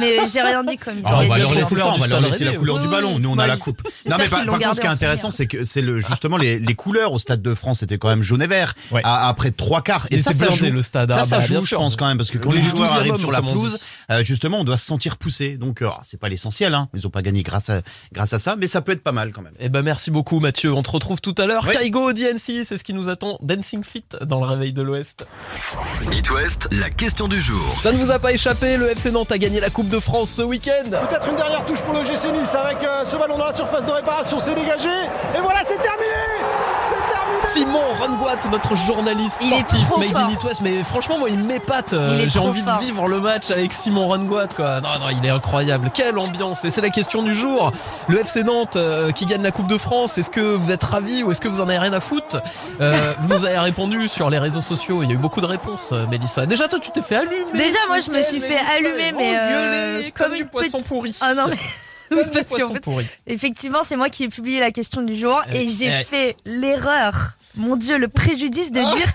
Mais 0.00 0.16
j'ai 0.32 0.40
rien 0.42 0.64
dit 0.64 0.76
comme 0.78 0.98
ils 0.98 1.02
Ah, 1.04 1.10
ça, 1.10 1.18
on 1.24 1.28
va 1.28 1.38
leur 1.38 2.20
laisser 2.20 2.44
la 2.44 2.52
couleur 2.54 2.80
du 2.80 2.88
ballon. 2.88 3.18
Nous, 3.18 3.28
on 3.30 3.38
a 3.38 3.46
la 3.46 3.56
coupe. 3.56 3.82
Non, 4.08 4.16
mais 4.18 4.28
par, 4.28 4.44
contre, 4.46 4.74
ce 4.74 4.80
qui 4.80 4.86
est 4.86 4.90
intéressant, 4.90 5.30
c'est 5.30 5.46
que 5.46 5.64
c'est 5.64 5.80
le 5.82 6.00
justement 6.00 6.36
les, 6.36 6.58
les 6.58 6.74
couleurs 6.74 7.12
au 7.12 7.18
stade 7.18 7.42
de 7.42 7.54
France 7.54 7.82
étaient 7.82 7.98
quand 7.98 8.08
même 8.08 8.22
jaune 8.22 8.42
et 8.42 8.46
vert 8.46 8.74
Ouais. 8.90 9.00
après 9.04 9.50
trois 9.52 9.80
quarts. 9.82 10.06
Et 10.10 10.18
ça, 10.18 10.32
ça 10.32 10.50
joue. 10.50 10.66
le 10.70 10.82
stade. 10.82 11.08
Ça, 11.10 11.20
Ah, 11.20 11.24
ça 11.24 11.40
joue, 11.40 11.60
je 11.64 11.74
pense 11.76 11.96
quand 11.96 12.06
même, 12.08 12.16
parce 12.16 12.30
que 12.30 12.38
quand 12.38 12.50
Le 12.50 12.56
les 12.56 12.62
joueurs 12.62 12.88
12e 12.88 12.96
arrivent 12.96 13.16
sur 13.16 13.30
la 13.32 13.42
pelouse, 13.42 13.78
euh, 14.10 14.22
justement, 14.24 14.60
on 14.60 14.64
doit 14.64 14.76
se 14.76 14.86
sentir 14.86 15.16
poussé. 15.16 15.56
Donc, 15.56 15.82
euh, 15.82 15.88
c'est 16.02 16.18
pas 16.18 16.28
l'essentiel. 16.28 16.74
Hein. 16.74 16.88
Ils 16.94 17.06
ont 17.06 17.10
pas 17.10 17.22
gagné 17.22 17.42
grâce 17.42 17.70
à 17.70 17.82
grâce 18.12 18.32
à 18.32 18.38
ça, 18.38 18.56
mais 18.56 18.66
ça 18.66 18.80
peut 18.80 18.92
être 18.92 19.02
pas 19.02 19.12
mal 19.12 19.32
quand 19.32 19.42
même. 19.42 19.52
Eh 19.60 19.68
ben 19.68 19.82
merci 19.82 20.10
beaucoup 20.10 20.40
Mathieu, 20.40 20.72
on 20.72 20.82
te 20.82 20.90
retrouve 20.90 21.20
tout 21.20 21.34
à 21.38 21.46
l'heure. 21.46 21.66
Ouais. 21.66 21.74
Kaigo 21.74 22.12
DNC, 22.12 22.64
c'est 22.64 22.76
ce 22.76 22.84
qui 22.84 22.92
nous 22.94 23.08
attend. 23.08 23.38
Dancing 23.42 23.84
Fit 23.84 24.04
dans 24.22 24.40
le 24.40 24.46
réveil 24.48 24.72
de 24.72 24.82
l'Ouest. 24.82 25.11
It 26.12 26.30
West, 26.30 26.68
la 26.70 26.90
question 26.90 27.28
du 27.28 27.40
jour. 27.40 27.62
Ça 27.82 27.92
ne 27.92 27.98
vous 27.98 28.10
a 28.10 28.18
pas 28.18 28.32
échappé, 28.32 28.76
le 28.76 28.90
FC 28.90 29.10
Nantes 29.10 29.32
a 29.32 29.38
gagné 29.38 29.60
la 29.60 29.70
Coupe 29.70 29.88
de 29.88 30.00
France 30.00 30.30
ce 30.30 30.42
week-end. 30.42 30.90
Peut-être 30.90 31.28
une 31.28 31.36
dernière 31.36 31.64
touche 31.64 31.82
pour 31.82 31.94
le 31.94 32.04
GC 32.04 32.32
Nice 32.32 32.54
avec 32.54 32.82
euh, 32.82 33.04
ce 33.04 33.16
ballon 33.16 33.36
dans 33.38 33.46
la 33.46 33.52
surface 33.52 33.84
de 33.84 33.90
réparation, 33.90 34.38
c'est 34.38 34.54
dégagé. 34.54 34.88
Et 34.88 35.40
voilà, 35.40 35.60
C'est 35.66 35.80
terminé 35.80 36.61
Simon 37.44 37.80
Rongoat, 38.00 38.48
notre 38.50 38.74
journaliste 38.76 39.42
sportif, 39.42 39.88
Made 39.98 40.16
in 40.16 40.30
It 40.30 40.42
West, 40.44 40.60
mais 40.62 40.82
franchement 40.84 41.18
moi 41.18 41.28
il 41.28 41.38
m'épate. 41.38 41.92
Euh, 41.92 42.24
J'ai 42.28 42.38
envie 42.38 42.62
fort. 42.62 42.78
de 42.78 42.84
vivre 42.84 43.08
le 43.08 43.20
match 43.20 43.50
avec 43.50 43.72
Simon 43.72 44.06
Rongoat 44.06 44.48
quoi. 44.56 44.80
Non 44.80 44.98
non, 45.00 45.08
il 45.10 45.24
est 45.26 45.30
incroyable. 45.30 45.90
Quelle 45.92 46.18
ambiance 46.18 46.64
Et 46.64 46.70
c'est 46.70 46.80
la 46.80 46.90
question 46.90 47.22
du 47.22 47.34
jour. 47.34 47.72
Le 48.08 48.20
FC 48.20 48.44
Nantes 48.44 48.76
euh, 48.76 49.10
qui 49.10 49.26
gagne 49.26 49.42
la 49.42 49.50
Coupe 49.50 49.66
de 49.66 49.76
France, 49.78 50.18
est-ce 50.18 50.30
que 50.30 50.40
vous 50.54 50.70
êtes 50.70 50.84
ravis 50.84 51.22
ou 51.24 51.32
est-ce 51.32 51.40
que 51.40 51.48
vous 51.48 51.60
en 51.60 51.68
avez 51.68 51.78
rien 51.78 51.92
à 51.92 52.00
foutre? 52.00 52.38
Euh, 52.80 53.12
Vous 53.20 53.28
nous 53.28 53.44
avez 53.44 53.58
répondu 53.58 54.08
sur 54.08 54.30
les 54.30 54.38
réseaux 54.38 54.60
sociaux. 54.60 55.02
Il 55.02 55.08
y 55.08 55.12
a 55.12 55.14
eu 55.14 55.18
beaucoup 55.18 55.40
de 55.40 55.46
réponses, 55.46 55.92
Mélissa. 56.10 56.46
Déjà 56.46 56.68
toi 56.68 56.78
tu 56.80 56.90
t'es 56.90 57.02
fait 57.02 57.16
allumer. 57.16 57.44
Déjà, 57.54 57.78
moi, 57.88 58.00
je 58.00 58.10
me 58.10 58.22
suis 58.22 58.40
fait 58.40 58.58
allumer, 58.76 59.12
mais, 59.16 59.32
euh, 59.34 60.02
comme, 60.14 60.26
comme 60.28 60.34
du 60.36 60.42
une 60.42 60.48
poisson 60.48 60.80
pourri. 60.80 61.14
Ah 61.20 61.34
non, 61.34 61.44
mais. 61.48 61.58
Parce 62.32 62.48
qu'en 62.48 62.74
fait, 62.74 63.06
effectivement, 63.26 63.80
c'est 63.82 63.96
moi 63.96 64.08
qui 64.08 64.24
ai 64.24 64.28
publié 64.28 64.60
la 64.60 64.70
question 64.70 65.02
du 65.02 65.18
jour 65.18 65.42
et 65.52 65.68
j'ai 65.68 65.88
eh. 65.88 66.04
fait 66.04 66.36
l'erreur, 66.44 67.32
mon 67.56 67.76
Dieu, 67.76 67.98
le 67.98 68.08
préjudice 68.08 68.72
de 68.72 68.80
dire 68.80 69.08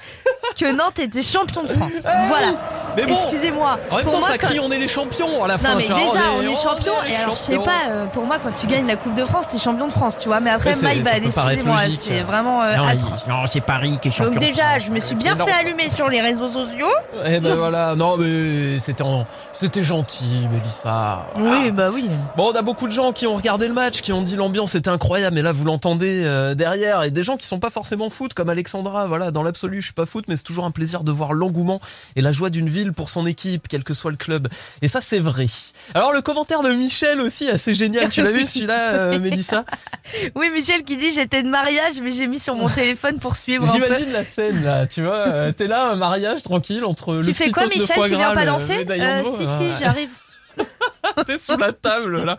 que 0.57 0.71
Nantes 0.71 0.99
était 0.99 1.21
champion 1.21 1.63
de 1.63 1.67
France. 1.67 2.03
Voilà. 2.27 2.57
Mais 2.97 3.05
bon, 3.05 3.13
Excusez-moi. 3.13 3.79
en 3.91 3.95
même 3.97 4.05
temps, 4.05 4.11
moi, 4.19 4.21
ça 4.27 4.37
quand- 4.37 4.47
crie 4.47 4.59
on 4.59 4.69
est 4.71 4.77
les 4.79 4.87
champions 4.87 5.43
à 5.43 5.47
la 5.47 5.57
fin. 5.57 5.69
Non 5.71 5.77
mais 5.77 5.83
tu 5.85 5.93
vois, 5.93 6.01
déjà 6.01 6.19
on 6.37 6.41
est, 6.41 6.47
on 6.47 6.55
champion 6.55 6.93
est 7.07 7.11
et 7.11 7.15
alors 7.15 7.35
je 7.35 7.39
sais 7.39 7.53
champions. 7.55 7.63
pas 7.71 7.89
euh, 7.89 8.05
pour 8.07 8.25
moi 8.25 8.37
quand 8.43 8.51
tu 8.59 8.67
gagnes 8.67 8.87
la 8.87 8.95
Coupe 8.95 9.13
de 9.15 9.23
France 9.23 9.47
t'es 9.49 9.59
champion 9.59 9.87
de 9.87 9.93
France 9.93 10.17
tu 10.17 10.27
vois 10.27 10.39
mais 10.39 10.49
après 10.49 10.71
my 10.81 10.99
bad 11.01 11.23
excusez-moi 11.23 11.77
c'est 11.91 12.21
vraiment 12.23 12.63
euh, 12.63 12.75
Non, 12.75 12.83
il- 12.89 12.97
atroce. 12.97 13.27
non, 13.27 13.35
c'est 13.45 13.61
Paris 13.61 13.97
qui 14.01 14.07
est 14.07 14.11
champion. 14.11 14.31
Donc 14.33 14.41
de 14.41 14.45
déjà 14.47 14.63
France. 14.71 14.83
je 14.87 14.91
me 14.91 14.99
suis 14.99 15.15
bien 15.15 15.35
fait 15.35 15.51
allumer 15.51 15.89
sur 15.89 16.09
les 16.09 16.21
réseaux 16.21 16.49
sociaux. 16.49 16.87
Eh 17.25 17.39
ben 17.39 17.55
voilà, 17.55 17.95
non 17.95 18.17
mais 18.17 18.79
c'était 18.79 19.03
en- 19.03 19.25
c'était 19.53 19.83
gentil, 19.83 20.47
Mélissa. 20.51 21.27
Oui 21.39 21.71
bah 21.71 21.89
oui. 21.93 22.05
Bon, 22.35 22.51
on 22.51 22.55
a 22.55 22.61
beaucoup 22.61 22.87
de 22.87 22.91
gens 22.91 23.11
qui 23.11 23.27
ont 23.27 23.35
regardé 23.35 23.67
le 23.67 23.73
match, 23.73 24.01
qui 24.01 24.11
ont 24.11 24.21
dit 24.21 24.35
l'ambiance 24.35 24.75
était 24.75 24.89
incroyable, 24.89 25.35
mais 25.35 25.41
là 25.41 25.51
vous 25.51 25.65
l'entendez 25.65 26.23
euh, 26.25 26.55
derrière, 26.55 27.03
et 27.03 27.11
des 27.11 27.23
gens 27.23 27.37
qui 27.37 27.45
sont 27.47 27.59
pas 27.59 27.69
forcément 27.69 28.09
foot, 28.09 28.33
comme 28.33 28.49
Alexandra, 28.49 29.05
voilà, 29.07 29.31
dans 29.31 29.43
l'absolu 29.43 29.81
je 29.81 29.85
suis 29.87 29.93
pas 29.93 30.05
foot, 30.05 30.25
mais 30.27 30.35
c'est 30.35 30.43
toujours 30.43 30.65
un 30.65 30.71
plaisir 30.71 31.03
de 31.03 31.11
voir 31.11 31.33
l'engouement 31.33 31.79
et 32.15 32.21
la 32.21 32.31
joie 32.31 32.49
d'une 32.49 32.69
ville 32.69 32.86
pour 32.93 33.09
son 33.09 33.25
équipe, 33.25 33.67
quel 33.67 33.83
que 33.83 33.93
soit 33.93 34.11
le 34.11 34.17
club. 34.17 34.47
Et 34.81 34.87
ça 34.87 34.99
c'est 35.01 35.19
vrai. 35.19 35.45
Alors 35.93 36.13
le 36.13 36.21
commentaire 36.21 36.61
de 36.61 36.69
Michel 36.73 37.21
aussi, 37.21 37.49
assez 37.49 37.73
génial, 37.75 38.09
tu 38.09 38.21
l'as 38.23 38.31
vu 38.31 38.45
celui-là, 38.45 38.93
euh, 38.93 39.19
Mélissa? 39.19 39.65
Oui 40.35 40.49
Michel 40.49 40.83
qui 40.83 40.97
dit 40.97 41.11
j'étais 41.11 41.43
de 41.43 41.49
mariage 41.49 42.01
mais 42.01 42.11
j'ai 42.11 42.27
mis 42.27 42.39
sur 42.39 42.55
mon 42.55 42.69
téléphone 42.69 43.19
pour 43.19 43.35
suivre. 43.35 43.67
J'imagine 43.71 44.11
la 44.11 44.25
scène 44.25 44.63
là, 44.63 44.85
tu 44.87 45.03
vois, 45.03 45.15
euh, 45.27 45.51
t'es 45.51 45.67
là, 45.67 45.89
un 45.89 45.95
mariage 45.95 46.41
tranquille 46.43 46.83
entre 46.85 47.13
le 47.15 47.23
Tu 47.25 47.33
fais 47.33 47.51
quoi 47.51 47.65
Michel? 47.65 47.97
Tu 48.05 48.15
viens 48.15 48.33
pas 48.33 48.45
danser? 48.45 48.85
Euh, 48.89 49.23
Si 49.23 49.39
ouais. 49.39 49.45
si 49.45 49.83
j'arrive. 49.83 50.09
T'es 51.25 51.37
sous 51.37 51.57
la 51.57 51.73
table 51.73 52.23
là. 52.23 52.37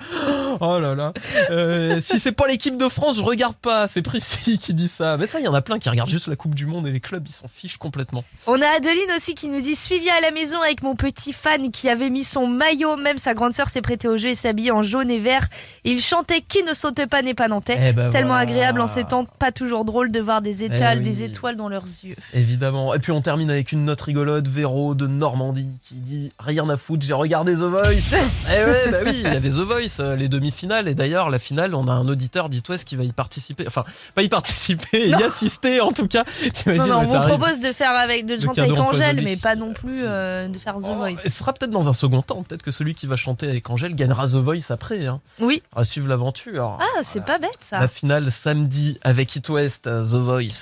Oh 0.60 0.78
là 0.78 0.94
là. 0.94 1.12
Euh, 1.50 2.00
si 2.00 2.18
c'est 2.20 2.32
pas 2.32 2.46
l'équipe 2.46 2.76
de 2.76 2.88
France, 2.88 3.16
je 3.18 3.22
regarde 3.24 3.56
pas. 3.56 3.86
C'est 3.88 4.02
Prissy 4.02 4.58
qui 4.58 4.74
dit 4.74 4.88
ça. 4.88 5.16
Mais 5.16 5.26
ça, 5.26 5.40
il 5.40 5.44
y 5.44 5.48
en 5.48 5.54
a 5.54 5.62
plein 5.62 5.78
qui 5.78 5.88
regardent 5.88 6.10
juste 6.10 6.28
la 6.28 6.36
Coupe 6.36 6.54
du 6.54 6.66
Monde 6.66 6.86
et 6.86 6.90
les 6.90 7.00
clubs, 7.00 7.26
ils 7.26 7.32
s'en 7.32 7.48
fichent 7.48 7.76
complètement. 7.78 8.24
On 8.46 8.60
a 8.60 8.66
Adeline 8.76 9.10
aussi 9.16 9.34
qui 9.34 9.48
nous 9.48 9.60
dit 9.60 9.74
suivi 9.74 10.08
à 10.10 10.20
la 10.20 10.30
maison 10.30 10.60
avec 10.62 10.82
mon 10.82 10.94
petit 10.96 11.32
fan 11.32 11.70
qui 11.70 11.88
avait 11.88 12.10
mis 12.10 12.24
son 12.24 12.46
maillot, 12.46 12.96
même 12.96 13.18
sa 13.18 13.34
grande 13.34 13.52
sœur 13.52 13.68
s'est 13.68 13.82
prêtée 13.82 14.08
au 14.08 14.16
jeu 14.16 14.28
et 14.30 14.34
s'habillait 14.34 14.70
en 14.70 14.82
jaune 14.82 15.10
et 15.10 15.18
vert. 15.18 15.46
Il 15.84 16.00
chantait 16.00 16.40
qui 16.40 16.62
ne 16.62 16.74
saute 16.74 17.04
pas 17.06 17.22
n'est 17.22 17.34
pas 17.34 17.48
nantais. 17.48 17.78
Eh 17.80 17.92
ben 17.92 18.10
Tellement 18.10 18.28
voilà. 18.34 18.42
agréable 18.42 18.80
en 18.80 18.86
ces 18.88 19.04
temps, 19.04 19.24
pas 19.24 19.52
toujours 19.52 19.84
drôle 19.84 20.10
de 20.12 20.20
voir 20.20 20.42
des 20.42 20.64
étoiles, 20.64 20.98
Eh 21.00 21.04
oui. 21.04 21.04
des 21.04 21.22
étoiles 21.24 21.56
dans 21.56 21.68
leurs 21.68 21.84
yeux. 22.04 22.16
Évidemment. 22.34 22.94
Et 22.94 22.98
puis 22.98 23.12
on 23.12 23.20
termine 23.22 23.50
avec 23.50 23.72
une 23.72 23.84
note 23.84 24.00
rigolote, 24.02 24.46
Véro 24.48 24.94
de 24.94 25.06
Normandie, 25.06 25.78
qui 25.82 25.94
dit 25.94 26.30
rien 26.38 26.68
à 26.68 26.76
foutre, 26.76 27.04
j'ai 27.04 27.12
regardé 27.14 27.54
The 27.54 27.58
Voice. 27.60 28.16
eh 28.46 28.64
ouais, 28.64 28.90
bah 28.90 28.98
oui, 29.04 29.12
il 29.16 29.22
y 29.22 29.26
avait 29.26 29.48
The 29.48 29.60
Voice, 29.60 30.00
euh, 30.00 30.16
les 30.16 30.28
demi-finales. 30.28 30.88
Et 30.88 30.94
d'ailleurs, 30.94 31.28
la 31.30 31.38
finale, 31.38 31.74
on 31.74 31.86
a 31.88 31.92
un 31.92 32.08
auditeur 32.08 32.48
d'It 32.48 32.66
West 32.68 32.84
qui 32.84 32.96
va 32.96 33.04
y 33.04 33.12
participer. 33.12 33.64
Enfin, 33.66 33.84
pas 34.14 34.22
y 34.22 34.28
participer, 34.28 35.10
Non. 35.10 35.18
y 35.18 35.22
assister 35.24 35.80
en 35.80 35.90
tout 35.90 36.08
cas. 36.08 36.24
Non, 36.66 36.86
non, 36.86 36.98
on 37.00 37.06
vous 37.06 37.20
propose 37.28 37.60
de 37.60 37.72
faire 37.72 37.90
avec, 37.92 38.26
de 38.26 38.40
chanter 38.40 38.62
avec 38.62 38.78
Angèle, 38.78 39.20
mais 39.22 39.36
pas 39.36 39.56
non 39.56 39.72
plus 39.72 40.02
euh, 40.06 40.48
de 40.48 40.58
faire 40.58 40.76
The 40.76 40.84
Oh, 40.88 40.94
Voice. 40.94 41.16
Ce 41.16 41.28
sera 41.28 41.52
peut-être 41.52 41.70
dans 41.70 41.88
un 41.88 41.92
second 41.92 42.22
temps. 42.22 42.42
Peut-être 42.42 42.62
que 42.62 42.70
celui 42.70 42.94
qui 42.94 43.06
va 43.06 43.16
chanter 43.16 43.48
avec 43.48 43.68
Angèle 43.68 43.94
gagnera 43.94 44.26
The 44.26 44.36
Voice 44.36 44.70
après. 44.70 45.06
Hein. 45.06 45.20
Oui. 45.40 45.62
On 45.74 45.80
va 45.80 45.84
suivre 45.84 46.08
l'aventure. 46.08 46.78
Ah, 46.80 47.02
c'est 47.02 47.24
pas 47.24 47.38
bête 47.38 47.50
ça. 47.60 47.80
La 47.80 47.88
finale 47.88 48.30
samedi 48.30 48.98
avec 49.02 49.34
It 49.36 49.48
West, 49.48 49.86
euh, 49.86 50.02
The 50.02 50.14
Voice. 50.16 50.60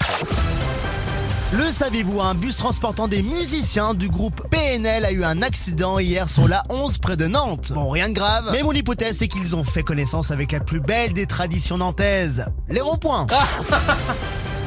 Le 1.53 1.71
saviez-vous, 1.71 2.21
un 2.21 2.35
bus 2.35 2.57
transportant 2.57 3.07
des 3.07 3.23
musiciens 3.23 3.95
du 3.95 4.09
groupe 4.09 4.43
PNL 4.51 5.05
a 5.05 5.13
eu 5.13 5.25
un 5.25 5.43
accident 5.43 6.01
hier 6.01 6.29
sur 6.29 6.49
la 6.49 6.65
11 6.71 6.99
près 6.99 7.17
de 7.17 7.29
Nantes. 7.29 7.71
Bon, 7.73 7.89
rien 7.89 8.09
de 8.09 8.15
grave, 8.15 8.49
mais 8.51 8.65
mon 8.65 8.73
hypothèse 8.73 9.19
c'est 9.19 9.29
qu'ils 9.29 9.55
ont 9.55 9.63
fait 9.63 9.85
connaissance 9.85 10.33
avec 10.33 10.51
la 10.51 10.59
plus 10.59 10.81
belle 10.81 11.13
des 11.13 11.27
traditions 11.27 11.79
nantaises, 11.79 12.47
les 12.69 12.81
ronds-points. 12.81 13.29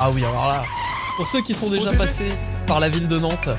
Ah. 0.01 0.09
Oui, 0.11 0.23
alors 0.23 0.47
là, 0.47 0.63
pour 1.17 1.27
ceux 1.27 1.41
qui 1.41 1.53
sont 1.53 1.69
déjà 1.69 1.91
passés 1.91 2.31
par 2.69 2.79
la 2.79 2.87
ville 2.87 3.07
de 3.07 3.17
Nantes, 3.17 3.49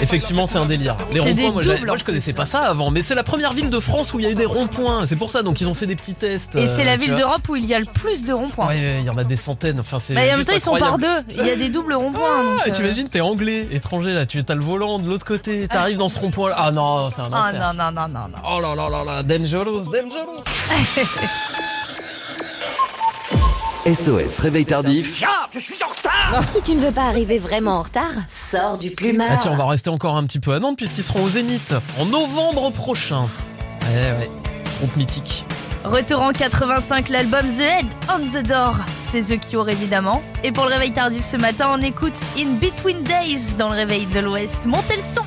effectivement, 0.00 0.46
c'est 0.46 0.58
un 0.58 0.66
délire. 0.66 0.96
Les 1.12 1.18
ronds-points, 1.18 1.50
moi, 1.84 1.96
je 1.96 2.04
connaissais 2.04 2.32
pas 2.32 2.46
ça 2.46 2.60
avant, 2.60 2.92
mais 2.92 3.02
c'est 3.02 3.16
la 3.16 3.24
première 3.24 3.52
ville 3.52 3.68
de 3.68 3.80
France 3.80 4.14
où 4.14 4.20
il 4.20 4.24
y 4.24 4.28
a 4.28 4.30
eu 4.30 4.36
des 4.36 4.46
ronds-points. 4.46 5.06
C'est 5.06 5.16
pour 5.16 5.28
ça, 5.28 5.42
donc 5.42 5.60
ils 5.60 5.68
ont 5.68 5.74
fait 5.74 5.86
des 5.86 5.96
petits 5.96 6.14
tests. 6.14 6.54
Et 6.54 6.68
c'est 6.68 6.82
euh, 6.82 6.84
la 6.84 6.96
tu 6.96 7.00
ville 7.04 7.16
d'Europe 7.16 7.48
où 7.48 7.56
il 7.56 7.64
y 7.64 7.74
a 7.74 7.80
le 7.80 7.84
plus 7.84 8.22
de 8.22 8.32
ronds-points. 8.32 8.68
Ouais, 8.68 8.98
il 9.00 9.04
y 9.04 9.10
en 9.10 9.18
a 9.18 9.24
des 9.24 9.34
centaines. 9.34 9.80
Enfin, 9.80 9.98
c'est. 9.98 10.14
Bah, 10.14 10.20
en 10.20 10.36
même 10.36 10.44
temps, 10.44 10.52
ils 10.54 10.60
sont 10.60 10.76
par 10.76 10.98
deux. 10.98 11.06
Il 11.30 11.44
y 11.44 11.50
a 11.50 11.56
des 11.56 11.68
doubles 11.68 11.94
ronds-points. 11.94 12.60
Ah, 12.60 12.68
euh, 12.68 12.70
T'imagines, 12.70 13.08
t'es 13.08 13.20
anglais, 13.20 13.66
étranger 13.72 14.14
là, 14.14 14.24
tu 14.24 14.44
as 14.48 14.54
le 14.54 14.60
volant 14.60 15.00
de 15.00 15.08
l'autre 15.08 15.26
côté, 15.26 15.66
t'arrives 15.66 15.98
dans 15.98 16.08
ce 16.08 16.20
rond-point. 16.20 16.52
Ah 16.54 16.70
non, 16.70 17.10
c'est 17.10 17.20
un 17.20 17.28
Ah 17.32 17.52
non, 17.52 17.74
non, 17.76 17.90
non, 17.90 18.08
non, 18.08 18.28
non. 18.28 18.38
Oh 18.48 18.60
là 18.60 18.76
là 18.76 18.88
là 18.88 19.04
là, 19.04 19.22
dangerous, 19.24 19.80
dangerous. 19.80 20.44
SOS 23.86 24.40
Réveil 24.40 24.66
Tardif. 24.66 25.22
je 25.52 25.58
suis 25.58 25.78
en 25.82 25.88
retard 25.88 26.42
Si 26.48 26.60
tu 26.62 26.72
ne 26.72 26.80
veux 26.80 26.90
pas 26.90 27.04
arriver 27.04 27.38
vraiment 27.38 27.78
en 27.78 27.82
retard, 27.82 28.10
sors 28.28 28.76
du 28.76 28.90
plumard. 28.90 29.28
Ah 29.32 29.38
tiens, 29.40 29.52
on 29.52 29.56
va 29.56 29.66
rester 29.66 29.88
encore 29.88 30.16
un 30.16 30.24
petit 30.24 30.40
peu 30.40 30.52
à 30.52 30.58
Nantes 30.60 30.76
puisqu'ils 30.76 31.04
seront 31.04 31.24
au 31.24 31.28
Zénith 31.28 31.74
en 31.98 32.04
novembre 32.04 32.70
prochain. 32.70 33.22
Ouais, 33.82 34.12
ouais. 34.18 34.30
Groupe 34.78 34.96
mythique. 34.96 35.44
Retour 35.84 36.20
en 36.20 36.32
85, 36.32 37.08
l'album 37.08 37.46
The 37.46 37.60
Head 37.60 37.86
on 38.12 38.18
the 38.24 38.46
Door. 38.46 38.76
C'est 39.04 39.22
The 39.22 39.40
Cure 39.48 39.68
évidemment. 39.68 40.22
Et 40.44 40.52
pour 40.52 40.64
le 40.66 40.72
réveil 40.72 40.92
tardif 40.92 41.24
ce 41.24 41.36
matin, 41.36 41.68
on 41.78 41.80
écoute 41.80 42.20
In 42.38 42.54
Between 42.60 43.02
Days 43.04 43.54
dans 43.58 43.68
le 43.70 43.76
réveil 43.76 44.06
de 44.06 44.20
l'Ouest. 44.20 44.66
Montez 44.66 44.96
le 44.96 45.02
son 45.02 45.22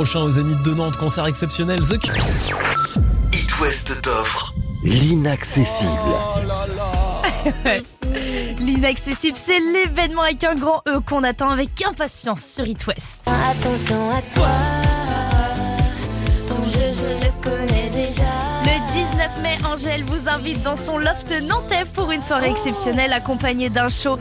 prochain 0.00 0.20
au 0.20 0.30
Zénith 0.30 0.62
de 0.62 0.72
Nantes, 0.72 0.96
concert 0.96 1.26
exceptionnel 1.26 1.78
The 1.82 1.98
Cure. 1.98 2.24
It 3.34 3.60
West 3.60 4.00
t'offre 4.00 4.54
l'inaccessible. 4.82 5.90
L'inaccessible, 8.60 9.36
c'est 9.36 9.58
l'événement 9.58 10.22
avec 10.22 10.42
un 10.42 10.54
grand 10.54 10.80
E 10.88 11.00
qu'on 11.00 11.22
attend 11.22 11.50
avec 11.50 11.68
impatience 11.86 12.42
sur 12.42 12.66
It 12.66 12.86
West. 12.86 13.20
Attention 13.26 14.10
à 14.10 14.22
toi, 14.22 14.48
ton 16.48 16.62
jeu 16.62 16.92
je 16.94 17.26
le 17.26 17.32
connais 17.42 17.90
déjà. 17.90 18.22
Le 18.64 18.92
19 18.94 19.42
mai, 19.42 19.58
Angèle 19.70 20.04
vous 20.04 20.30
invite 20.30 20.62
dans 20.62 20.76
son 20.76 20.96
loft 20.96 21.30
nantais 21.42 21.84
pour 21.92 22.10
une 22.10 22.22
soirée 22.22 22.48
exceptionnelle 22.48 23.12
accompagnée 23.12 23.68
d'un 23.68 23.90
show 23.90 24.18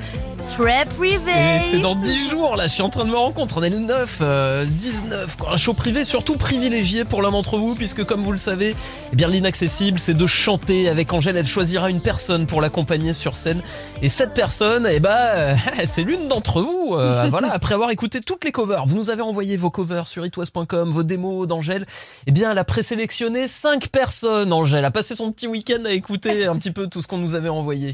Trap 0.58 0.90
Privé. 0.90 1.32
C'est 1.70 1.80
dans 1.80 1.96
10 1.96 2.30
jours 2.30 2.56
là, 2.56 2.68
je 2.68 2.74
suis 2.74 2.82
en 2.82 2.90
train 2.90 3.06
de 3.06 3.10
me 3.10 3.16
rendre 3.16 3.34
compte, 3.34 3.54
on 3.56 3.64
est 3.64 3.70
le 3.70 3.80
9, 3.80 4.18
euh, 4.22 4.66
19, 4.66 5.38
quoi. 5.38 5.54
un 5.54 5.58
show 5.58 5.74
privé 5.74 6.04
surtout 6.04 6.36
privilégié 6.36 7.06
pour 7.06 7.22
l'un 7.22 7.32
d'entre 7.32 7.58
vous, 7.58 7.76
puisque 7.76 8.04
comme 8.04 8.22
vous 8.22 8.32
le 8.32 8.38
savez, 8.38 8.76
eh 9.14 9.16
bien 9.16 9.28
l'inaccessible 9.28 10.00
c'est 10.00 10.14
de 10.14 10.26
chanter 10.26 10.90
avec 10.90 11.14
Angèle, 11.14 11.38
elle 11.38 11.48
choisira 11.48 11.90
une 11.90 12.02
personne 12.02 12.46
pour 12.46 12.62
l'accompagner 12.62 13.14
sur 13.14 13.36
scène, 13.36 13.62
et 14.02 14.10
cette 14.10 14.34
personne, 14.34 14.88
eh 14.92 15.00
ben, 15.00 15.10
euh, 15.12 15.56
c'est 15.86 16.04
l'une 16.04 16.28
d'entre 16.28 16.62
vous, 16.62 16.96
Euh, 16.98 17.28
voilà, 17.30 17.52
après 17.54 17.76
avoir 17.76 17.92
écouté 17.92 18.20
toutes 18.22 18.44
les 18.44 18.52
covers, 18.52 18.86
vous 18.86 18.96
nous 18.96 19.10
avez 19.10 19.22
envoyé 19.22 19.56
vos 19.56 19.70
covers 19.70 20.08
sur 20.08 20.26
itwest.com, 20.26 20.90
vos 20.90 21.04
démos 21.04 21.48
d'Angèle, 21.48 21.86
eh 22.28 22.32
bien 22.32 22.52
elle 22.52 22.58
a 22.58 22.64
présélectionné 22.66 23.48
5 23.48 23.88
personnes, 23.88 24.52
Angèle, 24.52 24.86
a 24.86 24.92
passé 24.92 25.16
son 25.16 25.32
petit 25.32 25.48
week-end 25.48 25.86
à 25.86 25.92
écouter 25.92 26.46
un 26.46 26.56
petit 26.56 26.72
peu 26.72 26.88
tout 26.88 27.02
ce 27.02 27.08
qu'on 27.08 27.18
nous 27.18 27.36
avait 27.36 27.50
envoyé. 27.50 27.94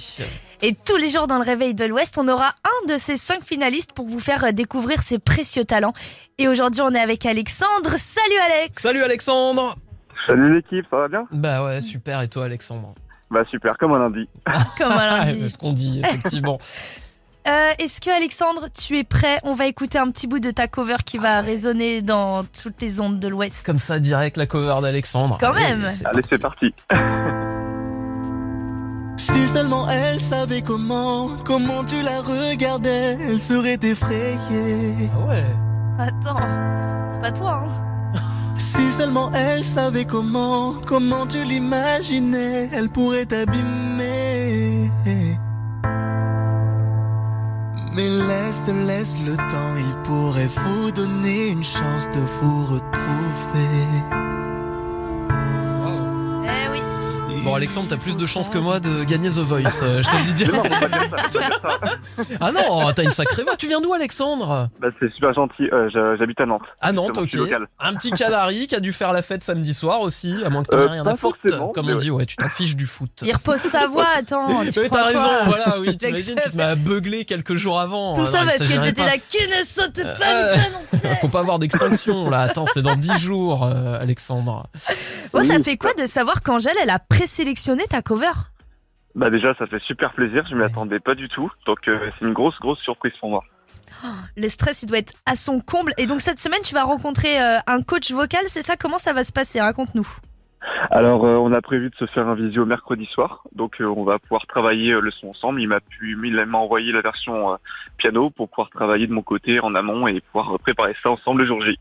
Et 0.68 0.74
tous 0.74 0.98
les 0.98 1.10
jours 1.10 1.28
dans 1.28 1.38
le 1.38 1.44
réveil 1.44 1.76
de 1.76 1.86
l'Ouest, 1.86 2.18
on 2.18 2.28
aura 2.28 2.48
un 2.48 2.92
de 2.92 2.98
ces 2.98 3.18
cinq 3.18 3.44
finalistes 3.44 3.94
pour 3.94 4.08
vous 4.08 4.20
faire 4.20 4.46
euh, 4.46 4.52
découvrir 4.52 5.04
ses 5.04 5.20
précieux 5.20 5.64
talents. 5.64 5.94
Et 6.40 6.48
aujourd'hui, 6.48 6.82
on 6.82 6.90
est 6.90 7.00
avec 7.00 7.24
Alexandre. 7.28 7.92
Salut 7.98 8.40
Alex 8.44 8.82
Salut 8.82 9.04
Alexandre 9.04 9.76
Salut 10.26 10.56
l'équipe, 10.56 10.88
ça 10.90 10.98
va 10.98 11.08
bien? 11.08 11.28
Bah 11.32 11.64
ouais, 11.64 11.82
super, 11.82 12.20
et 12.24 12.30
toi 12.30 12.46
Alexandre? 12.46 12.96
Bah 13.30 13.44
super, 13.48 13.78
comme 13.78 13.94
un 13.94 14.00
lundi. 14.00 14.28
Comme 14.80 14.92
un 14.92 15.08
lundi. 15.08 15.40
C'est 15.40 15.50
ce 15.50 15.58
qu'on 15.60 15.74
dit, 15.74 16.02
effectivement. 16.04 16.58
Euh, 17.48 17.70
Est-ce 17.78 18.02
que 18.02 18.10
Alexandre, 18.10 18.70
tu 18.76 18.98
es 18.98 19.04
prêt? 19.04 19.38
On 19.44 19.54
va 19.54 19.68
écouter 19.68 20.00
un 20.00 20.10
petit 20.10 20.26
bout 20.26 20.40
de 20.40 20.50
ta 20.50 20.68
cover 20.68 20.96
qui 21.06 21.20
va 21.20 21.42
résonner 21.42 22.02
dans 22.02 22.44
toutes 22.44 22.82
les 22.82 23.00
ondes 23.02 23.20
de 23.20 23.28
l'Ouest. 23.28 23.64
Comme 23.64 23.78
ça, 23.78 24.00
direct 24.00 24.36
la 24.36 24.48
cover 24.48 24.82
d'Alexandre. 24.82 25.38
Quand 25.40 25.54
Allez, 25.54 25.76
même. 25.76 25.88
Allez, 26.06 26.24
c'est 26.28 26.42
parti. 26.42 26.74
Si 29.18 29.48
seulement 29.48 29.90
elle 29.90 30.20
savait 30.20 30.62
comment, 30.62 31.30
comment 31.46 31.84
tu 31.86 32.02
la 32.02 32.22
regardais, 32.22 33.18
elle 33.20 33.40
serait 33.40 33.80
effrayée. 33.82 35.10
Ah 35.14 35.28
ouais 35.28 35.46
Attends, 35.98 37.10
c'est 37.12 37.22
pas 37.22 37.32
toi, 37.32 37.64
hein 37.66 38.20
Si 38.58 38.92
seulement 38.92 39.32
elle 39.32 39.64
savait 39.64 40.06
comment, 40.06 40.74
comment 40.86 41.26
tu 41.28 41.44
l'imaginais, 41.46 42.70
elle 42.74 42.90
pourrait 42.90 43.26
t'abîmer. 43.26 44.92
Mais 47.96 48.10
laisse, 48.10 48.68
laisse 48.86 49.20
le 49.26 49.38
temps, 49.38 49.76
il 49.78 49.96
pourrait 50.04 50.50
vous 50.54 50.92
donner 50.92 51.48
une 51.48 51.64
chance 51.64 52.10
de 52.10 52.20
vous 52.20 52.66
retrouver. 52.66 53.70
Bon, 57.46 57.54
Alexandre, 57.54 57.88
t'as 57.88 57.98
plus 57.98 58.18
de 58.18 58.26
chances 58.26 58.50
que 58.50 58.58
moi 58.58 58.80
de 58.80 59.04
gagner 59.04 59.30
The 59.30 59.34
Voice. 59.38 59.82
euh, 59.84 60.02
je 60.02 60.10
te 60.10 60.16
le 60.18 60.24
dis 60.24 60.34
direct. 60.34 60.66
Pas 62.16 62.24
pas. 62.24 62.36
Ah 62.40 62.52
non, 62.52 62.92
t'as 62.94 63.04
une 63.04 63.12
sacrée 63.12 63.44
voix. 63.44 63.56
Tu 63.56 63.68
viens 63.68 63.82
d'où, 63.82 63.94
Alexandre 63.94 64.70
Bah, 64.80 64.88
c'est 65.00 65.12
super 65.14 65.34
gentil. 65.34 65.70
Euh, 65.72 65.90
j'ha- 65.94 66.16
J'habite 66.18 66.40
à 66.42 66.46
Nantes. 66.46 66.62
À 66.82 66.92
Nantes, 66.92 67.18
ok. 67.18 67.38
Un 67.80 67.94
petit 67.96 68.12
canari 68.12 68.68
qui 68.68 68.76
a 68.76 68.80
dû 68.80 68.94
faire 68.94 69.14
la 69.14 69.22
fête 69.22 69.44
samedi 69.44 69.74
soir 69.74 70.02
aussi, 70.02 70.36
à 70.46 70.50
moins 70.50 70.64
que 70.64 70.70
t'en 70.70 70.78
Euh, 70.78 70.88
aies 70.88 70.92
rien 70.92 71.04
pas 71.04 71.12
à 71.12 71.18
foutre. 71.18 71.38
Comme 71.74 71.88
on 71.88 71.92
ouais. 71.94 71.98
dit, 71.98 72.12
ouais, 72.12 72.26
tu 72.26 72.36
t'en 72.36 72.50
fiches 72.50 72.76
du 72.76 72.86
foot. 72.86 73.12
Il 73.24 73.34
repose 73.34 73.58
sa 73.60 73.88
voix, 73.88 74.06
attends. 74.18 74.48
tu 74.72 74.80
Oui, 74.80 74.90
t'as 74.90 75.04
raison, 75.06 75.30
voilà, 75.46 75.80
oui, 75.80 75.98
t'imagines, 75.98 76.40
tu 76.52 76.56
m'as 76.58 76.76
beuglé 76.76 77.26
quelques 77.26 77.56
jours 77.56 77.80
avant. 77.80 78.16
Tout 78.16 78.22
Ah, 78.24 78.26
ça 78.26 78.40
parce 78.46 78.58
que 78.60 78.64
t'étais 78.86 78.94
pas. 79.04 79.06
là 79.08 79.18
qui 79.18 79.42
ne 79.48 79.64
saute 79.64 80.02
pas 80.18 80.26
Euh, 80.26 80.56
du 80.56 80.62
canon. 81.02 81.16
Faut 81.22 81.28
pas 81.28 81.40
avoir 81.40 81.60
d'extinction 81.60 82.30
là, 82.30 82.42
attends, 82.42 82.66
c'est 82.74 82.82
dans 82.82 82.96
10 82.96 83.18
jours, 83.20 83.64
euh, 83.64 84.00
Alexandre. 84.00 84.68
Bon, 85.34 85.44
ça 85.44 85.60
fait 85.60 85.78
quoi 85.78 85.94
de 85.94 86.06
savoir 86.06 86.42
qu'Angèle, 86.42 86.76
elle 86.82 86.90
a 86.90 87.00
présélectionné 87.00 87.84
ta 87.90 88.02
cover? 88.02 88.32
Bah, 89.16 89.30
déjà, 89.30 89.54
ça 89.56 89.66
fait 89.68 89.82
super 89.82 90.14
plaisir. 90.14 90.46
Je 90.50 90.56
m'y 90.56 90.64
attendais 90.64 91.00
pas 91.00 91.16
du 91.16 91.30
tout. 91.30 91.52
Donc, 91.66 91.88
euh, 91.88 92.12
c'est 92.20 92.26
une 92.26 92.34
grosse, 92.34 92.60
grosse 92.60 92.80
surprise 92.80 93.14
pour 93.20 93.30
moi. 93.30 93.44
Le 94.36 94.48
stress, 94.50 94.84
il 94.84 94.88
doit 94.88 94.98
être 94.98 95.14
à 95.26 95.36
son 95.36 95.62
comble. 95.62 95.94
Et 95.98 96.06
donc, 96.06 96.22
cette 96.22 96.40
semaine, 96.40 96.60
tu 96.64 96.74
vas 96.76 96.84
rencontrer 96.84 97.42
euh, 97.42 97.58
un 97.68 97.82
coach 97.82 98.12
vocal, 98.12 98.44
c'est 98.48 98.62
ça? 98.62 98.76
Comment 98.76 98.98
ça 98.98 99.14
va 99.14 99.24
se 99.24 99.32
passer? 99.32 99.62
Raconte-nous. 99.62 100.08
Alors, 100.92 101.26
euh, 101.26 101.36
on 101.36 101.52
a 101.52 101.62
prévu 101.62 101.90
de 101.90 101.96
se 101.96 102.06
faire 102.06 102.28
un 102.28 102.36
visio 102.36 102.66
mercredi 102.66 103.06
soir. 103.06 103.44
Donc, 103.54 103.80
euh, 103.80 103.88
on 103.96 104.04
va 104.04 104.20
pouvoir 104.20 104.46
travailler 104.48 104.92
euh, 104.92 105.00
le 105.00 105.12
son 105.12 105.28
ensemble. 105.28 105.62
Il 105.62 105.68
m'a 105.68 105.80
pu, 105.80 106.18
il 106.24 106.46
m'a 106.46 106.58
envoyé 106.58 106.92
la 106.92 107.02
version 107.02 107.54
euh, 107.54 107.56
piano 107.98 108.30
pour 108.30 108.50
pouvoir 108.50 108.70
travailler 108.70 109.08
de 109.08 109.14
mon 109.14 109.22
côté 109.22 109.60
en 109.60 109.76
amont 109.76 110.08
et 110.08 110.22
pouvoir 110.22 110.60
préparer 110.60 110.96
ça 111.02 111.10
ensemble 111.10 111.42
le 111.42 111.48
jour 111.48 111.62
J. 111.62 111.78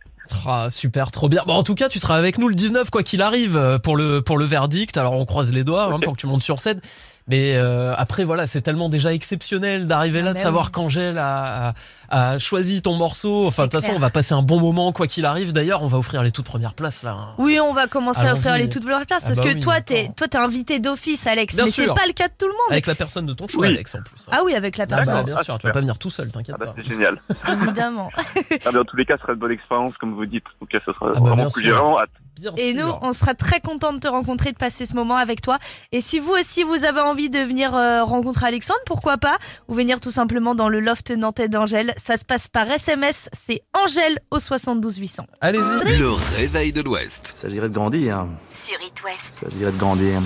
Ah, 0.46 0.68
super, 0.70 1.10
trop 1.10 1.28
bien. 1.28 1.42
Bon, 1.46 1.54
en 1.54 1.62
tout 1.62 1.74
cas, 1.74 1.88
tu 1.88 1.98
seras 1.98 2.16
avec 2.16 2.38
nous 2.38 2.48
le 2.48 2.54
19, 2.54 2.90
quoi 2.90 3.02
qu'il 3.02 3.22
arrive, 3.22 3.80
pour 3.82 3.96
le, 3.96 4.20
pour 4.20 4.38
le 4.38 4.44
verdict. 4.44 4.96
Alors, 4.96 5.14
on 5.14 5.24
croise 5.24 5.52
les 5.52 5.64
doigts 5.64 5.92
hein, 5.92 5.98
pour 6.02 6.14
que 6.14 6.20
tu 6.20 6.26
montes 6.26 6.42
sur 6.42 6.60
scène. 6.60 6.80
Mais 7.26 7.56
euh, 7.56 7.94
après, 7.96 8.24
voilà, 8.24 8.46
c'est 8.46 8.60
tellement 8.60 8.88
déjà 8.88 9.14
exceptionnel 9.14 9.86
d'arriver 9.86 10.20
là, 10.20 10.30
de 10.30 10.34
bah 10.34 10.42
savoir 10.42 10.66
oui. 10.66 10.72
qu'Angèle 10.72 11.16
a, 11.18 11.68
a, 11.68 11.74
a 12.08 12.38
choisi 12.38 12.82
ton 12.82 12.94
morceau. 12.94 13.46
Enfin, 13.46 13.64
de 13.64 13.68
toute 13.70 13.80
façon, 13.80 13.92
on 13.94 13.98
va 13.98 14.10
passer 14.10 14.34
un 14.34 14.42
bon 14.42 14.60
moment, 14.60 14.92
quoi 14.92 15.06
qu'il 15.06 15.24
arrive. 15.26 15.52
D'ailleurs, 15.52 15.82
on 15.82 15.86
va 15.86 15.98
offrir 15.98 16.22
les 16.22 16.30
toutes 16.30 16.44
premières 16.46 16.74
places, 16.74 17.02
là. 17.02 17.12
hein. 17.12 17.28
Oui, 17.38 17.58
on 17.60 17.72
va 17.72 17.86
commencer 17.86 18.26
à 18.26 18.32
offrir 18.34 18.56
les 18.56 18.68
toutes 18.68 18.84
bleues 18.84 18.94
places 19.06 19.22
Ah 19.24 19.28
parce 19.28 19.38
bah 19.38 19.44
que 19.44 19.54
oui, 19.54 19.60
toi, 19.60 19.80
t'es 19.80 20.10
toi, 20.16 20.28
t'es 20.28 20.38
invité 20.38 20.78
d'office, 20.78 21.26
Alex. 21.26 21.54
Bien 21.56 21.64
mais 21.66 21.70
sûr. 21.70 21.84
c'est 21.88 22.00
pas 22.00 22.06
le 22.06 22.12
cas 22.12 22.28
de 22.28 22.34
tout 22.38 22.46
le 22.46 22.52
monde. 22.52 22.70
Avec 22.70 22.86
la 22.86 22.94
personne 22.94 23.26
de 23.26 23.32
ton 23.32 23.48
choix, 23.48 23.62
Oui. 23.66 23.68
Alex, 23.74 23.94
en 23.94 24.02
plus. 24.02 24.20
hein. 24.26 24.30
Ah 24.32 24.40
oui, 24.44 24.54
avec 24.54 24.76
la 24.78 24.84
Ah 24.84 24.86
bah, 24.86 24.96
personne, 24.96 25.24
bien 25.24 25.42
sûr, 25.42 25.58
tu 25.58 25.66
vas 25.66 25.72
pas 25.72 25.80
venir 25.80 25.98
tout 25.98 26.10
seul, 26.10 26.30
t'inquiète 26.30 26.56
Ah 26.60 26.64
bah, 26.64 26.72
pas. 26.74 26.74
c'est 26.82 26.88
génial. 26.88 27.20
évidemment. 27.62 28.10
Ah, 28.64 28.72
dans 28.72 28.84
tous 28.84 28.96
les 28.96 29.04
cas, 29.04 29.14
ce 29.16 29.22
sera 29.22 29.32
une 29.32 29.38
bonne 29.38 29.52
expérience, 29.52 29.92
comme 29.98 30.14
vous 30.14 30.26
dites. 30.26 30.44
Donc, 30.60 30.70
ça 30.72 30.80
sera 30.92 31.12
Ah 31.14 31.20
bah, 31.20 31.20
vraiment 31.20 31.50
plus. 31.50 31.72
Bien 32.40 32.50
Et 32.56 32.72
sûr. 32.76 32.84
nous, 32.84 32.92
on 33.02 33.12
sera 33.12 33.34
très 33.34 33.60
contents 33.60 33.92
de 33.92 34.00
te 34.00 34.08
rencontrer, 34.08 34.50
de 34.50 34.56
passer 34.56 34.86
ce 34.86 34.94
moment 34.94 35.16
avec 35.16 35.40
toi. 35.40 35.58
Et 35.92 36.00
si 36.00 36.18
vous 36.18 36.32
aussi, 36.32 36.64
vous 36.64 36.84
avez 36.84 37.00
envie 37.00 37.30
de 37.30 37.38
venir 37.38 37.72
euh, 37.76 38.02
rencontrer 38.02 38.46
Alexandre, 38.46 38.80
pourquoi 38.86 39.18
pas 39.18 39.36
Ou 39.68 39.74
venir 39.74 40.00
tout 40.00 40.10
simplement 40.10 40.56
dans 40.56 40.68
le 40.68 40.80
loft 40.80 41.10
nantais 41.12 41.48
d'Angèle. 41.48 41.93
Ça 41.96 42.16
se 42.16 42.24
passe 42.24 42.48
par 42.48 42.70
SMS, 42.70 43.28
c'est 43.32 43.62
Angèle 43.72 44.18
au 44.30 44.38
72 44.38 44.96
800. 44.96 45.26
Allez-y. 45.40 45.98
Le 45.98 46.10
réveil 46.36 46.72
de 46.72 46.82
l'Ouest. 46.82 47.34
Il 47.36 47.40
s'agirait 47.40 47.68
de 47.68 47.74
grandir. 47.74 48.26
Sur 48.52 48.76
It 48.84 49.02
West. 49.04 49.32
Il 49.46 49.50
s'agirait 49.52 49.72
de 49.72 49.78
grandir. 49.78 50.20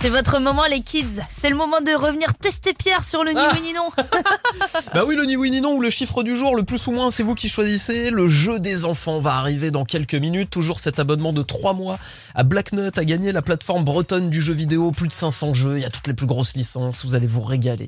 C'est 0.00 0.10
votre 0.10 0.38
moment, 0.38 0.64
les 0.66 0.82
kids. 0.82 1.20
C'est 1.30 1.48
le 1.48 1.56
moment 1.56 1.80
de 1.80 1.92
revenir 1.94 2.34
tester 2.34 2.74
Pierre 2.74 3.04
sur 3.06 3.24
le 3.24 3.30
ni 3.30 3.38
Ah. 3.40 3.52
oui 3.54 3.62
ni 3.62 3.72
non. 3.72 3.88
Bah 4.92 5.04
oui, 5.06 5.14
le 5.16 5.24
ni 5.24 5.34
oui 5.36 5.50
ni 5.50 5.60
non 5.62 5.74
ou 5.76 5.80
le 5.80 5.88
chiffre 5.88 6.22
du 6.22 6.36
jour, 6.36 6.54
le 6.56 6.62
plus 6.62 6.86
ou 6.88 6.90
moins, 6.90 7.10
c'est 7.10 7.22
vous 7.22 7.34
qui 7.34 7.48
choisissez. 7.48 8.10
Le 8.10 8.28
jeu 8.28 8.58
des 8.60 8.84
enfants 8.84 9.18
va 9.18 9.34
arriver 9.36 9.70
dans 9.70 9.84
quelques 9.84 10.14
minutes. 10.14 10.50
Toujours 10.50 10.78
cet 10.78 10.98
abonnement 10.98 11.32
de 11.32 11.42
3 11.42 11.72
mois 11.72 11.98
à 12.34 12.42
Blacknut 12.42 12.98
à 12.98 13.04
gagner 13.04 13.32
la 13.32 13.40
plateforme 13.40 13.84
bretonne 13.84 14.28
du 14.30 14.42
jeu 14.42 14.52
vidéo. 14.52 14.90
Plus 14.90 15.08
de 15.08 15.12
500 15.14 15.54
jeux, 15.54 15.78
il 15.78 15.82
y 15.82 15.86
a 15.86 15.90
toutes 15.90 16.08
les 16.08 16.14
plus 16.14 16.26
grosses 16.26 16.54
licences. 16.54 17.04
Vous 17.06 17.14
allez 17.14 17.28
vous 17.28 17.42
régaler. 17.42 17.86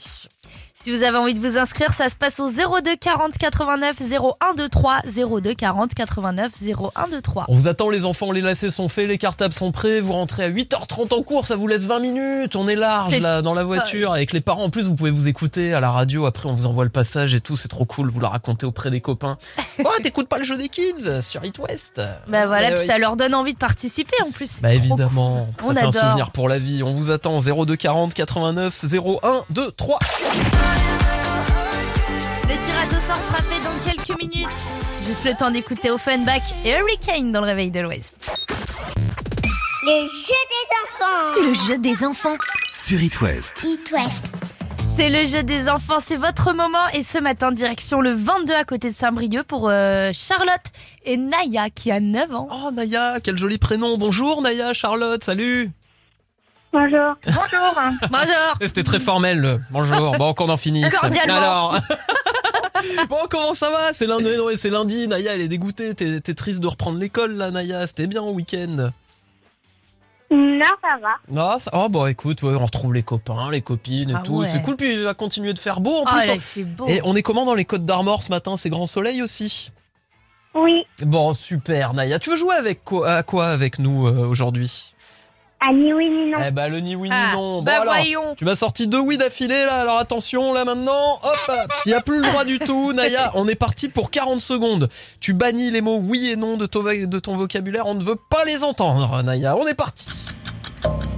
Si 0.87 0.93
vous 0.93 1.03
avez 1.03 1.19
envie 1.19 1.35
de 1.35 1.41
vous 1.41 1.59
inscrire, 1.59 1.93
ça 1.93 2.09
se 2.09 2.15
passe 2.15 2.39
au 2.39 2.49
02 2.49 2.95
40 3.01 3.37
89 3.37 3.97
0123 4.01 5.01
02 5.41 5.55
40 5.55 5.95
89 5.95 6.53
0123. 6.63 7.47
On 7.49 7.57
vous 7.57 7.67
attend 7.67 7.91
les 7.91 8.05
enfants, 8.05 8.31
les 8.31 8.41
lacets 8.41 8.71
sont 8.71 8.89
faits, 8.89 9.09
les 9.09 9.19
cartables 9.19 9.53
sont 9.53 9.73
prêts, 9.73 10.01
vous 10.01 10.13
rentrez 10.13 10.45
à 10.45 10.49
8h30 10.49 11.13
en 11.13 11.25
cours, 11.25 11.45
ça 11.45 11.57
vous 11.57 11.67
laisse 11.67 11.87
20 11.87 11.99
minutes, 11.99 12.55
on 12.55 12.69
est 12.69 12.77
large 12.77 13.19
là 13.19 13.43
dans 13.43 13.53
la 13.53 13.65
voiture 13.65 14.13
avec 14.13 14.33
les 14.33 14.41
parents. 14.41 14.63
En 14.63 14.71
plus, 14.71 14.87
vous 14.87 14.95
pouvez 14.95 15.11
vous 15.11 15.27
écouter 15.27 15.75
à 15.75 15.81
la 15.81 15.91
radio, 15.91 16.25
après 16.25 16.49
on 16.49 16.53
vous 16.53 16.67
envoie 16.67 16.85
le 16.85 16.91
passage 16.91 17.35
et 17.35 17.41
tout, 17.41 17.57
c'est 17.57 17.67
trop 17.67 17.85
cool, 17.85 18.09
vous 18.09 18.21
la 18.21 18.29
racontez 18.29 18.65
auprès 18.65 18.93
des 18.93 19.01
copains. 19.01 19.39
Oh, 19.85 19.91
t'écoutes 20.03 20.29
pas 20.29 20.39
le 20.39 20.45
jeu 20.45 20.57
des 20.57 20.71
kids 20.71 21.21
sur 21.21 21.45
It 21.45 21.59
West 21.59 22.01
Bah 22.29 22.47
voilà, 22.47 22.71
Eh 22.71 22.77
puis 22.77 22.87
ça 22.87 22.97
leur 22.97 23.15
donne 23.15 23.35
envie 23.35 23.53
de 23.53 23.59
participer 23.59 24.17
en 24.27 24.31
plus. 24.31 24.63
Bah 24.63 24.73
évidemment, 24.73 25.47
On 25.63 25.75
ça 25.75 25.81
fait 25.81 25.87
un 25.87 25.93
souvenir 25.93 26.31
pour 26.31 26.49
la 26.49 26.59
vie. 26.59 26.83
On 26.83 26.95
vous 26.95 27.11
attend 27.11 27.39
02 27.39 27.77
40 27.77 28.15
89 28.15 28.85
01 29.23 29.45
2 29.51 29.71
3. 29.73 29.99
Le 32.49 32.55
tirage 32.67 32.89
au 32.91 33.07
sort 33.07 33.17
sera 33.17 33.43
fait 33.43 33.63
dans 33.63 33.91
quelques 33.91 34.21
minutes. 34.21 34.49
Juste 35.07 35.25
le 35.25 35.35
temps 35.35 35.51
d'écouter 35.51 35.91
Offenbach 35.91 36.43
et 36.65 36.73
Hurricane 36.73 37.33
dans 37.33 37.41
le 37.41 37.47
réveil 37.47 37.71
de 37.71 37.81
l'Ouest. 37.81 38.17
Le 39.83 40.07
jeu 40.07 40.43
des 40.51 40.67
enfants. 40.85 41.49
Le 41.49 41.55
jeu 41.55 41.79
des 41.79 42.05
enfants. 42.05 42.37
Sur 42.73 43.01
It 43.01 43.21
West. 43.21 43.65
It 43.65 43.91
West. 43.93 44.25
C'est 44.97 45.11
le 45.11 45.27
jeu 45.27 45.43
des 45.43 45.69
enfants, 45.69 46.01
c'est 46.01 46.17
votre 46.17 46.55
moment. 46.55 46.89
Et 46.95 47.03
ce 47.03 47.19
matin, 47.19 47.53
direction 47.53 48.01
le 48.01 48.13
22 48.13 48.55
à 48.55 48.65
côté 48.65 48.89
de 48.91 48.95
Saint-Brieuc 48.95 49.43
pour 49.45 49.69
euh, 49.69 50.11
Charlotte 50.15 50.73
et 51.05 51.19
Naya 51.19 51.69
qui 51.69 51.93
a 51.93 52.01
9 52.01 52.35
ans. 52.35 52.49
Oh 52.51 52.71
Naya, 52.73 53.19
quel 53.23 53.37
joli 53.37 53.59
prénom. 53.59 53.99
Bonjour 53.99 54.41
Naya, 54.41 54.73
Charlotte, 54.73 55.23
salut. 55.23 55.71
Bonjour. 56.81 57.15
Bonjour. 57.25 57.75
Bonjour. 58.11 58.57
Eh, 58.61 58.67
C'était 58.67 58.83
très 58.83 59.01
formel. 59.01 59.41
le 59.41 59.61
Bonjour. 59.71 60.13
Bon, 60.19 60.35
qu'on 60.35 60.51
en 60.51 60.59
finisse. 60.59 60.95
Cordialement. 60.95 61.35
Alors. 61.71 61.79
bon, 63.09 63.17
comment 63.31 63.55
ça 63.55 63.71
va? 63.71 63.93
C'est 63.95 64.07
lundi, 64.07 64.29
non, 64.37 64.49
c'est 64.55 64.69
lundi. 64.69 65.09
Naya, 65.09 65.33
elle 65.35 65.41
est 65.41 65.49
dégoûtée. 65.49 65.95
T'es 65.95 66.21
t'es 66.21 66.35
triste 66.35 66.61
de 66.61 66.67
reprendre 66.67 66.99
l'école 66.99 67.33
là, 67.37 67.51
Naya. 67.51 67.87
C'était 67.87 68.07
bien 68.07 68.21
au 68.21 68.33
week-end. 68.33 68.91
Non, 70.31 70.61
ça 70.83 70.99
va. 71.01 71.15
Non, 71.31 71.59
ça... 71.59 71.71
Oh, 71.73 71.89
bon, 71.89 72.05
écoute, 72.07 72.43
ouais, 72.43 72.55
on 72.55 72.65
retrouve 72.67 72.93
les 72.93 73.03
copains, 73.05 73.51
les 73.51 73.63
copines 73.63 74.11
et 74.11 74.15
Ah 74.15 74.23
tout. 74.23 74.39
ouais. 74.39 74.49
C'est 74.53 74.61
cool. 74.61 74.77
Puis 74.77 74.93
il 74.93 75.03
va 75.05 75.15
continuer 75.15 75.55
de 75.55 75.59
faire 75.59 75.81
beau 75.81 76.03
en 76.03 76.05
Ah, 76.07 76.19
plus. 76.19 76.35
il 76.35 76.41
fait 76.41 76.65
beau. 76.65 76.85
Et 76.89 77.01
on 77.05 77.17
est 77.17 77.23
comment 77.23 77.47
dans 77.47 77.55
les 77.55 77.65
Côtes 77.65 77.87
d'Armor 77.87 78.23
ce 78.23 78.31
matin? 78.31 78.57
C'est 78.59 78.69
grand 78.69 78.87
soleil 78.87 79.23
aussi? 79.23 79.71
Oui. 80.55 80.85
Bon, 81.03 81.33
super, 81.33 81.95
Naya. 81.95 82.19
Tu 82.19 82.29
veux 82.31 82.37
jouer 82.37 82.55
avec 82.57 82.83
quoi, 82.85 83.09
à 83.09 83.23
quoi 83.23 83.47
avec 83.47 83.79
nous 83.79 84.07
euh, 84.09 84.27
aujourd'hui? 84.27 84.95
Ah, 85.69 85.73
ni 85.73 85.93
oui, 85.93 86.09
ni 86.11 86.31
non. 86.31 86.39
Eh 86.47 86.51
bah, 86.53 86.69
le 86.69 86.79
ni 86.81 86.95
oui 86.95 87.09
ni 87.09 87.15
Ah, 87.15 87.33
non. 87.35 87.59
Bon, 87.59 87.63
bah 87.63 87.81
alors, 87.81 87.95
voyons. 87.95 88.35
Tu 88.37 88.45
m'as 88.45 88.55
sorti 88.55 88.87
deux 88.87 89.01
oui 89.01 89.19
d'affilée 89.19 89.65
là, 89.65 89.81
alors 89.81 89.99
attention 89.99 90.53
là 90.53 90.65
maintenant. 90.65 91.19
Hop, 91.23 91.51
s'il 91.83 91.91
n'y 91.93 91.97
a 91.99 92.01
plus 92.01 92.19
le 92.21 92.23
droit 92.29 92.45
du 92.45 92.59
tout, 92.59 92.93
Naya, 92.93 93.33
on 93.35 93.49
est 93.49 93.57
parti 93.57 93.89
pour 93.89 94.11
40 94.11 94.41
secondes. 94.41 94.89
Tu 95.21 95.33
bannis 95.33 95.71
les 95.71 95.81
mots 95.81 95.99
oui 95.99 96.31
et 96.31 96.37
non 96.37 96.57
de 96.57 96.67
ton, 96.67 96.83
vo- 96.83 97.07
de 97.07 97.19
ton 97.19 97.37
vocabulaire, 97.37 97.87
on 97.87 97.95
ne 97.95 98.05
veut 98.05 98.15
pas 98.31 98.45
les 98.45 98.63
entendre, 98.63 99.23
Naya. 99.23 99.57
On 99.57 99.67
est 99.67 99.75
parti. 99.75 100.09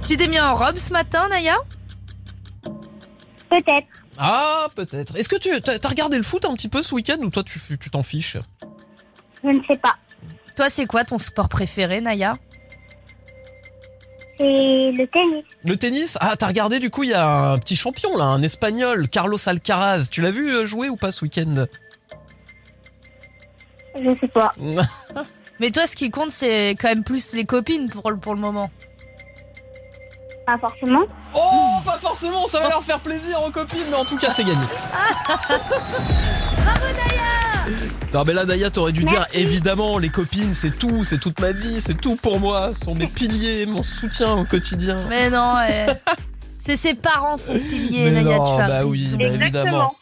Tu 0.07 0.17
t'es 0.17 0.27
mis 0.27 0.39
en 0.39 0.55
robe 0.55 0.77
ce 0.77 0.91
matin, 0.93 1.27
Naya? 1.29 1.55
Peut-être. 3.49 3.87
Ah, 4.17 4.67
peut-être. 4.75 5.15
Est-ce 5.15 5.29
que 5.29 5.37
tu 5.37 5.51
as, 5.51 5.87
regardé 5.87 6.17
le 6.17 6.23
foot 6.23 6.45
un 6.45 6.53
petit 6.53 6.69
peu 6.69 6.83
ce 6.83 6.93
week-end 6.95 7.17
ou 7.21 7.29
toi 7.29 7.43
tu 7.43 7.59
tu 7.79 7.89
t'en 7.89 8.01
fiches? 8.03 8.37
Je 9.43 9.49
ne 9.49 9.59
sais 9.67 9.77
pas. 9.77 9.95
Toi, 10.55 10.69
c'est 10.69 10.85
quoi 10.85 11.03
ton 11.05 11.17
sport 11.19 11.49
préféré, 11.49 12.01
Naya? 12.01 12.33
C'est 14.39 14.91
le 14.91 15.05
tennis. 15.05 15.43
Le 15.65 15.77
tennis 15.77 16.17
Ah, 16.21 16.35
t'as 16.37 16.47
regardé 16.47 16.79
du 16.79 16.89
coup, 16.89 17.03
il 17.03 17.09
y 17.09 17.13
a 17.13 17.51
un 17.51 17.57
petit 17.57 17.75
champion 17.75 18.15
là, 18.15 18.25
un 18.25 18.41
espagnol, 18.41 19.09
Carlos 19.09 19.37
Alcaraz. 19.45 20.07
Tu 20.09 20.21
l'as 20.21 20.31
vu 20.31 20.49
euh, 20.49 20.65
jouer 20.65 20.89
ou 20.89 20.95
pas 20.95 21.11
ce 21.11 21.25
week-end? 21.25 21.65
Je 24.01 24.15
sais 24.15 24.27
pas. 24.27 24.53
Mais 25.59 25.71
toi, 25.71 25.87
ce 25.87 25.95
qui 25.97 26.09
compte, 26.09 26.31
c'est 26.31 26.69
quand 26.79 26.87
même 26.87 27.03
plus 27.03 27.33
les 27.33 27.43
copines 27.43 27.89
pour 27.89 28.11
le, 28.11 28.17
pour 28.17 28.33
le 28.33 28.39
moment. 28.39 28.71
Pas 30.45 30.57
forcément. 30.57 31.03
Oh, 31.35 31.79
pas 31.85 31.97
forcément, 31.97 32.47
ça 32.47 32.61
va 32.61 32.69
leur 32.69 32.81
faire 32.81 33.01
plaisir 33.01 33.43
aux 33.43 33.51
copines, 33.51 33.83
mais 33.89 33.97
en 33.97 34.05
tout 34.05 34.17
cas, 34.17 34.31
c'est 34.31 34.43
gagné. 34.43 34.55
Non 38.13 38.23
mais 38.25 38.33
là 38.33 38.43
Naya 38.45 38.69
t'aurais 38.71 38.91
dû 38.91 39.03
dire 39.03 39.25
évidemment 39.33 39.99
les 39.99 40.09
copines 40.09 40.53
c'est 40.55 40.77
tout, 40.79 41.03
c'est 41.03 41.19
toute 41.19 41.39
ma 41.39 41.51
vie, 41.51 41.79
c'est 41.79 41.99
tout 41.99 42.15
pour 42.15 42.39
moi, 42.39 42.71
ce 42.73 42.85
sont 42.85 42.95
mes 42.95 43.05
piliers, 43.05 43.65
mon 43.67 43.83
soutien 43.83 44.33
au 44.33 44.45
quotidien. 44.45 44.95
Mais 45.09 45.29
non, 45.29 45.53
euh, 45.69 45.93
c'est 46.59 46.75
ses 46.75 46.95
parents 46.95 47.37
son 47.37 47.53
pilier, 47.53 48.05
Mais 48.11 48.23
Naya, 48.23 48.37
non, 48.37 48.55
tu 48.55 48.61
as 48.63 48.67
bah 48.67 48.85
oui, 48.85 49.09
bah 49.15 49.25
évidemment. 49.25 49.95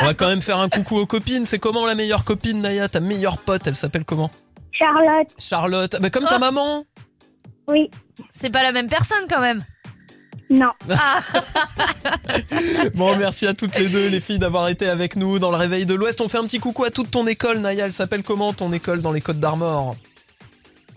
On 0.00 0.06
va 0.06 0.14
quand 0.14 0.28
même 0.28 0.40
faire 0.40 0.58
un 0.58 0.70
coucou 0.70 0.96
aux 0.96 1.06
copines, 1.06 1.44
c'est 1.44 1.58
comment 1.58 1.84
la 1.84 1.94
meilleure 1.94 2.24
copine 2.24 2.60
Naya, 2.60 2.88
ta 2.88 3.00
meilleure 3.00 3.36
pote, 3.38 3.66
elle 3.66 3.76
s'appelle 3.76 4.04
comment? 4.04 4.30
Charlotte. 4.72 5.28
Charlotte, 5.38 5.96
bah 6.00 6.08
comme 6.10 6.24
ta 6.24 6.36
Oh. 6.36 6.40
maman 6.40 6.84
Oui. 7.68 7.90
C'est 8.32 8.50
pas 8.50 8.62
la 8.62 8.72
même 8.72 8.88
personne 8.88 9.24
quand 9.28 9.40
même. 9.42 9.62
Non. 10.50 10.70
Bon 12.94 13.16
merci 13.16 13.46
à 13.46 13.54
toutes 13.54 13.76
les 13.78 13.88
deux 13.88 14.06
les 14.08 14.20
filles 14.20 14.38
d'avoir 14.38 14.68
été 14.68 14.88
avec 14.88 15.16
nous 15.16 15.38
dans 15.38 15.50
le 15.50 15.56
réveil 15.56 15.86
de 15.86 15.94
l'Ouest. 15.94 16.20
On 16.20 16.28
fait 16.28 16.38
un 16.38 16.44
petit 16.44 16.60
coucou 16.60 16.84
à 16.84 16.90
toute 16.90 17.10
ton 17.10 17.26
école 17.26 17.58
Naya, 17.58 17.86
elle 17.86 17.92
s'appelle 17.92 18.22
comment 18.22 18.52
ton 18.52 18.72
école 18.72 19.02
dans 19.02 19.12
les 19.12 19.20
Côtes 19.20 19.40
d'Armor 19.40 19.96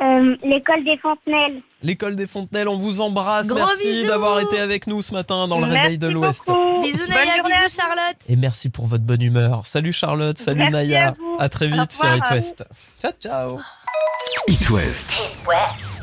Euh, 0.02 0.36
L'école 0.44 0.84
des 0.84 0.98
Fontenelles. 0.98 1.62
L'école 1.82 2.16
des 2.16 2.28
Fontenelles, 2.28 2.68
on 2.68 2.76
vous 2.78 3.02
embrasse. 3.02 3.48
Gros 3.48 3.58
merci 3.58 4.06
d'avoir 4.06 4.40
été 4.40 4.60
avec 4.60 4.86
nous 4.88 5.02
ce 5.02 5.14
matin 5.14 5.48
dans 5.48 5.60
le 5.60 5.66
Merci 5.68 5.80
réveil 5.80 5.98
de 5.98 6.08
l'Ouest. 6.08 6.42
Bisous 6.84 6.98
Bonne 7.00 7.10
Naya, 7.10 7.44
bisous 7.44 7.76
Charlotte. 7.76 8.18
Et 8.30 8.36
merci 8.36 8.70
pour 8.70 8.86
votre 8.88 9.04
bonne 9.04 9.22
humeur. 9.22 9.66
Salut 9.66 9.94
Charlotte, 9.94 10.38
salut 10.38 10.60
Merci 10.60 10.74
Naya. 10.74 11.08
à 11.10 11.12
vous. 11.14 11.36
À 11.40 11.50
très 11.50 11.68
vite 11.68 11.92
sur 11.92 12.14
It 12.16 12.24
West. 12.32 12.64
Ciao 13.02 13.12
ciao. 13.20 13.58
It 14.48 14.70
West. 14.70 15.34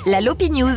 La 0.06 0.20
Lopi 0.20 0.50
News. 0.50 0.74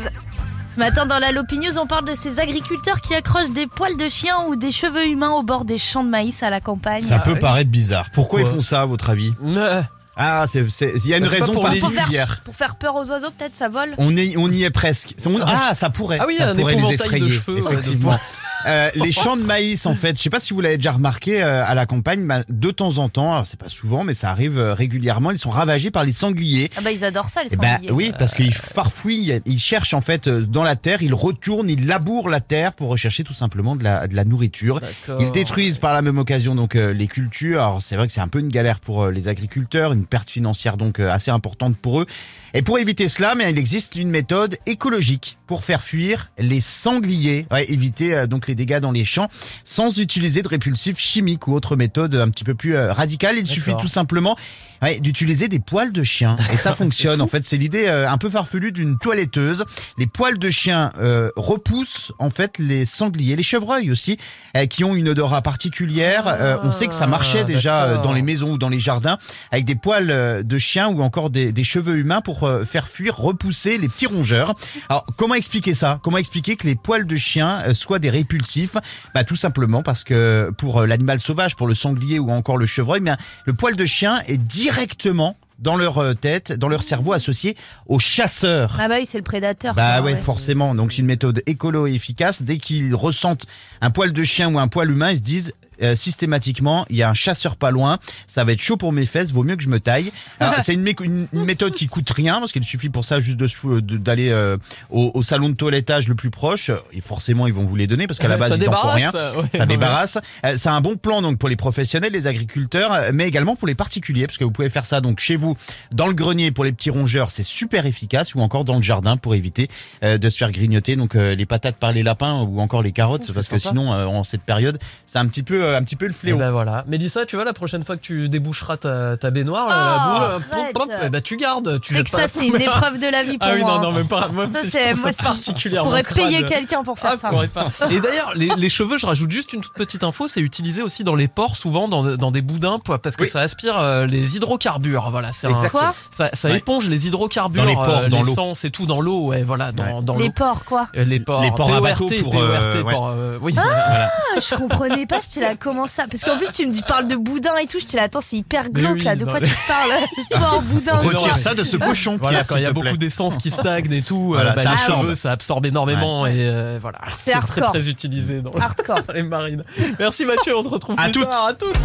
Ce 0.73 0.79
matin 0.79 1.05
dans 1.07 1.17
la 1.17 1.31
Lopi 1.31 1.57
News, 1.57 1.77
on 1.79 1.87
parle 1.87 2.05
de 2.05 2.13
ces 2.15 2.39
agriculteurs 2.39 3.01
qui 3.01 3.15
accrochent 3.15 3.49
des 3.49 3.65
poils 3.65 3.97
de 3.97 4.07
chien 4.07 4.35
ou 4.47 4.55
des 4.55 4.71
cheveux 4.71 5.07
humains 5.07 5.31
au 5.31 5.41
bord 5.43 5.65
des 5.65 5.77
champs 5.79 6.03
de 6.03 6.09
maïs 6.09 6.43
à 6.43 6.49
la 6.49 6.61
campagne. 6.61 7.01
Ça 7.01 7.19
peut 7.19 7.33
ouais. 7.33 7.39
paraître 7.39 7.71
bizarre. 7.71 8.07
Pourquoi 8.13 8.41
Quoi 8.41 8.49
ils 8.49 8.53
font 8.53 8.61
ça, 8.61 8.81
à 8.81 8.85
votre 8.85 9.09
avis 9.09 9.33
Euh, 9.43 9.81
Ah, 10.15 10.43
c'est, 10.47 10.69
c'est- 10.69 10.93
il 11.03 11.07
y 11.09 11.13
a 11.13 11.17
une 11.17 11.23
pas 11.23 11.29
raison 11.31 11.53
pour 11.53 11.67
les 11.69 11.79
pour, 11.79 11.91
faire, 11.91 12.41
pour 12.45 12.55
faire 12.55 12.75
peur 12.75 12.95
aux 12.95 13.09
oiseaux, 13.09 13.29
peut-être 13.37 13.55
ça 13.55 13.67
vole 13.69 13.95
On, 13.97 14.15
est, 14.15 14.37
on 14.37 14.51
y 14.51 14.63
est 14.63 14.69
presque. 14.69 15.15
On- 15.25 15.39
ah, 15.41 15.73
ça 15.73 15.89
pourrait. 15.89 16.17
Ah 16.21 16.25
oui, 16.27 16.35
ça 16.37 16.49
un 16.49 16.55
pourrait 16.55 16.73
les 16.75 16.79
épouvantail 16.79 16.97
de 16.97 17.03
effrayer, 17.15 17.29
cheveux, 17.31 17.55
ouais, 17.55 17.61
de 17.61 17.79
effectivement. 17.79 18.19
Euh, 18.65 18.89
les 18.95 19.11
champs 19.11 19.37
de 19.37 19.41
maïs, 19.43 19.85
en 19.85 19.95
fait, 19.95 20.17
je 20.17 20.21
sais 20.21 20.29
pas 20.29 20.39
si 20.39 20.53
vous 20.53 20.61
l'avez 20.61 20.77
déjà 20.77 20.91
remarqué 20.91 21.41
euh, 21.41 21.63
à 21.65 21.73
la 21.75 21.85
campagne, 21.85 22.25
bah, 22.27 22.41
de 22.49 22.71
temps 22.71 22.97
en 22.97 23.07
temps, 23.09 23.31
alors 23.33 23.45
c'est 23.47 23.59
pas 23.59 23.69
souvent, 23.69 24.03
mais 24.03 24.13
ça 24.13 24.29
arrive 24.31 24.57
euh, 24.57 24.73
régulièrement, 24.73 25.31
ils 25.31 25.37
sont 25.37 25.49
ravagés 25.49 25.91
par 25.91 26.03
les 26.03 26.11
sangliers. 26.11 26.69
Ah 26.75 26.81
bah 26.81 26.91
ils 26.91 27.05
adorent 27.05 27.29
ça 27.29 27.41
les 27.43 27.49
Eh 27.53 27.55
ben, 27.57 27.75
sangliers. 27.75 27.91
oui, 27.91 28.11
parce 28.19 28.33
qu'ils 28.33 28.53
farfouillent, 28.53 29.41
ils 29.45 29.59
cherchent 29.59 29.93
en 29.93 30.01
fait 30.01 30.27
euh, 30.27 30.41
dans 30.41 30.63
la 30.63 30.75
terre, 30.75 31.01
ils 31.01 31.13
retournent, 31.13 31.69
ils 31.69 31.87
labourent 31.87 32.29
la 32.29 32.41
terre 32.41 32.73
pour 32.73 32.89
rechercher 32.89 33.23
tout 33.23 33.33
simplement 33.33 33.75
de 33.75 33.83
la, 33.83 34.07
de 34.07 34.15
la 34.15 34.25
nourriture. 34.25 34.81
D'accord. 34.81 35.21
Ils 35.21 35.31
détruisent 35.31 35.77
par 35.77 35.93
la 35.93 36.01
même 36.01 36.17
occasion 36.17 36.53
donc 36.55 36.75
euh, 36.75 36.91
les 36.93 37.07
cultures. 37.07 37.61
Alors 37.61 37.81
c'est 37.81 37.95
vrai 37.95 38.07
que 38.07 38.13
c'est 38.13 38.21
un 38.21 38.27
peu 38.27 38.39
une 38.39 38.49
galère 38.49 38.79
pour 38.81 39.03
euh, 39.03 39.11
les 39.11 39.27
agriculteurs, 39.29 39.93
une 39.93 40.05
perte 40.05 40.29
financière 40.29 40.75
donc 40.77 40.99
euh, 40.99 41.09
assez 41.09 41.31
importante 41.31 41.77
pour 41.77 42.01
eux. 42.01 42.05
Et 42.53 42.61
pour 42.61 42.79
éviter 42.79 43.07
cela, 43.07 43.35
mais 43.35 43.49
il 43.51 43.59
existe 43.59 43.95
une 43.95 44.09
méthode 44.09 44.57
écologique 44.65 45.37
pour 45.47 45.63
faire 45.63 45.81
fuir 45.81 46.31
les 46.37 46.61
sangliers, 46.61 47.45
ouais, 47.51 47.69
éviter 47.71 48.13
euh, 48.13 48.27
donc 48.27 48.47
les 48.47 48.55
dégâts 48.55 48.79
dans 48.79 48.91
les 48.91 49.05
champs 49.05 49.29
sans 49.63 49.99
utiliser 49.99 50.41
de 50.41 50.47
répulsifs 50.47 50.99
chimiques 50.99 51.47
ou 51.47 51.53
autre 51.53 51.75
méthode 51.75 52.15
un 52.15 52.29
petit 52.29 52.43
peu 52.43 52.55
plus 52.55 52.75
euh, 52.75 52.91
radicale. 52.93 53.37
Il 53.37 53.45
suffit 53.45 53.75
tout 53.79 53.87
simplement 53.87 54.35
ouais, 54.81 54.99
d'utiliser 54.99 55.47
des 55.47 55.59
poils 55.59 55.91
de 55.91 56.03
chien 56.03 56.35
et 56.51 56.57
ça 56.57 56.73
fonctionne. 56.79 57.21
En 57.21 57.27
fait, 57.27 57.45
c'est 57.45 57.57
l'idée 57.57 57.85
euh, 57.87 58.09
un 58.09 58.17
peu 58.17 58.29
farfelue 58.29 58.71
d'une 58.71 58.97
toiletteuse. 58.97 59.65
Les 59.97 60.07
poils 60.07 60.37
de 60.37 60.49
chien 60.49 60.91
euh, 60.99 61.29
repoussent 61.35 62.11
en 62.19 62.29
fait 62.29 62.57
les 62.59 62.85
sangliers, 62.85 63.35
les 63.35 63.43
chevreuils 63.43 63.91
aussi, 63.91 64.17
euh, 64.55 64.65
qui 64.65 64.83
ont 64.83 64.95
une 64.95 65.09
odorat 65.09 65.41
particulière. 65.41 66.59
On 66.63 66.71
sait 66.71 66.87
que 66.87 66.93
ça 66.93 67.07
marchait 67.07 67.43
déjà 67.43 67.97
dans 67.97 68.13
les 68.13 68.21
maisons 68.21 68.51
ou 68.51 68.57
dans 68.57 68.69
les 68.69 68.79
jardins 68.79 69.17
avec 69.51 69.65
des 69.65 69.75
poils 69.75 70.43
de 70.43 70.57
chien 70.57 70.87
ou 70.87 71.01
encore 71.01 71.29
des, 71.29 71.51
des 71.51 71.63
cheveux 71.63 71.97
humains 71.97 72.21
pour 72.21 72.49
faire 72.65 72.87
fuir, 72.87 73.15
repousser 73.15 73.77
les 73.77 73.87
petits 73.87 74.07
rongeurs. 74.07 74.55
Alors 74.89 75.05
comment 75.17 75.35
expliquer 75.35 75.73
ça? 75.73 75.99
Comment 76.03 76.17
expliquer 76.17 76.55
que 76.55 76.67
les 76.67 76.75
poils 76.75 77.05
de 77.05 77.15
chien 77.15 77.73
soient 77.73 77.99
des 77.99 78.09
répulsifs? 78.09 78.77
Bah 79.13 79.23
tout 79.23 79.35
simplement 79.35 79.83
parce 79.83 80.03
que 80.03 80.51
pour 80.57 80.81
l'animal 80.85 81.19
sauvage, 81.19 81.55
pour 81.55 81.67
le 81.67 81.75
sanglier 81.75 82.19
ou 82.19 82.31
encore 82.31 82.57
le 82.57 82.65
chevreuil, 82.65 83.01
bien 83.01 83.17
le 83.45 83.53
poil 83.53 83.75
de 83.75 83.85
chien 83.85 84.21
est 84.27 84.37
directement 84.71 85.35
dans 85.59 85.75
leur 85.75 85.97
euh, 85.97 86.13
tête, 86.13 86.53
dans 86.53 86.69
leur 86.69 86.83
cerveau 86.83 87.13
associé 87.13 87.57
aux 87.85 87.99
chasseurs. 87.99 88.77
Ah 88.79 88.87
bah 88.87 88.95
oui, 88.99 89.05
c'est 89.05 89.17
le 89.17 89.23
prédateur. 89.23 89.75
Bah 89.75 90.01
ouais. 90.01 90.15
forcément. 90.15 90.73
Donc 90.73 90.93
c'est 90.93 90.99
une 90.99 91.07
méthode 91.07 91.43
écolo 91.45 91.87
et 91.87 91.93
efficace. 91.93 92.41
Dès 92.41 92.57
qu'ils 92.57 92.95
ressentent 92.95 93.45
un 93.81 93.89
poil 93.89 94.13
de 94.13 94.23
chien 94.23 94.53
ou 94.53 94.59
un 94.59 94.67
poil 94.67 94.89
humain, 94.89 95.11
ils 95.11 95.17
se 95.17 95.21
disent 95.21 95.53
euh, 95.81 95.95
systématiquement, 95.95 96.85
il 96.89 96.97
y 96.97 97.03
a 97.03 97.09
un 97.09 97.13
chasseur 97.13 97.55
pas 97.55 97.71
loin, 97.71 97.99
ça 98.27 98.43
va 98.43 98.51
être 98.51 98.61
chaud 98.61 98.77
pour 98.77 98.91
mes 98.91 99.05
fesses, 99.05 99.31
vaut 99.31 99.43
mieux 99.43 99.55
que 99.55 99.63
je 99.63 99.69
me 99.69 99.79
taille. 99.79 100.11
C'est 100.63 100.73
une, 100.73 100.83
mé- 100.83 101.01
une- 101.03 101.27
une 101.33 101.45
méthode 101.45 101.73
qui 101.73 101.87
coûte 101.87 102.09
rien 102.09 102.39
parce 102.39 102.51
qu'il 102.51 102.63
suffit 102.63 102.89
pour 102.89 103.05
ça 103.05 103.19
juste 103.19 103.37
d'aller 103.81 104.29
euh, 104.29 104.57
au, 104.89 105.11
au 105.13 105.23
salon 105.23 105.49
de 105.49 105.55
toilettage 105.55 106.07
le 106.07 106.15
plus 106.15 106.29
proche 106.29 106.71
et 106.93 107.01
forcément 107.01 107.47
ils 107.47 107.53
vont 107.53 107.63
vous 107.65 107.75
les 107.75 107.87
donner 107.87 108.07
parce 108.07 108.19
qu'à 108.19 108.27
la 108.27 108.37
base 108.37 108.49
ça 108.49 108.57
ils 108.57 108.67
en 108.69 108.73
font 108.73 108.87
rien. 108.89 109.11
ouais, 109.11 109.43
ça 109.51 109.59
ouais. 109.59 109.65
débarrasse. 109.65 110.17
Euh, 110.45 110.55
C'est 110.57 110.69
un 110.69 110.81
bon 110.81 110.95
plan 110.97 111.21
donc 111.21 111.37
pour 111.37 111.49
les 111.49 111.55
professionnels, 111.55 112.11
les 112.13 112.27
agriculteurs, 112.27 113.11
mais 113.13 113.27
également 113.27 113.55
pour 113.55 113.67
les 113.67 113.75
particuliers 113.75 114.27
parce 114.27 114.37
que 114.37 114.43
vous 114.43 114.51
pouvez 114.51 114.69
faire 114.69 114.85
ça 114.85 115.01
donc 115.01 115.19
chez 115.19 115.35
vous 115.35 115.55
dans 115.91 116.07
le 116.07 116.13
grenier 116.13 116.51
pour 116.51 116.63
les 116.63 116.71
petits 116.71 116.89
rongeurs, 116.89 117.29
c'est 117.29 117.43
super 117.43 117.85
efficace 117.85 118.35
ou 118.35 118.41
encore 118.41 118.65
dans 118.65 118.75
le 118.77 118.83
jardin 118.83 119.17
pour 119.17 119.35
éviter 119.35 119.69
de 120.01 120.29
se 120.29 120.37
faire 120.37 120.51
grignoter 120.51 120.95
donc 120.95 121.13
les 121.13 121.45
patates 121.45 121.77
par 121.77 121.91
les 121.91 122.03
lapins 122.03 122.41
ou 122.41 122.59
encore 122.59 122.81
les 122.81 122.91
carottes 122.91 123.25
Fou, 123.25 123.33
parce 123.33 123.47
que 123.47 123.57
sympa. 123.57 123.69
sinon 123.79 123.91
en 123.91 124.23
cette 124.23 124.43
période 124.43 124.79
c'est 125.05 125.17
un 125.19 125.27
petit 125.27 125.43
peu 125.43 125.68
euh, 125.69 125.77
un 125.77 125.83
petit 125.83 125.95
peu 125.95 126.05
le 126.05 126.11
Et 126.11 126.15
fléau. 126.15 126.37
ben 126.37 126.51
voilà. 126.51 126.83
Mélissa, 126.87 127.25
tu 127.25 127.35
vois, 127.35 127.45
la 127.45 127.53
prochaine 127.53 127.83
fois 127.83 127.95
que 127.97 128.01
tu 128.01 128.29
déboucheras 128.29 128.77
ta, 128.77 129.17
ta 129.17 129.29
baignoire, 129.31 129.67
là, 129.69 129.75
la 129.75 129.99
Oh, 129.99 130.39
boue, 130.39 130.61
euh, 130.61 130.71
pop, 130.73 130.89
eh 131.03 131.09
ben, 131.09 131.21
tu 131.21 131.37
gardes. 131.37 131.79
Tu 131.81 131.95
C'est 131.95 132.03
que 132.03 132.09
ça, 132.09 132.17
la 132.21 132.27
c'est 132.27 132.47
une 132.47 132.59
épreuve 132.61 132.99
de 132.99 133.07
la 133.07 133.23
vie 133.23 133.37
pour 133.37 133.47
Ah 133.49 133.53
oui, 133.55 133.61
moi. 133.61 133.71
non, 133.75 133.81
non, 133.83 133.91
même 133.91 134.07
pas. 134.07 134.27
Moi, 134.29 134.47
Ça, 134.53 134.59
c'est- 134.67 134.93
moi, 134.95 135.11
ça 135.13 135.23
particulièrement 135.23 135.91
Je 135.95 136.01
pourrais 136.03 136.15
payer 136.15 136.43
quelqu'un 136.43 136.83
pour 136.83 136.97
faire 136.99 137.13
Ah, 137.13 137.17
ça. 137.17 137.31
pas. 137.53 137.67
Et 137.89 137.99
d'ailleurs, 137.99 138.31
les, 138.35 138.49
les 138.57 138.69
cheveux, 138.69 138.97
je 138.97 139.05
rajoute 139.05 139.31
juste 139.31 139.53
une 139.53 139.61
toute 139.61 139.73
petite 139.73 140.03
info, 140.03 140.27
c'est 140.27 140.41
utilisé 140.41 140.81
aussi 140.81 141.03
dans 141.03 141.15
les 141.15 141.27
ports, 141.27 141.55
souvent 141.55 141.87
dans, 141.87 142.03
dans 142.17 142.31
des 142.31 142.41
boudins, 142.41 142.79
parce 143.01 143.15
que 143.15 143.23
Oui. 143.23 143.29
ça 143.29 143.39
aspire 143.41 143.77
euh, 143.79 144.05
les 144.05 144.35
hydrocarbures. 144.35 145.09
Voilà, 145.11 145.31
c'est. 145.31 145.47
Quoi 145.69 145.93
ça, 146.09 146.29
ça 146.33 146.49
Ouais. 146.49 146.57
éponge 146.57 146.87
les 146.87 147.07
hydrocarbures, 147.07 147.63
Dans 147.63 147.67
les 147.69 147.75
ports, 147.75 147.87
euh, 148.03 148.07
dans 148.09 148.21
l'eau. 148.21 148.27
l'essence 148.27 148.65
et 148.65 148.71
tout 148.71 148.85
dans 148.85 149.01
l'eau. 149.01 149.27
Ouais, 149.27 149.43
voilà, 149.43 149.71
dans, 149.71 149.83
Ouais. 149.83 150.01
dans 150.03 150.15
Les 150.17 150.29
porcs, 150.29 150.63
quoi. 150.65 150.87
Les 150.93 151.19
ports, 151.19 151.41
Les 151.41 151.51
ports 151.51 151.69
à 151.73 151.77
PORT, 151.77 151.81
bateau 151.81 152.07
pour, 152.23 152.35
euh, 152.39 152.81
ouais. 152.83 152.93
euh, 152.95 153.37
oui. 153.41 153.55
Ah, 153.57 154.09
je 154.39 154.55
comprenais 154.55 155.05
pas, 155.05 155.19
j'étais 155.21 155.41
là, 155.41 155.55
comment 155.59 155.87
ça 155.87 156.05
Parce 156.09 156.23
qu'en 156.23 156.37
plus, 156.37 156.51
tu 156.51 156.65
me 156.65 156.71
dis, 156.71 156.81
parle 156.81 157.07
de 157.07 157.15
boudin 157.15 157.55
et 157.57 157.67
tout, 157.67 157.79
j'étais 157.79 157.97
là, 157.97 158.03
attends, 158.03 158.21
c'est 158.21 158.37
hyper 158.37 158.69
glauque 158.69 158.95
oui, 158.95 159.03
là, 159.03 159.15
de 159.15 159.25
quoi 159.25 159.39
tu 159.39 159.53
parles 159.67 159.91
Porc, 160.31 160.61
boudin, 160.63 160.97
Retire 160.97 161.37
ça 161.37 161.53
de 161.53 161.63
ce 161.63 161.77
cochon 161.77 162.17
Voilà, 162.21 162.43
quand 162.43 162.55
il 162.57 162.63
y 162.63 162.65
a 162.65 162.69
te 162.69 162.73
beaucoup 162.73 162.97
d'essence 162.97 163.37
qui 163.37 163.51
stagne 163.51 163.91
et 163.91 164.01
tout, 164.01 164.29
Voilà, 164.29 164.51
euh, 164.51 164.55
bah, 164.55 164.63
ça 164.63 164.69
les 164.69 164.75
absorbe. 164.75 165.01
cheveux, 165.01 165.15
ça 165.15 165.31
absorbe 165.31 165.65
énormément 165.65 166.25
et 166.25 166.33
euh, 166.37 166.79
voilà. 166.81 166.99
C'est 167.17 167.31
très 167.31 167.39
hardcore. 167.39 167.71
très 167.71 167.89
utilisé 167.89 168.41
dans, 168.41 168.51
Hardcore. 168.51 169.01
les 169.13 169.23
marines. 169.23 169.63
Merci 169.99 170.25
Mathieu, 170.25 170.55
on 170.57 170.63
se 170.63 170.69
retrouve 170.69 170.95
À 170.97 171.03
plus 171.03 171.11
toutes. 171.13 171.29
tard. 171.29 171.45
À 171.45 171.53
toutes. 171.53 171.75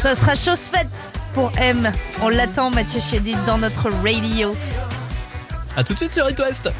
Ça 0.00 0.14
sera 0.14 0.34
chose 0.34 0.60
faite 0.60 1.10
pour 1.32 1.50
M. 1.58 1.90
On 2.22 2.28
l'attend, 2.28 2.70
Mathieu 2.70 3.00
Chédid, 3.00 3.38
dans 3.46 3.58
notre 3.58 3.88
radio. 4.02 4.54
À 5.76 5.82
tout 5.82 5.94
de 5.94 5.98
suite 5.98 6.14
sur 6.14 6.28
It 6.30 6.38
West. 6.40 6.70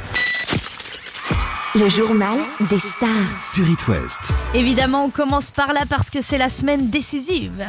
Le 1.76 1.88
journal 1.88 2.38
des 2.70 2.78
stars. 2.78 3.08
Sur 3.52 3.68
It 3.68 3.88
West. 3.88 4.32
Évidemment, 4.54 5.04
on 5.04 5.10
commence 5.10 5.50
par 5.50 5.72
là 5.72 5.80
parce 5.88 6.08
que 6.10 6.20
c'est 6.20 6.38
la 6.38 6.48
semaine 6.48 6.88
décisive. 6.88 7.64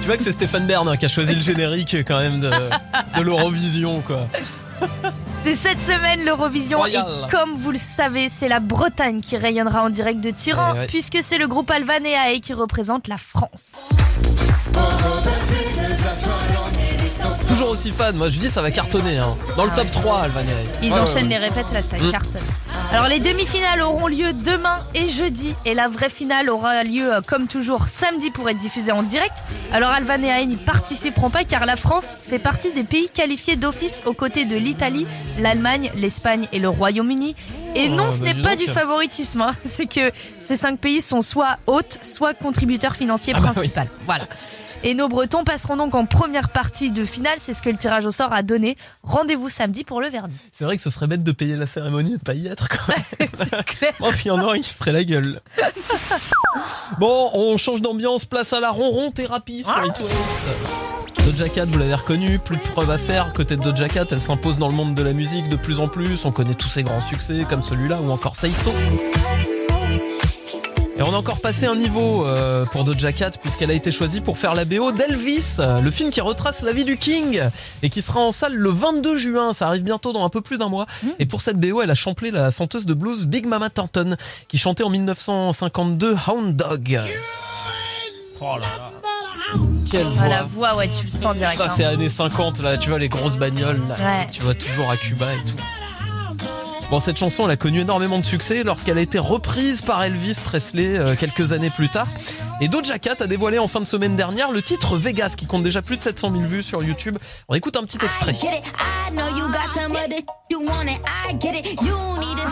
Tu 0.00 0.06
vois 0.06 0.16
que 0.16 0.22
c'est 0.22 0.32
Stéphane 0.32 0.66
Bern 0.66 0.88
hein, 0.88 0.96
qui 0.96 1.04
a 1.04 1.08
choisi 1.08 1.34
le 1.34 1.42
générique 1.42 1.94
quand 2.06 2.18
même 2.18 2.40
de, 2.40 2.50
de 2.50 3.22
l'Eurovision 3.22 4.00
quoi. 4.02 4.26
C'est 5.42 5.54
cette 5.54 5.82
semaine 5.82 6.24
l'Eurovision 6.24 6.78
et 6.86 6.96
Royal. 6.98 7.28
comme 7.30 7.54
vous 7.56 7.70
le 7.72 7.78
savez, 7.78 8.28
c'est 8.28 8.48
la 8.48 8.60
Bretagne 8.60 9.20
qui 9.20 9.36
rayonnera 9.36 9.82
en 9.82 9.90
direct 9.90 10.20
de 10.20 10.30
Tiran 10.30 10.72
Eh 10.74 10.78
ouais. 10.80 10.86
puisque 10.86 11.18
c'est 11.22 11.38
le 11.38 11.48
groupe 11.48 11.70
Alvan 11.70 12.04
et 12.04 12.14
Ae 12.36 12.40
qui 12.40 12.52
représente 12.54 13.08
la 13.08 13.18
France. 13.18 13.90
Toujours 17.48 17.68
aussi 17.70 17.90
fan, 17.92 18.16
moi 18.16 18.28
je 18.28 18.38
dis 18.40 18.48
ça 18.50 18.60
va 18.60 18.70
cartonner 18.70 19.18
hein. 19.18 19.36
Dans 19.56 19.64
le 19.64 19.70
Ah 19.72 19.76
top 19.76 19.84
ouais. 19.86 19.90
3 19.92 20.18
Alvania. 20.22 20.52
Ils 20.82 20.92
Ouais, 20.92 20.98
enchaînent 20.98 21.22
ouais. 21.24 21.28
les 21.30 21.38
répètes 21.38 21.72
là, 21.72 21.80
ça 21.82 21.96
Mm. 21.96 22.10
cartonne. 22.10 22.42
Alors 22.92 23.08
les 23.08 23.20
demi-finales 23.20 23.82
auront 23.82 24.06
lieu 24.06 24.32
demain 24.32 24.78
et 24.94 25.08
jeudi 25.08 25.54
et 25.64 25.74
la 25.74 25.88
vraie 25.88 26.08
finale 26.08 26.48
aura 26.48 26.82
lieu 26.84 27.12
euh, 27.14 27.20
comme 27.20 27.46
toujours 27.46 27.88
samedi 27.88 28.30
pour 28.30 28.48
être 28.48 28.58
diffusée 28.58 28.92
en 28.92 29.02
direct. 29.02 29.42
Alors 29.72 29.90
Alvan 29.90 30.22
et 30.22 30.28
Ae 30.30 30.46
n'y 30.46 30.56
participeront 30.56 31.28
pas 31.30 31.44
car 31.44 31.66
la 31.66 31.76
France 31.76 32.16
fait 32.22 32.38
partie 32.38 32.72
des 32.72 32.84
pays 32.84 33.08
qualifiés 33.10 33.56
d'office 33.56 34.02
aux 34.06 34.14
côtés 34.14 34.44
de 34.44 34.56
l'Italie, 34.56 35.06
l'Allemagne, 35.38 35.90
l'Espagne 35.94 36.48
et 36.52 36.58
le 36.58 36.68
Royaume-Uni. 36.68 37.34
Et 37.74 37.88
Oh, 37.90 37.94
non, 37.94 38.10
ce 38.10 38.20
n'est 38.20 38.40
pas 38.40 38.56
du 38.56 38.66
favoritisme, 38.66 39.42
hein. 39.42 39.54
c'est 39.66 39.86
que 39.86 40.10
ces 40.38 40.56
cinq 40.56 40.78
pays 40.78 41.02
sont 41.02 41.20
soit 41.22 41.58
hôtes, 41.66 41.98
soit 42.02 42.32
contributeurs 42.34 42.96
financiers 42.96 43.34
Ah 43.36 43.40
bah 43.40 43.48
oui. 43.56 43.68
principaux. 43.68 43.94
Voilà. 44.06 44.24
Et 44.82 44.94
nos 44.94 45.08
Bretons 45.08 45.42
passeront 45.42 45.76
donc 45.76 45.94
en 45.94 46.04
première 46.06 46.50
partie 46.50 46.90
de 46.90 47.04
finale, 47.04 47.34
c'est 47.38 47.54
ce 47.54 47.62
que 47.62 47.70
le 47.70 47.76
tirage 47.76 48.04
au 48.06 48.10
sort 48.10 48.32
a 48.32 48.42
donné. 48.42 48.76
Rendez-vous 49.02 49.48
samedi 49.48 49.84
pour 49.84 50.00
le 50.00 50.08
verdict. 50.08 50.40
C'est 50.52 50.64
vrai 50.64 50.76
que 50.76 50.82
ce 50.82 50.90
serait 50.90 51.06
bête 51.06 51.24
de 51.24 51.32
payer 51.32 51.56
la 51.56 51.66
cérémonie 51.66 52.14
et 52.14 52.18
de 52.18 52.22
pas 52.22 52.34
y 52.34 52.46
être 52.46 52.65
c'est 53.34 53.64
clair. 53.64 53.92
Je 53.98 54.04
pense 54.04 54.16
qu'il 54.16 54.28
y 54.28 54.30
en 54.30 54.38
a 54.38 54.52
un 54.52 54.60
qui 54.60 54.74
ferait 54.74 54.92
la 54.92 55.04
gueule. 55.04 55.40
Bon, 56.98 57.30
on 57.34 57.56
change 57.58 57.82
d'ambiance, 57.82 58.24
place 58.24 58.52
à 58.52 58.60
la 58.60 58.70
ronron 58.70 59.10
thérapie 59.10 59.64
sur 59.64 59.76
West. 59.82 60.14
Doja 61.26 61.48
Cat, 61.48 61.64
vous 61.66 61.78
l'avez 61.78 61.94
reconnu, 61.94 62.38
plus 62.38 62.56
de 62.56 62.62
preuves 62.62 62.90
à 62.90 62.98
faire. 62.98 63.32
Côté 63.32 63.56
de 63.56 63.62
Doja 63.62 63.88
Cat, 63.88 64.06
elle 64.12 64.20
s'impose 64.20 64.58
dans 64.58 64.68
le 64.68 64.74
monde 64.74 64.94
de 64.94 65.02
la 65.02 65.12
musique 65.12 65.48
de 65.48 65.56
plus 65.56 65.80
en 65.80 65.88
plus. 65.88 66.24
On 66.24 66.30
connaît 66.30 66.54
tous 66.54 66.68
ses 66.68 66.84
grands 66.84 67.00
succès 67.00 67.44
comme 67.48 67.62
celui-là 67.62 67.98
ou 68.00 68.10
encore 68.10 68.36
Seiso. 68.36 68.72
Et 70.98 71.02
on 71.02 71.12
a 71.12 71.16
encore 71.16 71.40
passé 71.40 71.66
un 71.66 71.74
niveau 71.74 72.24
euh, 72.26 72.64
pour 72.64 72.84
Doja 72.84 73.12
Cat 73.12 73.32
puisqu'elle 73.42 73.70
a 73.70 73.74
été 73.74 73.90
choisie 73.92 74.22
pour 74.22 74.38
faire 74.38 74.54
la 74.54 74.64
BO 74.64 74.92
d'Elvis, 74.92 75.56
le 75.82 75.90
film 75.90 76.10
qui 76.10 76.22
retrace 76.22 76.62
la 76.62 76.72
vie 76.72 76.86
du 76.86 76.96
King 76.96 77.42
et 77.82 77.90
qui 77.90 78.00
sera 78.00 78.20
en 78.20 78.32
salle 78.32 78.54
le 78.54 78.70
22 78.70 79.18
juin. 79.18 79.52
Ça 79.52 79.66
arrive 79.68 79.82
bientôt 79.82 80.14
dans 80.14 80.24
un 80.24 80.30
peu 80.30 80.40
plus 80.40 80.56
d'un 80.56 80.68
mois. 80.70 80.86
Et 81.18 81.26
pour 81.26 81.42
cette 81.42 81.60
BO, 81.60 81.82
elle 81.82 81.90
a 81.90 81.94
champlé 81.94 82.30
la 82.30 82.50
chanteuse 82.50 82.86
de 82.86 82.94
blues 82.94 83.26
Big 83.26 83.44
Mama 83.46 83.68
Thornton 83.68 84.16
qui 84.48 84.56
chantait 84.56 84.84
en 84.84 84.90
1952 84.90 86.16
Hound 86.28 86.56
Dog. 86.56 87.00
Oh 88.40 88.56
là 88.58 88.66
là. 88.78 88.90
Quelle 89.90 90.06
Ah, 90.18 90.28
la 90.28 90.42
voix. 90.42 90.70
voix, 90.72 90.78
ouais, 90.78 90.88
tu 90.88 91.04
le 91.04 91.10
sens 91.12 91.36
direct. 91.36 91.58
Ça 91.58 91.64
hein. 91.64 91.68
c'est 91.68 91.84
années 91.84 92.08
50 92.08 92.60
là, 92.60 92.76
tu 92.78 92.88
vois 92.90 92.98
les 92.98 93.08
grosses 93.08 93.36
bagnoles 93.36 93.80
là, 93.88 93.94
Ouais. 93.94 94.26
tu 94.32 94.42
vois 94.42 94.54
toujours 94.54 94.90
à 94.90 94.96
Cuba 94.96 95.32
et 95.32 95.36
tout. 95.38 95.62
Bon 96.88 97.00
cette 97.00 97.16
chanson 97.16 97.46
elle 97.46 97.50
a 97.50 97.56
connu 97.56 97.80
énormément 97.80 98.18
de 98.18 98.24
succès 98.24 98.62
lorsqu'elle 98.62 98.96
a 98.98 99.00
été 99.00 99.18
reprise 99.18 99.82
par 99.82 100.04
Elvis 100.04 100.38
Presley 100.42 100.96
euh, 100.96 101.16
quelques 101.16 101.52
années 101.52 101.70
plus 101.70 101.88
tard. 101.88 102.06
Et 102.62 102.68
Doja 102.68 102.98
Cat 102.98 103.16
a 103.20 103.26
dévoilé 103.26 103.58
en 103.58 103.68
fin 103.68 103.80
de 103.80 103.84
semaine 103.84 104.16
dernière 104.16 104.50
le 104.50 104.62
titre 104.62 104.96
Vegas 104.96 105.34
qui 105.36 105.44
compte 105.46 105.62
déjà 105.62 105.82
plus 105.82 105.98
de 105.98 106.02
700 106.02 106.30
000 106.32 106.44
vues 106.44 106.62
sur 106.62 106.82
YouTube. 106.82 107.18
On 107.48 107.54
écoute 107.54 107.76
un 107.76 107.82
petit 107.82 107.98
extrait. 108.02 108.32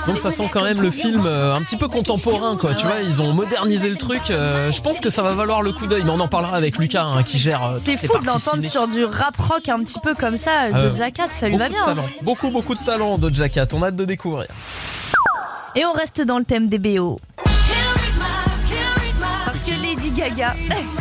Donc 0.06 0.18
ça 0.18 0.30
sent 0.30 0.48
quand 0.52 0.62
même 0.62 0.82
le 0.82 0.90
film 0.90 1.24
euh, 1.26 1.54
un 1.54 1.62
petit 1.62 1.76
peu 1.76 1.88
contemporain 1.88 2.56
quoi, 2.58 2.74
tu 2.74 2.84
vois, 2.86 3.00
ils 3.02 3.22
ont 3.22 3.32
modernisé 3.32 3.88
le 3.88 3.96
truc. 3.96 4.30
euh, 4.30 4.70
je 4.70 4.82
pense 4.82 5.00
que 5.00 5.08
ça 5.08 5.22
va 5.22 5.32
valoir 5.34 5.62
le 5.62 5.72
coup 5.72 5.86
d'œil, 5.86 6.02
mais 6.04 6.10
on 6.10 6.20
en 6.20 6.28
parlera 6.28 6.56
avec 6.56 6.76
Lucas 6.76 7.04
hein, 7.04 7.22
qui 7.22 7.38
gère. 7.38 7.64
euh, 7.64 7.78
C'est 7.80 7.96
fou 7.96 8.18
de 8.18 8.26
l'entendre 8.26 8.62
sur 8.62 8.88
du 8.88 9.04
rap 9.06 9.36
rock 9.38 9.68
un 9.70 9.82
petit 9.82 10.00
peu 10.00 10.14
comme 10.14 10.36
ça, 10.36 10.64
Ah. 10.72 10.82
Doja 10.82 11.10
Cat, 11.12 11.28
ça 11.32 11.48
lui 11.48 11.56
va 11.56 11.68
bien. 11.70 11.86
hein. 11.88 11.96
Beaucoup, 12.22 12.50
beaucoup 12.50 12.74
de 12.74 12.84
talent, 12.84 13.16
Doja 13.16 13.48
Cat. 13.48 13.68
On 13.72 13.82
a 13.82 13.86
hâte 13.86 13.96
de 13.96 14.04
découvrir. 14.04 14.48
Et 15.76 15.84
on 15.84 15.92
reste 15.92 16.20
dans 16.20 16.38
le 16.38 16.44
thème 16.44 16.68
des 16.68 16.78
BO. 16.78 17.20
Gaga, 20.14 20.54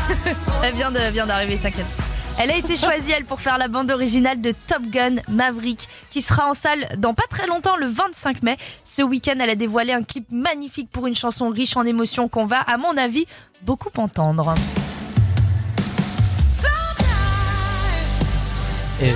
elle 0.64 0.74
vient 0.76 0.92
de 0.92 1.00
vient 1.12 1.28
d'arriver, 1.28 1.58
t'inquiète. 1.58 1.86
Elle 2.40 2.50
a 2.50 2.58
été 2.58 2.78
choisie, 2.78 3.12
elle, 3.12 3.26
pour 3.26 3.42
faire 3.42 3.60
la 3.60 3.68
bande 3.68 3.92
originale 3.92 4.42
de 4.42 4.54
Top 4.68 4.82
Gun 4.90 5.16
Maverick, 5.28 5.88
qui 6.10 6.22
sera 6.22 6.50
en 6.50 6.56
salle 6.56 6.88
dans 6.98 7.14
pas 7.14 7.28
très 7.30 7.46
longtemps, 7.46 7.76
le 7.78 7.86
25 7.86 8.42
mai. 8.42 8.58
Ce 8.84 9.04
week-end, 9.04 9.36
elle 9.40 9.52
a 9.52 9.56
dévoilé 9.56 9.94
un 9.94 10.02
clip 10.02 10.32
magnifique 10.32 10.90
pour 10.90 11.06
une 11.06 11.16
chanson 11.16 11.50
riche 11.50 11.78
en 11.78 11.86
émotions 11.86 12.28
qu'on 12.28 12.48
va, 12.48 12.60
à 12.62 12.78
mon 12.78 12.98
avis, 12.98 13.26
beaucoup 13.62 13.92
entendre. 13.98 14.56
Et 19.02 19.14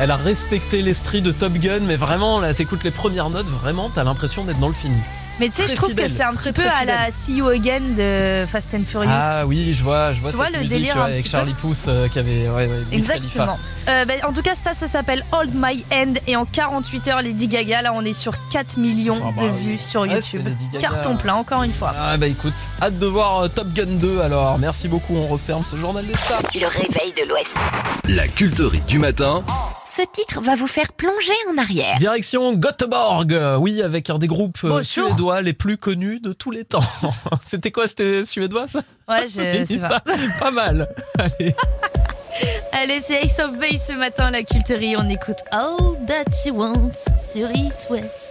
elle 0.00 0.10
a 0.10 0.16
respecté 0.16 0.82
l'esprit 0.82 1.22
de 1.22 1.32
Top 1.32 1.52
Gun, 1.54 1.80
mais 1.80 1.96
vraiment, 1.96 2.40
là, 2.40 2.54
t'écoutes 2.54 2.82
les 2.82 2.90
premières 2.90 3.30
notes, 3.30 3.46
vraiment, 3.46 3.90
t'as 3.94 4.04
l'impression 4.04 4.44
d'être 4.44 4.58
dans 4.58 4.68
le 4.68 4.74
film. 4.74 4.94
Mais 5.40 5.48
tu 5.48 5.56
sais, 5.62 5.68
je 5.68 5.74
trouve 5.76 5.90
fidèle, 5.90 6.06
que 6.06 6.10
c'est 6.10 6.22
un 6.24 6.32
très, 6.32 6.52
petit 6.52 6.62
peu 6.62 6.68
à 6.68 6.84
la 6.84 7.10
See 7.10 7.36
You 7.36 7.46
Again 7.48 7.80
de 7.96 8.44
Fast 8.46 8.74
and 8.74 8.82
Furious. 8.86 9.10
Ah 9.12 9.46
oui, 9.46 9.72
je 9.72 9.82
vois, 9.84 10.12
je 10.12 10.20
vois 10.20 10.30
Tu 10.32 10.36
cette 10.38 10.48
vois 10.50 10.58
le 10.60 10.66
délire 10.66 11.00
avec 11.00 11.26
Charlie 11.28 11.54
Puth 11.54 11.86
euh, 11.86 12.08
qui 12.08 12.18
avait, 12.18 12.48
ouais, 12.48 12.66
ouais. 12.66 12.82
Exactement. 12.92 13.58
Euh, 13.88 14.04
ben, 14.04 14.18
en 14.26 14.32
tout 14.32 14.42
cas, 14.42 14.54
ça, 14.54 14.74
ça 14.74 14.86
s'appelle 14.88 15.24
Hold 15.32 15.52
My 15.54 15.84
Hand. 15.92 16.18
Et 16.26 16.36
en 16.36 16.44
48 16.44 17.08
heures, 17.08 17.22
Lady 17.22 17.46
Gaga, 17.48 17.82
là, 17.82 17.92
on 17.94 18.04
est 18.04 18.12
sur 18.12 18.34
4 18.50 18.78
millions 18.78 19.18
Ah 19.22 19.30
bah 19.36 19.42
de 19.44 19.48
oui. 19.50 19.62
vues 19.62 19.78
sur 19.78 20.02
Ouais, 20.02 20.08
YouTube. 20.08 20.48
Carton 20.80 21.16
plein, 21.16 21.34
encore 21.34 21.62
une 21.62 21.72
fois. 21.72 21.94
Ah 21.98 22.16
bah 22.16 22.26
écoute, 22.26 22.54
hâte 22.82 22.98
de 22.98 23.06
voir 23.06 23.44
euh, 23.44 23.48
Top 23.48 23.68
Gun 23.72 23.96
2 23.96 24.20
alors. 24.20 24.58
Merci 24.58 24.88
beaucoup, 24.88 25.14
on 25.16 25.26
referme 25.28 25.62
ce 25.64 25.76
journal 25.76 26.04
des 26.04 26.14
stars. 26.14 26.42
Le 26.54 26.66
réveil 26.66 27.12
de 27.16 27.28
l'Ouest. 27.28 27.56
La 28.08 28.26
culterie 28.26 28.80
du 28.88 28.98
matin. 28.98 29.44
Ce 29.98 30.04
titre 30.12 30.40
va 30.42 30.54
vous 30.54 30.68
faire 30.68 30.92
plonger 30.92 31.32
en 31.52 31.58
arrière. 31.58 31.96
Direction 31.98 32.52
Göteborg, 32.54 33.32
euh, 33.32 33.56
oui, 33.56 33.82
avec 33.82 34.10
un 34.10 34.18
des 34.18 34.28
groupes 34.28 34.58
euh, 34.62 34.68
Bonjour. 34.68 34.84
suédois 35.08 35.42
les 35.42 35.54
plus 35.54 35.76
connus 35.76 36.20
de 36.20 36.32
tous 36.32 36.52
les 36.52 36.64
temps. 36.64 36.84
C'était 37.42 37.72
quoi 37.72 37.88
C'était 37.88 38.22
suédois 38.24 38.68
ça 38.68 38.82
Ouais, 39.08 39.26
je 39.28 39.40
J'ai 39.40 39.66
sais 39.66 39.78
pas. 39.78 39.88
ça. 39.88 40.02
Pas 40.38 40.50
mal. 40.52 40.88
Allez. 41.18 41.52
Allez, 42.70 43.00
c'est 43.00 43.24
Ace 43.24 43.40
of 43.40 43.58
Base 43.58 43.88
ce 43.88 43.92
matin, 43.94 44.30
la 44.30 44.44
culterie. 44.44 44.96
On 44.96 45.08
écoute 45.08 45.38
All 45.50 45.74
That 46.06 46.30
You 46.46 46.54
Want 46.54 46.92
sur 47.20 47.50
It 47.50 47.88
West. 47.90 48.30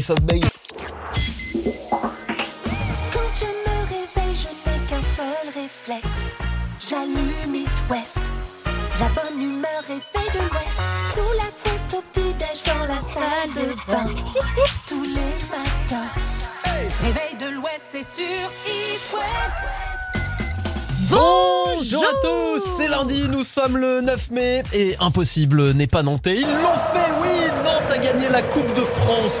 Ace 0.00 0.08
of 0.08 0.20
Base. 0.22 0.40
Quand 3.12 3.30
je 3.38 3.48
me 3.64 3.76
réveille, 3.94 4.34
je 4.34 4.48
n'ai 4.48 4.78
qu'un 4.88 5.02
seul 5.16 5.46
réflexe. 5.54 6.22
J'allume 6.88 7.54
It 7.54 7.68
West. 7.90 8.18
La 8.98 9.08
bonne 9.08 9.42
humeur 9.42 9.82
est 9.90 10.00
faite 10.00 10.32
de 10.32 10.38
l'Ouest. 10.38 10.80
Sous 11.12 11.32
la 11.36 11.50
tête 11.64 11.98
au 11.98 12.02
petit-déj 12.12 12.62
dans 12.64 12.86
la 12.86 12.98
salle 12.98 13.50
de 13.54 13.74
bain. 13.92 14.06
Tous 14.88 15.04
les 15.04 15.34
matins. 15.50 16.08
Réveil 17.02 17.36
de 17.38 17.56
l'Ouest, 17.56 17.90
c'est 17.92 18.04
sur 18.04 18.50
It 18.66 19.02
West. 19.12 19.90
Bonjour 21.10 22.04
à 22.04 22.12
tous, 22.22 22.60
c'est 22.60 22.86
lundi, 22.86 23.26
nous 23.28 23.42
sommes 23.42 23.76
le 23.76 24.00
9 24.00 24.30
mai 24.30 24.62
et 24.72 24.94
impossible 25.00 25.72
n'est 25.72 25.88
pas 25.88 26.04
nantais. 26.04 26.36
Ils 26.36 26.46
l'ont 26.46 26.79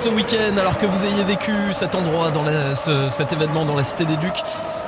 ce 0.02 0.08
week-end 0.08 0.56
alors 0.58 0.78
que 0.78 0.86
vous 0.86 1.04
ayez 1.04 1.24
vécu 1.24 1.52
cet 1.72 1.94
endroit, 1.94 2.30
dans 2.30 2.42
la- 2.42 2.74
ce- 2.74 3.08
cet 3.10 3.32
événement 3.32 3.64
dans 3.64 3.74
la 3.76 3.84
Cité 3.84 4.04
des 4.04 4.16
Ducs 4.16 4.42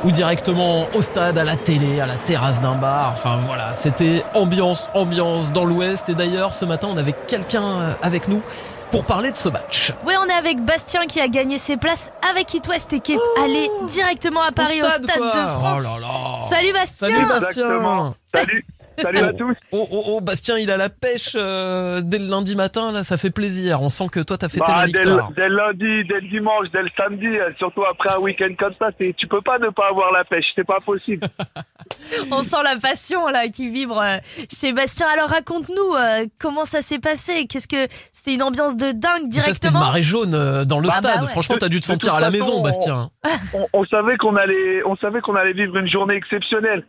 ou 0.04 0.10
directement 0.10 0.86
au 0.94 1.02
stade, 1.02 1.36
à 1.38 1.44
la 1.44 1.56
télé, 1.56 2.00
à 2.00 2.06
la 2.06 2.14
terrasse 2.16 2.60
d'un 2.60 2.74
bar. 2.74 3.10
Enfin 3.12 3.38
voilà, 3.46 3.72
c'était 3.74 4.24
ambiance, 4.34 4.88
ambiance 4.94 5.52
dans 5.52 5.64
l'Ouest 5.64 6.08
et 6.08 6.14
d'ailleurs 6.14 6.54
ce 6.54 6.64
matin 6.64 6.88
on 6.90 6.96
avait 6.96 7.14
quelqu'un 7.28 7.62
euh, 7.62 7.92
avec 8.02 8.28
nous 8.28 8.42
pour 8.90 9.04
parler 9.04 9.30
de 9.32 9.36
ce 9.36 9.48
match. 9.48 9.92
Oui, 10.06 10.14
on 10.22 10.26
est 10.28 10.32
avec 10.38 10.60
Bastien 10.64 11.06
qui 11.06 11.20
a 11.20 11.28
gagné 11.28 11.58
ses 11.58 11.76
places 11.76 12.10
avec 12.30 12.52
It 12.54 12.66
West 12.68 12.92
et 12.92 13.00
qui 13.00 13.12
est 13.14 13.18
allé 13.44 13.68
directement 13.88 14.42
à 14.42 14.52
Paris 14.52 14.82
au 14.82 14.88
stade, 14.88 15.02
de 15.02 15.08
France. 15.08 15.82
Oh 15.86 16.00
là 16.00 16.06
là. 16.06 16.56
Salut 16.56 16.72
Bastien 16.72 17.08
Salut 17.08 17.26
Bastien 17.28 17.64
Exactement. 17.64 18.14
Salut. 18.34 18.64
Salut 19.00 19.18
à 19.18 19.32
tous. 19.32 19.54
Oh, 19.72 19.86
oh, 19.90 20.02
oh, 20.08 20.20
Bastien, 20.20 20.58
il 20.58 20.70
a 20.70 20.76
la 20.76 20.88
pêche 20.88 21.32
euh, 21.36 22.00
dès 22.02 22.18
le 22.18 22.26
lundi 22.26 22.54
matin, 22.56 22.92
là, 22.92 23.04
ça 23.04 23.16
fait 23.16 23.30
plaisir. 23.30 23.80
On 23.82 23.88
sent 23.88 24.06
que 24.12 24.20
toi, 24.20 24.36
t'as 24.36 24.48
fêté 24.48 24.64
Bah, 24.66 24.82
la 24.82 24.86
dès, 24.86 24.98
victoire. 25.00 25.32
dès 25.36 25.48
le 25.48 25.56
lundi, 25.56 26.04
dès 26.08 26.20
le 26.20 26.28
dimanche, 26.28 26.68
dès 26.72 26.82
le 26.82 26.88
samedi, 26.96 27.26
euh, 27.26 27.50
surtout 27.58 27.84
après 27.84 28.10
un 28.10 28.18
week-end 28.18 28.48
comme 28.58 28.74
ça, 28.78 28.90
tu 29.16 29.26
peux 29.26 29.40
pas 29.40 29.58
ne 29.58 29.68
pas 29.70 29.88
avoir 29.88 30.12
la 30.12 30.24
pêche, 30.24 30.46
c'est 30.54 30.66
pas 30.66 30.78
possible. 30.84 31.26
On 32.30 32.42
sent 32.42 32.56
la 32.64 32.76
passion 32.76 33.26
là 33.28 33.48
qui 33.48 33.68
vibre 33.68 34.00
euh, 34.00 34.16
chez 34.52 34.72
Bastien. 34.72 35.06
Alors 35.14 35.30
raconte-nous 35.30 35.94
euh, 35.96 36.26
comment 36.38 36.64
ça 36.64 36.82
s'est 36.82 36.98
passé? 36.98 37.46
Qu'est-ce 37.46 37.68
que 37.68 37.86
c'était 38.12 38.34
une 38.34 38.42
ambiance 38.42 38.76
de 38.76 38.92
dingue 38.92 39.00
Ça, 39.02 39.12
c'était 39.12 39.26
une 39.26 39.30
directement? 39.30 39.80
marée 39.80 40.02
jaune 40.02 40.34
euh, 40.34 40.64
dans 40.64 40.78
le 40.80 40.88
Bah, 40.88 40.98
bah 41.02 41.10
stade. 41.12 41.22
ouais. 41.24 41.30
Franchement, 41.30 41.56
t'as 41.58 41.68
dû 41.68 41.80
te 41.80 41.86
sentir 41.86 42.14
à 42.14 42.20
la 42.20 42.26
façon, 42.30 42.38
maison, 42.38 42.52
on- 42.58 42.62
Bastien. 42.62 43.10
on, 43.54 43.66
on 43.72 43.84
savait 43.86 44.16
qu'on 44.16 44.36
allait, 44.36 44.82
on 44.84 44.96
savait 44.96 45.20
qu'on 45.20 45.34
allait 45.36 45.52
vivre 45.54 45.76
une 45.76 45.88
journée 45.88 46.14
exceptionnelle. 46.14 46.84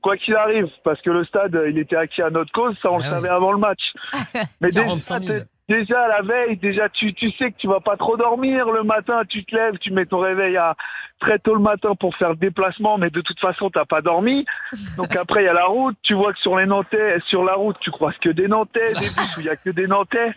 Quoi 0.00 0.16
qu'il 0.16 0.36
arrive, 0.36 0.68
parce 0.84 1.00
que 1.02 1.10
le 1.10 1.24
stade, 1.24 1.58
il 1.68 1.76
était 1.78 1.96
acquis 1.96 2.22
à 2.22 2.30
notre 2.30 2.52
cause, 2.52 2.76
ça 2.80 2.90
on 2.90 2.96
Ah 2.96 2.98
le 2.98 3.02
oui. 3.04 3.08
savait 3.10 3.28
avant 3.28 3.52
le 3.52 3.58
match. 3.58 3.92
Mais 4.60 4.68
déjà, 4.70 4.84
45 4.84 5.22
000. 5.24 5.38
Déjà 5.68 6.08
la 6.08 6.22
veille, 6.22 6.56
déjà 6.56 6.88
tu, 6.88 7.12
tu 7.14 7.30
sais 7.32 7.50
que 7.52 7.58
tu 7.58 7.66
vas 7.68 7.80
pas 7.80 7.96
trop 7.96 8.16
dormir 8.16 8.70
le 8.70 8.82
matin, 8.82 9.22
tu 9.28 9.44
te 9.44 9.54
lèves, 9.54 9.78
tu 9.78 9.92
mets 9.92 10.06
ton 10.06 10.18
réveil 10.18 10.56
à 10.56 10.74
très 11.20 11.38
tôt 11.38 11.54
le 11.54 11.60
matin 11.60 11.94
pour 11.94 12.14
faire 12.16 12.30
le 12.30 12.36
déplacement, 12.36 12.96
mais 12.96 13.10
de 13.10 13.20
toute 13.20 13.38
façon 13.40 13.70
t'as 13.70 13.84
pas 13.84 14.00
dormi. 14.00 14.46
Donc 14.96 15.14
après 15.16 15.42
il 15.42 15.46
y 15.46 15.48
a 15.48 15.52
la 15.52 15.66
route, 15.66 15.96
tu 16.02 16.14
vois 16.14 16.32
que 16.32 16.38
sur 16.38 16.58
les 16.58 16.66
Nantais, 16.66 17.18
sur 17.26 17.44
la 17.44 17.54
route 17.54 17.76
tu 17.80 17.90
croises 17.90 18.16
que 18.18 18.30
des 18.30 18.48
Nantais, 18.48 18.92
des 18.94 19.08
bus 19.08 19.36
où 19.36 19.40
il 19.40 19.46
y 19.46 19.50
a 19.50 19.56
que 19.56 19.70
des 19.70 19.86
Nantais. 19.86 20.32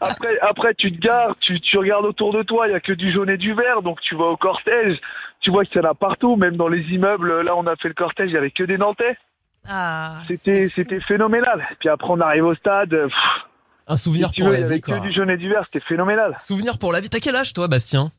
Après, 0.00 0.38
après 0.40 0.74
tu 0.74 0.92
te 0.92 1.00
gares, 1.00 1.34
tu, 1.40 1.60
tu 1.60 1.78
regardes 1.78 2.04
autour 2.04 2.32
de 2.32 2.42
toi, 2.42 2.68
il 2.68 2.72
y 2.72 2.74
a 2.76 2.80
que 2.80 2.92
du 2.92 3.10
jaune 3.10 3.30
et 3.30 3.38
du 3.38 3.54
vert, 3.54 3.82
donc 3.82 4.00
tu 4.00 4.14
vas 4.14 4.26
au 4.26 4.36
cortège, 4.36 4.98
tu 5.40 5.50
vois 5.50 5.64
qu'il 5.64 5.80
y 5.82 5.84
en 5.84 5.90
a 5.90 5.94
partout, 5.94 6.36
même 6.36 6.56
dans 6.56 6.68
les 6.68 6.82
immeubles. 6.92 7.42
Là 7.42 7.56
on 7.56 7.66
a 7.66 7.76
fait 7.76 7.88
le 7.88 7.94
cortège, 7.94 8.28
il 8.30 8.34
y 8.34 8.38
avait 8.38 8.50
que 8.50 8.64
des 8.64 8.78
Nantais. 8.78 9.16
Ah, 9.68 10.18
C'était 10.28 10.68
c'était 10.68 11.00
phénoménal. 11.00 11.66
Puis 11.80 11.88
après 11.88 12.08
on 12.10 12.20
arrive 12.20 12.46
au 12.46 12.54
stade. 12.54 12.90
pff, 12.90 13.14
Un 13.90 13.96
souvenir 13.96 14.28
si 14.28 14.36
pour 14.36 14.50
veux, 14.50 14.54
il 14.54 14.58
y 14.58 14.60
la 14.60 14.66
avait 14.66 14.76
vie, 14.76 14.80
que 14.82 15.00
du 15.00 15.10
jaune 15.12 15.30
et 15.30 15.36
du 15.36 15.48
vert, 15.48 15.64
c'était 15.66 15.84
phénoménal. 15.84 16.36
Souvenir 16.38 16.78
pour 16.78 16.92
la 16.92 17.00
vie. 17.00 17.10
T'as 17.10 17.18
quel 17.18 17.34
âge, 17.34 17.52
toi, 17.52 17.66
Bastien? 17.66 18.12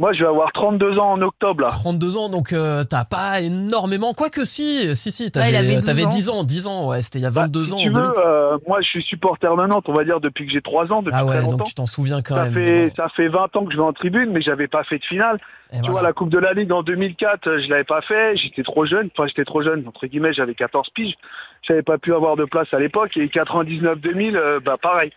Moi, 0.00 0.12
je 0.12 0.20
vais 0.22 0.28
avoir 0.28 0.52
32 0.52 0.96
ans 1.00 1.10
en 1.14 1.22
octobre, 1.22 1.62
là. 1.62 1.66
32 1.66 2.16
ans, 2.16 2.28
donc 2.28 2.52
euh, 2.52 2.84
t'as 2.84 3.04
pas 3.04 3.40
énormément. 3.40 4.14
Quoique, 4.14 4.44
si, 4.44 4.94
si, 4.94 5.10
si, 5.10 5.24
Ouais, 5.24 5.28
il 5.28 5.32
t'avais 5.32 5.56
avait 5.56 5.74
12 5.74 5.84
t'avais 5.84 6.04
ans. 6.04 6.08
10 6.08 6.28
ans, 6.28 6.44
10 6.44 6.66
ans, 6.68 6.88
ouais, 6.88 7.02
c'était 7.02 7.18
il 7.18 7.22
y 7.22 7.26
a 7.26 7.30
22 7.30 7.60
Bah, 7.62 7.66
Si 7.66 7.72
ans. 7.72 7.76
tu 7.78 7.88
veux, 7.88 7.94
2000. 7.94 8.10
euh, 8.24 8.58
moi, 8.68 8.80
je 8.80 8.86
suis 8.88 9.02
supporter 9.02 9.56
de 9.56 9.66
Nantes, 9.66 9.86
on 9.88 9.92
va 9.92 10.04
dire, 10.04 10.20
depuis 10.20 10.46
que 10.46 10.52
j'ai 10.52 10.62
3 10.62 10.92
ans, 10.92 11.02
depuis 11.02 11.16
Ah 11.18 11.24
ouais, 11.24 11.32
très 11.32 11.42
longtemps. 11.42 11.56
donc 11.56 11.66
tu 11.66 11.74
t'en 11.74 11.86
souviens 11.86 12.22
quand 12.22 12.36
Ça 12.36 12.44
même. 12.44 12.54
fait, 12.54 12.92
ça 12.96 13.08
fait 13.08 13.26
20 13.26 13.56
ans 13.56 13.64
que 13.64 13.72
je 13.72 13.76
vais 13.76 13.82
en 13.82 13.92
tribune, 13.92 14.30
mais 14.30 14.40
j'avais 14.40 14.68
pas 14.68 14.84
fait 14.84 14.98
de 15.00 15.04
finale. 15.04 15.40
Et 15.72 15.76
Tu 15.76 15.78
voilà. 15.80 15.90
vois, 15.90 16.02
la 16.02 16.12
Coupe 16.12 16.30
de 16.30 16.38
la 16.38 16.52
Ligue 16.52 16.70
en 16.72 16.84
2004, 16.84 17.48
euh, 17.48 17.58
je 17.60 17.68
l'avais 17.68 17.82
pas 17.82 18.00
fait, 18.02 18.36
j'étais 18.36 18.62
trop 18.62 18.86
jeune, 18.86 19.10
enfin 19.18 19.26
j'étais 19.26 19.44
trop 19.44 19.62
jeune, 19.62 19.82
entre 19.88 20.06
guillemets, 20.06 20.32
j'avais 20.32 20.54
14 20.54 20.90
piges, 20.94 21.16
j'avais 21.62 21.82
pas 21.82 21.98
pu 21.98 22.14
avoir 22.14 22.36
de 22.36 22.44
place 22.44 22.72
à 22.72 22.78
l'époque, 22.78 23.16
et 23.16 23.26
99-2000, 23.26 24.36
euh, 24.36 24.60
bah 24.64 24.76
pareil. 24.80 25.12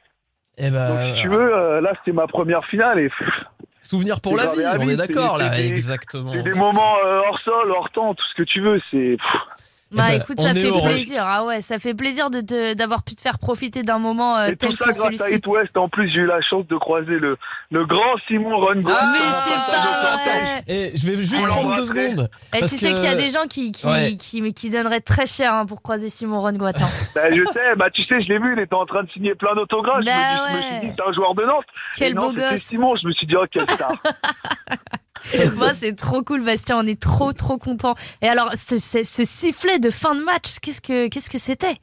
Eh 0.58 0.70
ben, 0.72 0.90
Donc 0.90 1.16
si 1.16 1.22
tu 1.22 1.30
veux, 1.30 1.56
euh, 1.56 1.82
là 1.82 1.94
c'était 2.00 2.12
ma 2.16 2.26
première 2.28 2.66
finale, 2.66 3.00
et 3.00 3.10
pff, 3.10 3.46
Souvenir 3.82 4.22
pour 4.22 4.38
la 4.38 4.48
vie, 4.48 4.62
on 4.80 4.90
est 4.90 4.96
d'accord 4.96 5.38
là, 5.38 5.60
exactement. 5.60 6.34
c'est 6.34 6.44
des 6.44 6.54
moments 6.54 6.98
euh, 7.04 7.22
hors 7.28 7.40
sol, 7.40 7.72
hors 7.72 7.90
temps, 7.90 8.14
tout 8.14 8.26
ce 8.30 8.36
que 8.36 8.44
tu 8.44 8.62
veux, 8.62 8.80
c'est... 8.92 9.18
Bah 9.92 10.04
Eh 10.08 10.18
ben, 10.18 10.22
écoute, 10.24 10.36
on 10.40 10.44
ça 10.44 10.54
fait 10.54 10.64
heureux. 10.68 10.82
plaisir. 10.90 11.24
Ah 11.28 11.44
ouais, 11.44 11.62
ça 11.62 11.78
fait 11.78 11.94
plaisir 11.94 12.30
de 12.30 12.74
d'avoir 12.74 13.04
pu 13.04 13.14
te 13.16 13.22
faire 13.22 13.38
profiter 13.40 13.84
d'un 13.84 14.00
moment 14.00 14.38
euh, 14.38 14.48
Et 14.48 14.56
tout 14.56 14.68
tel 14.68 14.72
ça 14.78 14.86
que 14.92 14.98
grâce 14.98 15.22
à. 15.22 15.30
It 15.32 15.46
West. 15.48 15.76
En 15.76 15.90
plus, 15.90 16.08
j'ai 16.10 16.20
eu 16.22 16.26
la 16.26 16.40
chance 16.42 16.66
de 16.68 16.78
croiser 16.78 17.20
le, 17.20 17.38
le 17.72 17.86
grand 17.86 18.16
Simon 18.28 18.56
Rongo. 18.58 18.90
Ah, 18.94 19.12
Mais 19.14 19.20
Ah, 19.22 19.32
c'est 19.32 19.50
ça, 19.50 20.18
pas 20.26 20.40
vrai. 20.40 20.64
Et 20.68 20.92
je 20.98 21.06
vais 21.12 21.18
juste 21.18 21.46
prendre 21.46 21.76
deux 21.76 21.86
secondes. 21.88 22.30
Et 22.54 22.60
parce 22.60 22.72
tu 22.72 22.78
sais 22.78 22.94
qu'il 22.94 23.04
y 23.04 23.08
a 23.08 23.16
des 23.16 23.30
gens 23.30 23.48
qui, 23.50 23.72
qui, 23.74 23.86
Ouais. 23.86 24.16
qui, 24.16 24.54
qui 24.54 24.70
donneraient 24.70 25.02
très 25.02 25.26
cher 25.26 25.54
hein, 25.54 25.66
pour 25.66 25.82
croiser 25.82 26.10
Simon 26.10 26.40
Rongoat. 26.42 26.70
hein. 26.78 26.90
Bah, 27.16 27.30
je 27.32 27.44
sais, 27.54 27.76
bah, 27.76 27.90
tu 27.90 28.04
sais, 28.04 28.22
je 28.22 28.30
l'ai 28.30 28.40
vu, 28.40 28.54
il 28.56 28.60
était 28.62 28.74
en 28.76 28.86
train 28.86 29.04
de 29.04 29.10
signer 29.12 29.36
plein 29.36 29.54
d'autographes. 29.56 30.06
Bah 30.06 30.12
je, 30.12 30.12
me 30.12 30.14
dis- 30.14 30.48
je 30.48 30.54
me 30.54 30.58
ouais. 30.58 30.80
suis 30.80 30.88
dit, 30.90 30.94
c'est 30.98 31.10
un 31.10 31.12
joueur 31.12 31.36
de 31.36 31.44
Nantes. 31.44 31.66
Quel 31.98 32.12
Et 32.12 32.14
non, 32.14 32.22
beau 32.22 32.30
c'était 32.36 32.50
gosse. 32.52 32.62
Simon, 32.62 32.96
je 32.96 33.08
me 33.08 33.12
suis 33.12 33.28
dit, 33.28 33.36
oh, 33.36 33.46
quel 33.52 33.70
star. 33.70 33.92
Moi, 35.56 35.74
c'est 35.74 35.96
trop 35.96 36.24
cool, 36.24 36.44
Bastien. 36.44 36.78
On 36.80 36.88
est 36.88 37.00
trop, 37.02 37.34
trop 37.34 37.58
content. 37.58 37.96
Et 38.22 38.28
alors, 38.28 38.52
ce, 38.56 38.78
ce- 38.78 39.04
ce 39.04 39.24
sifflet 39.24 39.80
de 39.80 39.90
fin 39.90 40.16
de 40.16 40.22
match, 40.24 40.60
qu'est-ce 40.62 40.82
que 40.82 41.08
qu'est-ce 41.10 41.30
que 41.30 41.38
c'était? 41.38 41.76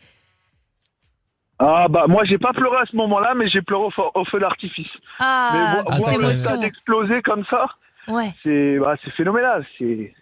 Ah, 1.60 1.88
bah, 1.88 2.04
moi, 2.08 2.22
j'ai 2.24 2.38
pas 2.38 2.52
pleuré 2.52 2.76
à 2.78 2.86
ce 2.86 2.94
moment-là, 2.96 3.34
mais 3.34 3.48
j'ai 3.48 3.62
pleuré 3.62 3.84
au, 3.84 3.90
feu- 3.90 4.02
au 4.14 4.24
feu 4.24 4.38
d'artifice. 4.38 4.90
Ah, 5.18 5.50
mais 5.82 5.90
petite 5.90 6.04
voir 6.04 6.18
le 6.28 6.34
stade 6.34 6.62
exploser 6.62 7.20
comme 7.22 7.44
ça, 7.46 7.64
Ouais. 8.06 8.32
c'est, 8.44 8.78
bah, 8.78 8.94
c'est 9.04 9.10
phénoménal. 9.12 9.66
C'est, 9.76 10.14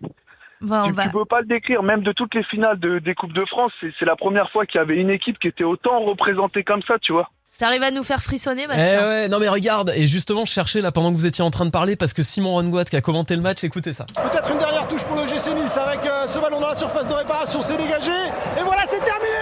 Bah, 0.63 0.85
tu, 0.87 0.93
va- 0.93 1.03
tu 1.05 1.11
peux 1.11 1.27
pas 1.27 1.41
le 1.43 1.47
décrire. 1.47 1.83
Même 1.83 2.03
de 2.03 2.13
toutes 2.13 2.35
les 2.35 2.43
finales 2.43 2.79
de, 2.81 2.99
des 3.01 3.15
Coupes 3.15 3.35
de 3.35 3.45
France, 3.45 3.73
c'est, 3.81 3.93
c'est 3.99 4.07
la 4.07 4.17
première 4.17 4.51
fois 4.51 4.65
qu'il 4.65 4.79
y 4.79 4.83
avait 4.83 4.97
une 4.99 5.11
équipe 5.11 5.39
qui 5.39 5.49
était 5.49 5.65
autant 5.65 6.01
représentée 6.01 6.65
comme 6.65 6.81
ça, 6.83 6.99
tu 6.99 7.13
vois. 7.13 7.31
T'arrives 7.59 7.83
à 7.83 7.91
nous 7.91 8.03
faire 8.03 8.23
frissonner, 8.23 8.63
Eh 8.65 8.67
Bastien 8.67 9.09
ouais, 9.09 9.29
non 9.29 9.39
mais 9.39 9.49
regarde, 9.49 9.93
et 9.97 10.07
justement 10.07 10.45
je 10.45 10.53
cherchais 10.53 10.83
là 10.83 10.93
pendant 10.93 11.11
que 11.11 11.17
vous 11.17 11.25
étiez 11.25 11.43
en 11.43 11.51
train 11.51 11.65
de 11.65 11.71
parler 11.71 11.97
parce 11.97 12.13
que 12.13 12.23
Simon 12.23 12.53
Rongoat 12.53 12.85
qui 12.85 12.97
a 12.97 13.01
commenté 13.01 13.35
le 13.35 13.41
match, 13.41 13.65
écoutez 13.65 13.95
ça. 13.95 14.05
Peut-être 14.15 14.51
une 14.51 14.59
dernière 14.59 14.87
touche 14.89 15.05
pour 15.05 15.17
le 15.17 15.27
GC 15.27 15.55
Nice 15.55 15.77
avec 15.79 16.05
euh, 16.05 16.27
ce 16.27 16.39
ballon 16.39 16.61
dans 16.61 16.69
la 16.69 16.77
surface 16.77 17.09
de 17.09 17.15
réparation, 17.15 17.63
c'est 17.63 17.77
dégagé. 17.79 18.11
Et 18.59 18.63
voilà, 18.63 18.83
c'est 18.83 19.03
terminé 19.03 19.36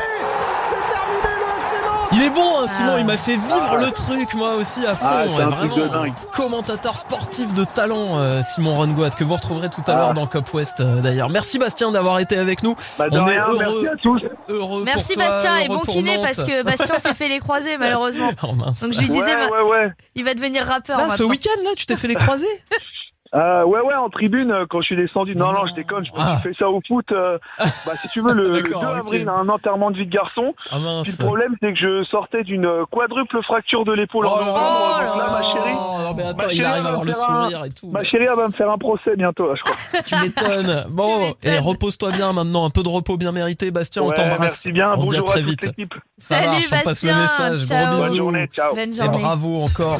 est 2.25 2.31
bon 2.31 2.59
hein, 2.61 2.66
Simon, 2.68 2.93
Ah. 2.97 3.01
il 3.01 3.07
m'a 3.07 3.16
fait 3.16 3.37
vivre 3.37 3.68
Ah. 3.72 3.77
le 3.77 3.91
truc 3.91 4.35
moi 4.35 4.55
aussi 4.57 4.85
à 4.87 4.95
fond, 4.95 5.07
Ah, 5.09 5.22
un 5.22 5.27
vraiment. 5.27 5.77
de 5.77 5.87
dingue. 5.89 6.12
Commentateur 6.33 6.97
sportif 6.97 7.53
de 7.55 7.64
talent 7.64 8.18
euh, 8.18 8.43
Simon 8.43 8.75
Rongoat 8.75 9.11
que 9.11 9.25
vous 9.25 9.35
retrouverez 9.35 9.68
tout 9.70 9.83
à 9.87 9.93
Ah. 9.93 9.97
l'heure 9.97 10.14
dans 10.14 10.27
Cop 10.27 10.53
West 10.55 10.81
euh, 10.81 11.01
d'ailleurs. 11.01 11.29
Merci 11.29 11.59
Bastien 11.59 11.91
d'avoir 11.93 12.18
été 12.18 12.37
avec 12.39 12.62
nous. 12.62 12.75
Bah, 12.99 13.07
On 13.11 13.27
est 13.27 13.31
rien, 13.33 13.43
heureux. 13.49 13.59
merci 13.83 13.89
à 13.89 13.97
tous. 13.97 14.22
Heureux 14.49 14.83
Merci 14.85 15.14
pour 15.14 15.22
toi, 15.25 15.33
Bastien 15.33 15.57
et 15.59 15.68
bon 15.68 15.81
kiné 15.81 16.18
parce 16.22 16.43
que 16.43 16.62
Bastien 16.64 16.99
s'est 16.99 17.14
fait 17.14 17.29
les 17.29 17.39
croiser 17.41 17.77
malheureusement. 17.79 18.31
Oh 18.43 18.53
mince. 18.53 18.81
Donc 18.83 18.93
je 18.93 19.01
lui 19.01 19.09
disais, 19.09 19.35
ouais, 19.35 19.49
ouais, 19.51 19.62
ouais. 19.70 19.93
il 20.14 20.25
va 20.25 20.35
devenir 20.35 20.64
rappeur. 20.66 20.99
Là, 20.99 21.11
ce 21.11 21.22
week-end 21.22 21.61
là, 21.64 21.70
tu 21.77 21.87
t'es 21.87 21.97
fait 21.97 22.09
les 22.09 22.14
croiser 22.14 22.47
Euh, 23.35 23.64
ouais, 23.64 23.80
ouais, 23.80 23.95
en 23.95 24.09
tribune, 24.11 24.53
euh, 24.53 24.64
quand 24.68 24.80
je 24.80 24.87
suis 24.87 24.97
descendu. 24.97 25.35
Non, 25.35 25.53
non, 25.53 25.66
je 25.66 25.74
déconne, 25.74 26.05
je 26.07 26.12
me 26.12 26.16
Ah. 26.18 26.39
suis 26.41 26.51
fait 26.53 26.59
ça 26.59 26.68
au 26.68 26.80
foot. 26.87 27.11
euh, 27.11 27.37
bah, 27.59 27.93
si 28.01 28.09
tu 28.11 28.20
veux, 28.20 28.32
le, 28.32 28.45
le 28.45 28.62
2 28.62 28.70
D'accord, 28.70 28.82
ok. 28.93 28.99
avril, 29.01 29.28
un 29.28 29.49
enterrement 29.49 29.91
de 29.91 29.97
vie 29.97 30.07
de 30.07 30.12
garçon. 30.12 30.55
Ah 30.70 30.76
Puis 31.03 31.12
le 31.18 31.24
problème, 31.24 31.57
c'est 31.61 31.72
que 31.72 31.78
je 31.78 32.05
sortais 32.05 32.45
d'une 32.45 32.68
quadruple 32.93 33.43
fracture 33.43 33.85
de 33.85 33.93
l'épaule 33.93 34.26
en 34.26 34.35
Oh 34.37 34.45
novembre. 34.45 35.01
là 35.01 35.07
donc 35.07 35.16
là, 35.16 35.26
là. 35.26 35.32
ma 35.32 35.43
chérie, 35.53 35.76
Oh, 35.76 35.99
non, 36.01 36.14
mais 36.14 36.22
attends, 36.22 36.47
Ma 36.47 36.53
il 36.53 36.57
chérie, 36.59 36.64
arrive 36.64 36.80
elle 36.80 36.87
à 36.87 36.89
avoir 36.91 36.99
va 37.01 37.05
le 37.05 37.11
un- 37.11 37.43
sourire 37.43 37.64
et 37.64 37.70
tout. 37.70 37.91
ma 37.91 38.05
chérie, 38.05 38.26
elle 38.30 38.37
va 38.37 38.47
me 38.47 38.53
faire 38.53 38.70
un 38.70 38.78
procès 38.78 39.16
bientôt, 39.16 39.49
là, 39.49 39.55
je 39.57 39.62
crois. 39.62 39.76
Tu 40.07 40.14
m'étonnes. 40.20 40.85
Bon, 40.93 41.35
et 41.43 41.59
repose-toi 41.59 42.12
bien 42.12 42.32
maintenant, 42.32 42.64
un 42.66 42.70
peu 42.70 42.82
de 42.85 42.89
repos 42.89 43.16
bien 43.16 43.32
mérité, 43.32 43.70
Bastien. 43.72 44.03
on 44.03 44.12
t'embrasse. 44.12 44.39
merci 44.41 44.70
bien, 44.72 44.93
on 44.97 45.01
bonjour 45.05 45.24
très 45.24 45.41
à 45.41 45.43
toute 45.43 45.51
vite. 45.51 45.64
l'équipe. 45.66 45.95
Ça 46.18 46.37
Salut, 46.37 46.47
marche, 46.47 46.66
on 46.72 46.85
passe 46.85 47.05
le 47.05 47.14
message. 47.14 47.66
ciao. 47.66 47.87
Gros 47.87 47.97
Bonne 47.97 48.05
bisous. 48.05 48.16
journée, 48.16 48.47
ciao. 48.55 48.74
Bonne 48.76 48.93
Et 48.95 49.09
bravo 49.09 49.59
encore. 49.61 49.99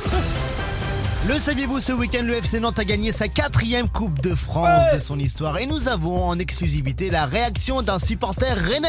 Le 1.27 1.39
saviez-vous, 1.39 1.81
ce 1.81 1.93
week-end, 1.93 2.22
le 2.22 2.35
FC 2.35 2.61
Nantes 2.61 2.79
a 2.79 2.85
gagné 2.85 3.11
sa 3.11 3.29
quatrième 3.29 3.89
Coupe 3.89 4.20
de 4.20 4.35
France 4.35 4.85
de 4.93 4.99
son 4.99 5.18
histoire. 5.18 5.57
Et 5.57 5.64
nous 5.64 5.89
avons 5.89 6.22
en 6.22 6.39
exclusivité 6.39 7.11
la 7.11 7.25
réaction 7.25 7.81
d'un 7.81 7.99
supporter 7.99 8.55
rennais. 8.59 8.89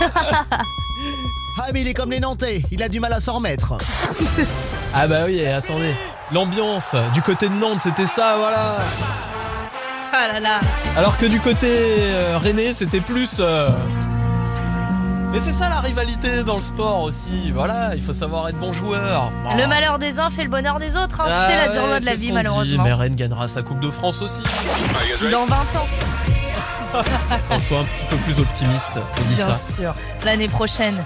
ah, 0.00 1.68
mais 1.72 1.82
il 1.82 1.88
est 1.88 1.94
comme 1.94 2.10
les 2.10 2.18
Nantais, 2.18 2.62
il 2.72 2.82
a 2.82 2.88
du 2.88 2.98
mal 2.98 3.12
à 3.12 3.20
s'en 3.20 3.34
remettre. 3.34 3.74
Ah 4.92 5.06
bah 5.06 5.22
oui, 5.26 5.46
attendez. 5.46 5.94
L'ambiance 6.32 6.96
du 7.14 7.22
côté 7.22 7.48
de 7.48 7.54
Nantes, 7.54 7.80
c'était 7.80 8.06
ça, 8.06 8.36
voilà. 8.36 8.78
Ah 10.12 10.32
là 10.32 10.40
là. 10.40 10.60
Alors 10.96 11.16
que 11.18 11.26
du 11.26 11.38
côté 11.38 11.68
euh, 11.70 12.36
rennais, 12.38 12.74
c'était 12.74 13.00
plus... 13.00 13.36
euh, 13.38 13.68
Mais 15.34 15.40
c'est 15.44 15.52
ça 15.52 15.68
la 15.68 15.80
rivalité 15.80 16.44
dans 16.44 16.54
le 16.56 16.62
sport 16.62 17.00
aussi. 17.00 17.50
Voilà, 17.52 17.96
il 17.96 18.02
faut 18.02 18.12
savoir 18.12 18.48
être 18.48 18.56
bon 18.58 18.72
joueur. 18.72 19.32
Le 19.56 19.66
malheur 19.66 19.98
des 19.98 20.20
uns 20.20 20.30
fait 20.30 20.44
le 20.44 20.48
bonheur 20.48 20.78
des 20.78 20.96
autres. 20.96 21.20
hein. 21.22 21.26
Ah 21.28 21.48
c'est 21.50 21.56
la 21.56 21.66
ouais, 21.66 21.72
dure 21.72 21.86
loi 21.88 21.98
de 21.98 22.04
la 22.06 22.14
vie, 22.14 22.30
malheureusement. 22.30 22.84
Dit. 22.84 22.88
Mais 22.88 22.92
Rennes 22.94 23.16
gagnera 23.16 23.48
sa 23.48 23.62
Coupe 23.62 23.80
de 23.80 23.90
France 23.90 24.22
aussi. 24.22 24.40
Dans 25.32 25.44
20 25.46 25.54
ans, 25.56 25.88
Enfin, 27.32 27.58
sois 27.58 27.80
un 27.80 27.84
petit 27.84 28.04
peu 28.08 28.16
plus 28.18 28.38
optimiste. 28.38 28.92
Je 29.16 29.22
dis 29.24 29.34
bien 29.34 29.52
ça. 29.52 29.72
sûr. 29.74 29.92
L'année 30.24 30.46
prochaine. 30.46 31.02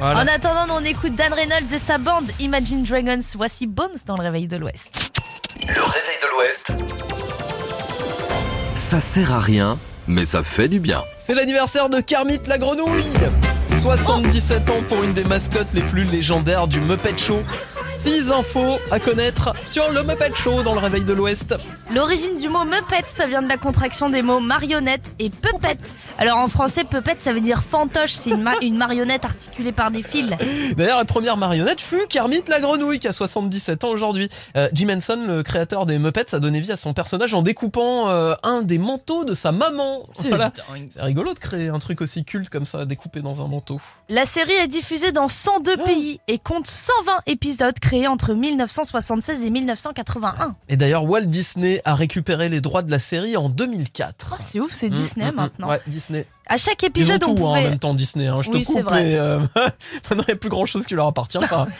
Voilà. 0.00 0.22
En 0.22 0.26
attendant, 0.26 0.74
on 0.80 0.84
écoute 0.84 1.14
Dan 1.14 1.32
Reynolds 1.32 1.72
et 1.72 1.78
sa 1.78 1.98
bande 1.98 2.24
Imagine 2.40 2.82
Dragons. 2.82 3.20
Voici 3.36 3.68
Bones 3.68 3.90
dans 4.06 4.16
le 4.16 4.22
réveil 4.24 4.48
de 4.48 4.56
l'Ouest. 4.56 5.12
Le 5.68 5.80
réveil 5.80 6.18
de 6.22 6.28
l'Ouest. 6.36 6.72
Ça 8.74 8.98
sert 8.98 9.32
à 9.32 9.38
rien, 9.38 9.78
mais 10.08 10.24
ça 10.24 10.42
fait 10.42 10.66
du 10.66 10.80
bien. 10.80 11.04
C'est 11.20 11.34
l'anniversaire 11.36 11.88
de 11.88 12.00
Kermit 12.00 12.40
la 12.48 12.58
grenouille 12.58 13.04
77 13.80 14.68
ans 14.70 14.82
pour 14.88 15.02
une 15.04 15.14
des 15.14 15.24
mascottes 15.24 15.72
les 15.72 15.80
plus 15.80 16.02
légendaires 16.12 16.68
du 16.68 16.80
Muppet 16.80 17.16
Show. 17.16 17.40
6 18.02 18.30
infos 18.32 18.78
à 18.90 18.98
connaître 18.98 19.52
sur 19.66 19.90
le 19.92 20.02
Muppet 20.02 20.32
Show 20.34 20.62
dans 20.62 20.72
le 20.72 20.80
réveil 20.80 21.02
de 21.04 21.12
l'Ouest. 21.12 21.54
L'origine 21.94 22.38
du 22.38 22.48
mot 22.48 22.64
Muppet, 22.64 23.04
ça 23.08 23.26
vient 23.26 23.42
de 23.42 23.48
la 23.48 23.58
contraction 23.58 24.08
des 24.08 24.22
mots 24.22 24.40
marionnette 24.40 25.12
et 25.18 25.28
puppet. 25.28 25.76
Alors 26.16 26.38
en 26.38 26.48
français, 26.48 26.84
puppet, 26.84 27.16
ça 27.18 27.34
veut 27.34 27.42
dire 27.42 27.62
fantoche. 27.62 28.12
C'est 28.12 28.30
une, 28.30 28.42
ma- 28.42 28.56
une 28.62 28.76
marionnette 28.78 29.26
articulée 29.26 29.72
par 29.72 29.90
des 29.90 30.02
fils. 30.02 30.30
D'ailleurs, 30.78 30.96
la 30.98 31.04
première 31.04 31.36
marionnette 31.36 31.82
fut 31.82 32.06
Kermit 32.08 32.42
la 32.48 32.60
grenouille 32.60 33.00
qui 33.00 33.08
a 33.08 33.12
77 33.12 33.84
ans 33.84 33.90
aujourd'hui. 33.90 34.30
Euh, 34.56 34.70
Jim 34.72 34.88
Henson, 34.88 35.18
le 35.28 35.42
créateur 35.42 35.84
des 35.84 35.98
Muppets, 35.98 36.34
a 36.34 36.38
donné 36.38 36.60
vie 36.60 36.72
à 36.72 36.76
son 36.78 36.94
personnage 36.94 37.34
en 37.34 37.42
découpant 37.42 38.08
euh, 38.08 38.34
un 38.42 38.62
des 38.62 38.78
manteaux 38.78 39.24
de 39.24 39.34
sa 39.34 39.52
maman. 39.52 40.06
Voilà. 40.28 40.52
C'est 40.90 41.02
rigolo 41.02 41.34
de 41.34 41.38
créer 41.38 41.68
un 41.68 41.78
truc 41.78 42.00
aussi 42.00 42.24
culte 42.24 42.48
comme 42.48 42.64
ça, 42.66 42.86
découpé 42.86 43.20
dans 43.20 43.42
un 43.44 43.48
manteau. 43.48 43.78
La 44.08 44.24
série 44.24 44.52
est 44.54 44.68
diffusée 44.68 45.12
dans 45.12 45.28
102 45.28 45.76
pays 45.78 46.20
et 46.28 46.38
compte 46.38 46.66
120 46.66 47.12
épisodes 47.26 47.78
créés 47.90 48.06
entre 48.06 48.34
1976 48.34 49.44
et 49.44 49.50
1981. 49.50 50.54
Et 50.68 50.76
d'ailleurs, 50.76 51.02
Walt 51.10 51.26
Disney 51.26 51.82
a 51.84 51.96
récupéré 51.96 52.48
les 52.48 52.60
droits 52.60 52.82
de 52.82 52.90
la 52.92 53.00
série 53.00 53.36
en 53.36 53.48
2004. 53.48 54.30
Oh, 54.32 54.36
c'est 54.38 54.60
ouf, 54.60 54.72
c'est 54.72 54.90
Mm, 54.90 54.94
Disney 54.94 55.26
mm, 55.26 55.32
mm. 55.32 55.34
maintenant. 55.34 55.68
Ouais, 55.70 55.80
Disney. 55.88 56.24
À 56.50 56.56
chaque 56.58 56.82
Ils 56.82 56.86
ont 56.86 56.88
épisode, 56.88 57.20
tout 57.22 57.28
on 57.30 57.32
hein, 57.32 57.34
en 57.34 57.54
pouvait. 57.54 57.70
même 57.70 57.78
temps 57.78 57.94
Disney. 57.94 58.26
hein. 58.26 58.42
Je 58.42 58.50
Oui, 58.50 58.62
te 58.62 58.66
coupe, 58.72 58.82
vrai. 58.84 59.14
euh, 59.14 59.38
maintenant 59.38 60.24
il 60.28 60.30
n'y 60.30 60.32
a 60.32 60.36
plus 60.36 60.50
grand 60.50 60.66
chose 60.66 60.84
qui 60.84 60.94
leur 60.94 61.06
appartient. 61.06 61.38
Enfin, 61.38 61.66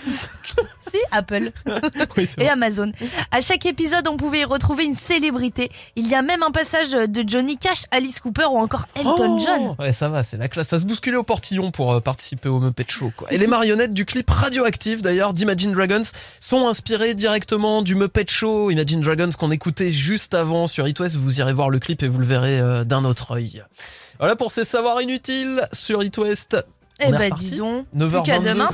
Si, 0.89 0.97
Apple 1.13 1.53
oui, 2.17 2.29
et. 2.39 2.49
Amazon. 2.49 2.91
À 3.31 3.41
chaque 3.41 3.65
épisode, 3.67 4.09
on 4.09 4.17
pouvait 4.17 4.41
y 4.41 4.45
retrouver 4.45 4.85
une 4.85 4.95
célébrité. 4.95 5.71
Il 5.95 6.09
y 6.09 6.15
a 6.15 6.23
même 6.23 6.43
un 6.43 6.51
passage 6.51 6.91
de 6.93 7.25
Johnny 7.29 7.57
Cash, 7.59 7.85
Alice 7.93 8.19
Cooper 8.19 8.47
ou 8.51 8.59
encore 8.59 8.87
Elton 8.97 9.37
Oh 9.39 9.45
John. 9.45 9.75
Ouais, 9.79 9.93
ça 9.93 10.09
va, 10.09 10.23
c'est 10.23 10.37
la 10.37 10.49
classe. 10.49 10.69
Ça 10.69 10.79
se 10.79 10.85
bousculait 10.87 11.17
au 11.17 11.23
portillon 11.23 11.71
pour 11.71 11.93
euh, 11.93 12.01
participer 12.01 12.49
au 12.49 12.59
Muppet 12.61 12.87
Show. 12.89 13.13
Quoi. 13.17 13.33
Et 13.33 13.39
les 13.39 13.47
marionnettes 13.47 13.93
du 13.95 14.05
clip 14.05 14.29
radioactif 14.31 15.03
d'ailleurs 15.03 15.33
d'Imagine 15.33 15.73
Dragons 15.73 16.03
sont 16.41 16.67
inspirées 16.67 17.15
directement 17.15 17.83
du 17.83 17.95
Muppet 17.95 18.27
Show. 18.29 18.71
Imagine 18.71 19.01
Dragons 19.01 19.31
qu'on 19.39 19.51
écoutait 19.51 19.93
juste 19.93 20.35
avant 20.35 20.67
sur 20.67 20.89
It 20.89 20.99
West. 20.99 21.17
Vous 21.17 21.39
irez 21.41 21.53
voir 21.53 21.71
le 21.71 21.79
clip 21.79 22.03
et 22.03 22.09
vous 22.09 22.19
le 22.19 22.27
verrez 22.27 22.59
euh, 22.59 22.85
d'un 22.85 23.05
autre 23.05 23.33
œil. 23.33 23.63
Voilà 24.21 24.37
pour 24.37 24.51
ces 24.51 24.65
savoirs 24.67 25.01
inutiles 25.01 25.67
sur 25.73 26.03
It 26.03 26.19
West. 26.19 26.63
Eh 27.03 27.11
bah 27.11 27.31
dis 27.31 27.57
donc, 27.57 27.87
9h22. 27.97 28.11
plus 28.11 28.23
qu'à 28.23 28.39
demain. 28.39 28.69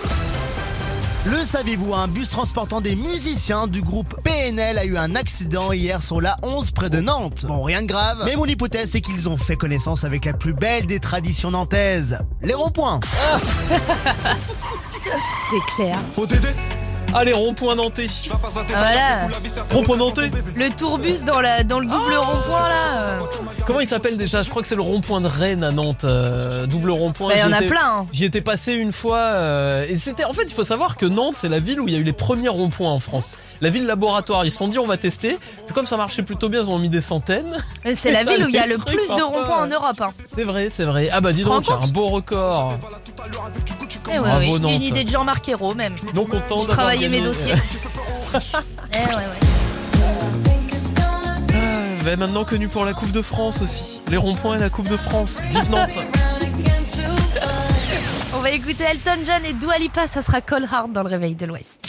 Le 1.24 1.44
saviez-vous, 1.44 1.94
un 1.94 2.08
bus 2.08 2.28
transportant 2.30 2.80
des 2.80 2.96
musiciens 2.96 3.68
du 3.68 3.80
groupe 3.80 4.16
PNL 4.24 4.76
a 4.76 4.84
eu 4.84 4.96
un 4.96 5.14
accident 5.14 5.70
hier 5.70 6.02
sur 6.02 6.20
la 6.20 6.36
11 6.42 6.72
près 6.72 6.90
de 6.90 7.00
Nantes. 7.00 7.46
Bon, 7.46 7.62
rien 7.62 7.82
de 7.82 7.86
grave, 7.86 8.22
mais 8.24 8.34
mon 8.34 8.46
hypothèse 8.46 8.90
c'est 8.90 9.00
qu'ils 9.00 9.28
ont 9.28 9.36
fait 9.36 9.54
connaissance 9.54 10.02
avec 10.02 10.24
la 10.24 10.32
plus 10.32 10.52
belle 10.52 10.86
des 10.86 10.98
traditions 10.98 11.52
nantaises, 11.52 12.18
les 12.42 12.54
ronds-points. 12.54 12.98
C'est 15.48 15.64
clair. 15.76 15.96
Allez, 17.14 17.32
rond-point 17.32 17.76
nantais. 17.76 18.06
Ah, 18.30 18.36
voilà. 18.78 19.28
Rond-point 19.72 19.96
nantais. 19.96 20.30
Le 20.54 20.68
tourbus 20.70 21.24
dans, 21.24 21.40
la, 21.40 21.64
dans 21.64 21.80
le 21.80 21.86
double 21.86 22.14
rond-point 22.14 22.68
là. 22.68 23.18
Comment 23.66 23.80
il 23.80 23.88
s'appelle 23.88 24.16
déjà? 24.18 24.42
Je 24.42 24.50
crois 24.50 24.60
que 24.62 24.68
c'est 24.68 24.74
le 24.76 24.82
rond-point 24.82 25.20
de 25.22 25.26
Rennes 25.26 25.64
à 25.64 25.72
Nantes. 25.72 26.04
euh, 26.04 26.66
double 26.66 26.90
rond-point. 26.90 27.28
Bah, 27.30 27.34
il 27.36 27.40
y 27.40 27.44
en 27.44 27.48
J'y 27.48 27.54
a 27.54 27.58
étais- 27.58 27.66
plein, 27.68 27.80
hein. 28.00 28.06
J'y 28.12 28.24
étais 28.24 28.40
passé 28.42 28.72
une 28.74 28.92
fois. 28.92 29.18
euh, 29.18 29.86
et 29.88 29.96
c'était. 29.96 30.24
En 30.24 30.34
fait, 30.34 30.44
il 30.44 30.54
faut 30.54 30.62
savoir 30.64 30.96
que 30.96 31.06
Nantes, 31.06 31.34
c'est 31.38 31.48
la 31.48 31.58
ville 31.58 31.80
où 31.80 31.88
il 31.88 31.94
y 31.94 31.96
a 31.96 32.00
eu 32.00 32.04
les 32.04 32.12
premiers 32.12 32.48
ronds-points 32.50 32.90
en 32.90 32.98
France. 32.98 33.34
La 33.60 33.70
ville 33.70 33.86
laboratoire. 33.86 34.44
Ils 34.44 34.50
se 34.50 34.58
sont 34.58 34.68
dit, 34.68 34.78
on 34.78 34.86
va 34.86 34.96
tester. 34.96 35.38
Puis 35.66 35.74
comme 35.74 35.86
ça 35.86 35.96
marchait 35.96 36.22
plutôt 36.22 36.48
bien, 36.48 36.62
ils 36.62 36.70
ont 36.70 36.78
mis 36.78 36.88
des 36.88 37.00
centaines. 37.00 37.56
C'est 37.94 38.12
la 38.12 38.24
ville 38.30 38.44
où 38.44 38.48
il 38.48 38.54
y 38.54 38.58
a 38.58 38.66
le 38.66 38.78
plus 38.78 39.08
de 39.08 39.22
ronds-points 39.22 39.64
en 39.64 39.66
Europe. 39.66 40.00
Hein. 40.00 40.12
C'est 40.34 40.44
vrai, 40.44 40.70
c'est 40.72 40.84
vrai. 40.84 41.08
Ah 41.12 41.20
bah 41.20 41.32
dis 41.32 41.44
donc, 41.44 41.66
il 41.66 41.70
y 41.70 41.72
a 41.72 41.76
un 41.76 41.88
beau 41.88 42.08
record. 42.08 42.74
Eh 44.08 44.18
ouais, 44.18 44.18
Bravo, 44.18 44.40
oui. 44.40 44.60
Nantes. 44.60 44.72
Une 44.72 44.82
idée 44.82 45.04
de 45.04 45.08
Jean-Marc 45.08 45.48
Ayrault 45.48 45.74
même. 45.74 45.94
Donc 46.14 46.28
content 46.28 46.58
d'avoir 46.58 46.76
travaillais 46.76 47.08
mes 47.08 47.20
dossiers. 47.20 47.52
eh 48.34 48.98
ouais, 48.98 49.14
ouais. 49.14 49.56
Bah, 52.04 52.14
maintenant 52.16 52.44
connu 52.44 52.68
pour 52.68 52.84
la 52.84 52.92
Coupe 52.92 53.10
de 53.10 53.22
France 53.22 53.62
aussi. 53.62 54.00
Les 54.08 54.16
ronds-points 54.16 54.58
et 54.58 54.60
la 54.60 54.70
Coupe 54.70 54.88
de 54.88 54.96
France. 54.96 55.42
Vive 55.50 55.70
Nantes. 55.70 55.98
On 58.36 58.38
va 58.40 58.50
écouter 58.50 58.84
Elton 58.84 59.24
John 59.24 59.44
et 59.44 59.54
Dua 59.54 59.76
Lipa, 59.78 60.06
ça 60.06 60.22
sera 60.22 60.40
Cold 60.40 60.68
Hard 60.70 60.92
dans 60.92 61.02
le 61.02 61.08
réveil 61.08 61.34
de 61.34 61.46
l'Ouest. 61.46 61.80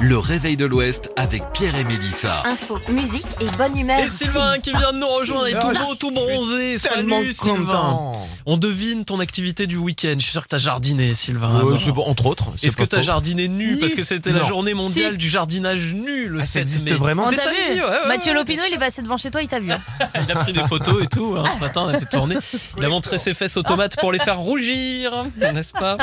Le 0.00 0.18
réveil 0.18 0.56
de 0.58 0.66
l'Ouest 0.66 1.10
avec 1.16 1.42
Pierre 1.52 1.74
et 1.76 1.84
Mélissa. 1.84 2.42
Info, 2.44 2.78
musique 2.88 3.26
et 3.40 3.46
bonne 3.56 3.78
humeur. 3.78 3.98
Et 4.00 4.08
Sylvain 4.08 4.58
qui 4.58 4.70
vient 4.70 4.92
de 4.92 4.98
nous 4.98 5.08
rejoindre, 5.08 5.48
il 5.48 5.56
est 5.56 5.60
tout 5.60 5.68
beau, 5.68 5.94
tout 5.94 6.10
bronzé. 6.10 6.76
Tellement 6.92 7.20
Salut 7.20 7.32
Sylvain. 7.32 7.64
content. 7.64 8.26
On 8.44 8.56
devine 8.58 9.04
ton 9.06 9.20
activité 9.20 9.66
du 9.66 9.76
week-end. 9.78 10.14
Je 10.18 10.22
suis 10.24 10.32
sûr 10.32 10.42
que 10.42 10.48
t'as 10.48 10.58
jardiné, 10.58 11.14
Sylvain. 11.14 11.48
Euh, 11.56 11.60
avant. 11.60 11.78
c'est 11.78 11.92
bon, 11.92 12.02
entre 12.02 12.26
autres. 12.26 12.48
c'est 12.56 12.66
Est-ce 12.66 12.76
que 12.76 12.84
t'as 12.84 13.00
jardiné 13.00 13.48
nu, 13.48 13.72
Nu. 13.74 13.78
Parce 13.78 13.94
que 13.94 14.02
c'était 14.02 14.30
la 14.32 14.44
journée 14.44 14.74
mondiale 14.74 15.12
Si. 15.12 15.18
du 15.18 15.28
jardinage 15.30 15.94
nu 15.94 16.26
le 16.28 16.40
Ah, 16.40 16.44
ça 16.44 16.52
7 16.54 16.62
existe 16.62 16.90
mai. 16.90 16.96
vraiment 16.96 17.24
On 17.26 17.30
C'était 17.30 17.44
t'a 17.44 17.50
vu 17.50 17.56
samedi, 17.64 17.80
ouais, 17.80 17.86
ouais, 17.86 18.08
Mathieu 18.08 18.32
bien 18.44 18.62
il 18.68 18.74
est 18.74 18.78
passé 18.78 19.00
devant 19.00 19.16
chez 19.16 19.30
toi, 19.30 19.40
il 19.40 19.48
t'a 19.48 19.60
vu. 19.60 19.70
hein. 19.72 19.78
Il 20.26 20.30
a 20.32 20.36
pris 20.36 20.52
des 20.52 20.64
photos 20.64 21.02
et 21.02 21.06
tout. 21.06 21.36
hein, 21.38 21.44
ce 21.54 21.60
matin, 21.60 21.82
on 21.86 21.88
a 21.88 21.98
fait 21.98 22.06
tourner. 22.06 22.36
Il 22.76 22.84
a 22.84 22.88
montré 22.88 23.16
ses 23.16 23.32
fesses 23.32 23.56
aux 23.56 23.62
tomates 23.62 23.96
pour 23.98 24.12
les 24.12 24.18
faire 24.18 24.38
rougir, 24.38 25.24
n'est-ce 25.40 25.72
pas? 25.72 25.96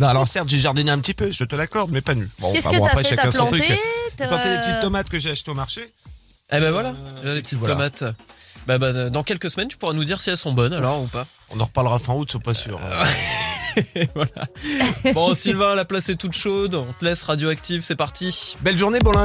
Non, 0.00 0.08
alors 0.08 0.26
certes, 0.26 0.48
j'ai 0.48 0.58
jardiné 0.58 0.90
un 0.90 0.98
petit 0.98 1.14
peu, 1.14 1.30
je 1.30 1.44
te 1.44 1.54
l'accorde, 1.56 1.90
mais 1.92 2.00
pas 2.06 2.14
nu. 2.14 2.28
Bon, 2.38 2.52
Qu'est-ce 2.52 2.68
enfin, 2.68 2.76
que 2.76 2.80
bon, 2.80 2.84
t'as 2.86 2.90
après, 2.92 3.02
fait 3.04 3.10
chacun 3.10 3.22
T'as 3.24 3.30
son 3.32 3.46
planté 3.48 3.66
truc. 3.66 3.78
T'as- 4.16 4.28
planté 4.28 4.48
des 4.48 4.58
petites 4.58 4.80
tomates 4.80 5.08
que 5.10 5.18
j'ai 5.18 5.30
achetées 5.30 5.50
au 5.50 5.54
marché. 5.54 5.92
Eh 6.52 6.60
ben 6.60 6.70
voilà, 6.70 6.94
j'ai 7.24 7.34
des 7.34 7.42
petites 7.42 7.58
Voilà. 7.58 7.74
tomates. 7.74 8.04
Bah, 8.66 8.78
bah, 8.78 9.10
dans 9.10 9.22
quelques 9.22 9.50
semaines, 9.50 9.68
tu 9.68 9.76
pourras 9.76 9.92
nous 9.92 10.04
dire 10.04 10.20
si 10.20 10.30
elles 10.30 10.36
sont 10.36 10.52
bonnes 10.52 10.72
alors 10.72 11.02
ou 11.02 11.06
pas. 11.06 11.26
On 11.50 11.60
en 11.60 11.64
reparlera 11.64 11.98
fin 11.98 12.14
août, 12.14 12.28
c'est 12.32 12.42
pas 12.42 12.54
sûr. 12.54 12.80
voilà. 14.14 15.12
Bon, 15.12 15.34
Sylvain, 15.34 15.74
la 15.74 15.84
place 15.84 16.08
est 16.08 16.16
toute 16.16 16.32
chaude. 16.34 16.74
On 16.74 16.92
te 16.92 17.04
laisse 17.04 17.22
radioactive, 17.24 17.82
c'est 17.84 17.94
parti. 17.96 18.56
Belle 18.60 18.78
journée, 18.78 18.98
bon 19.00 19.12
lundi. 19.12 19.24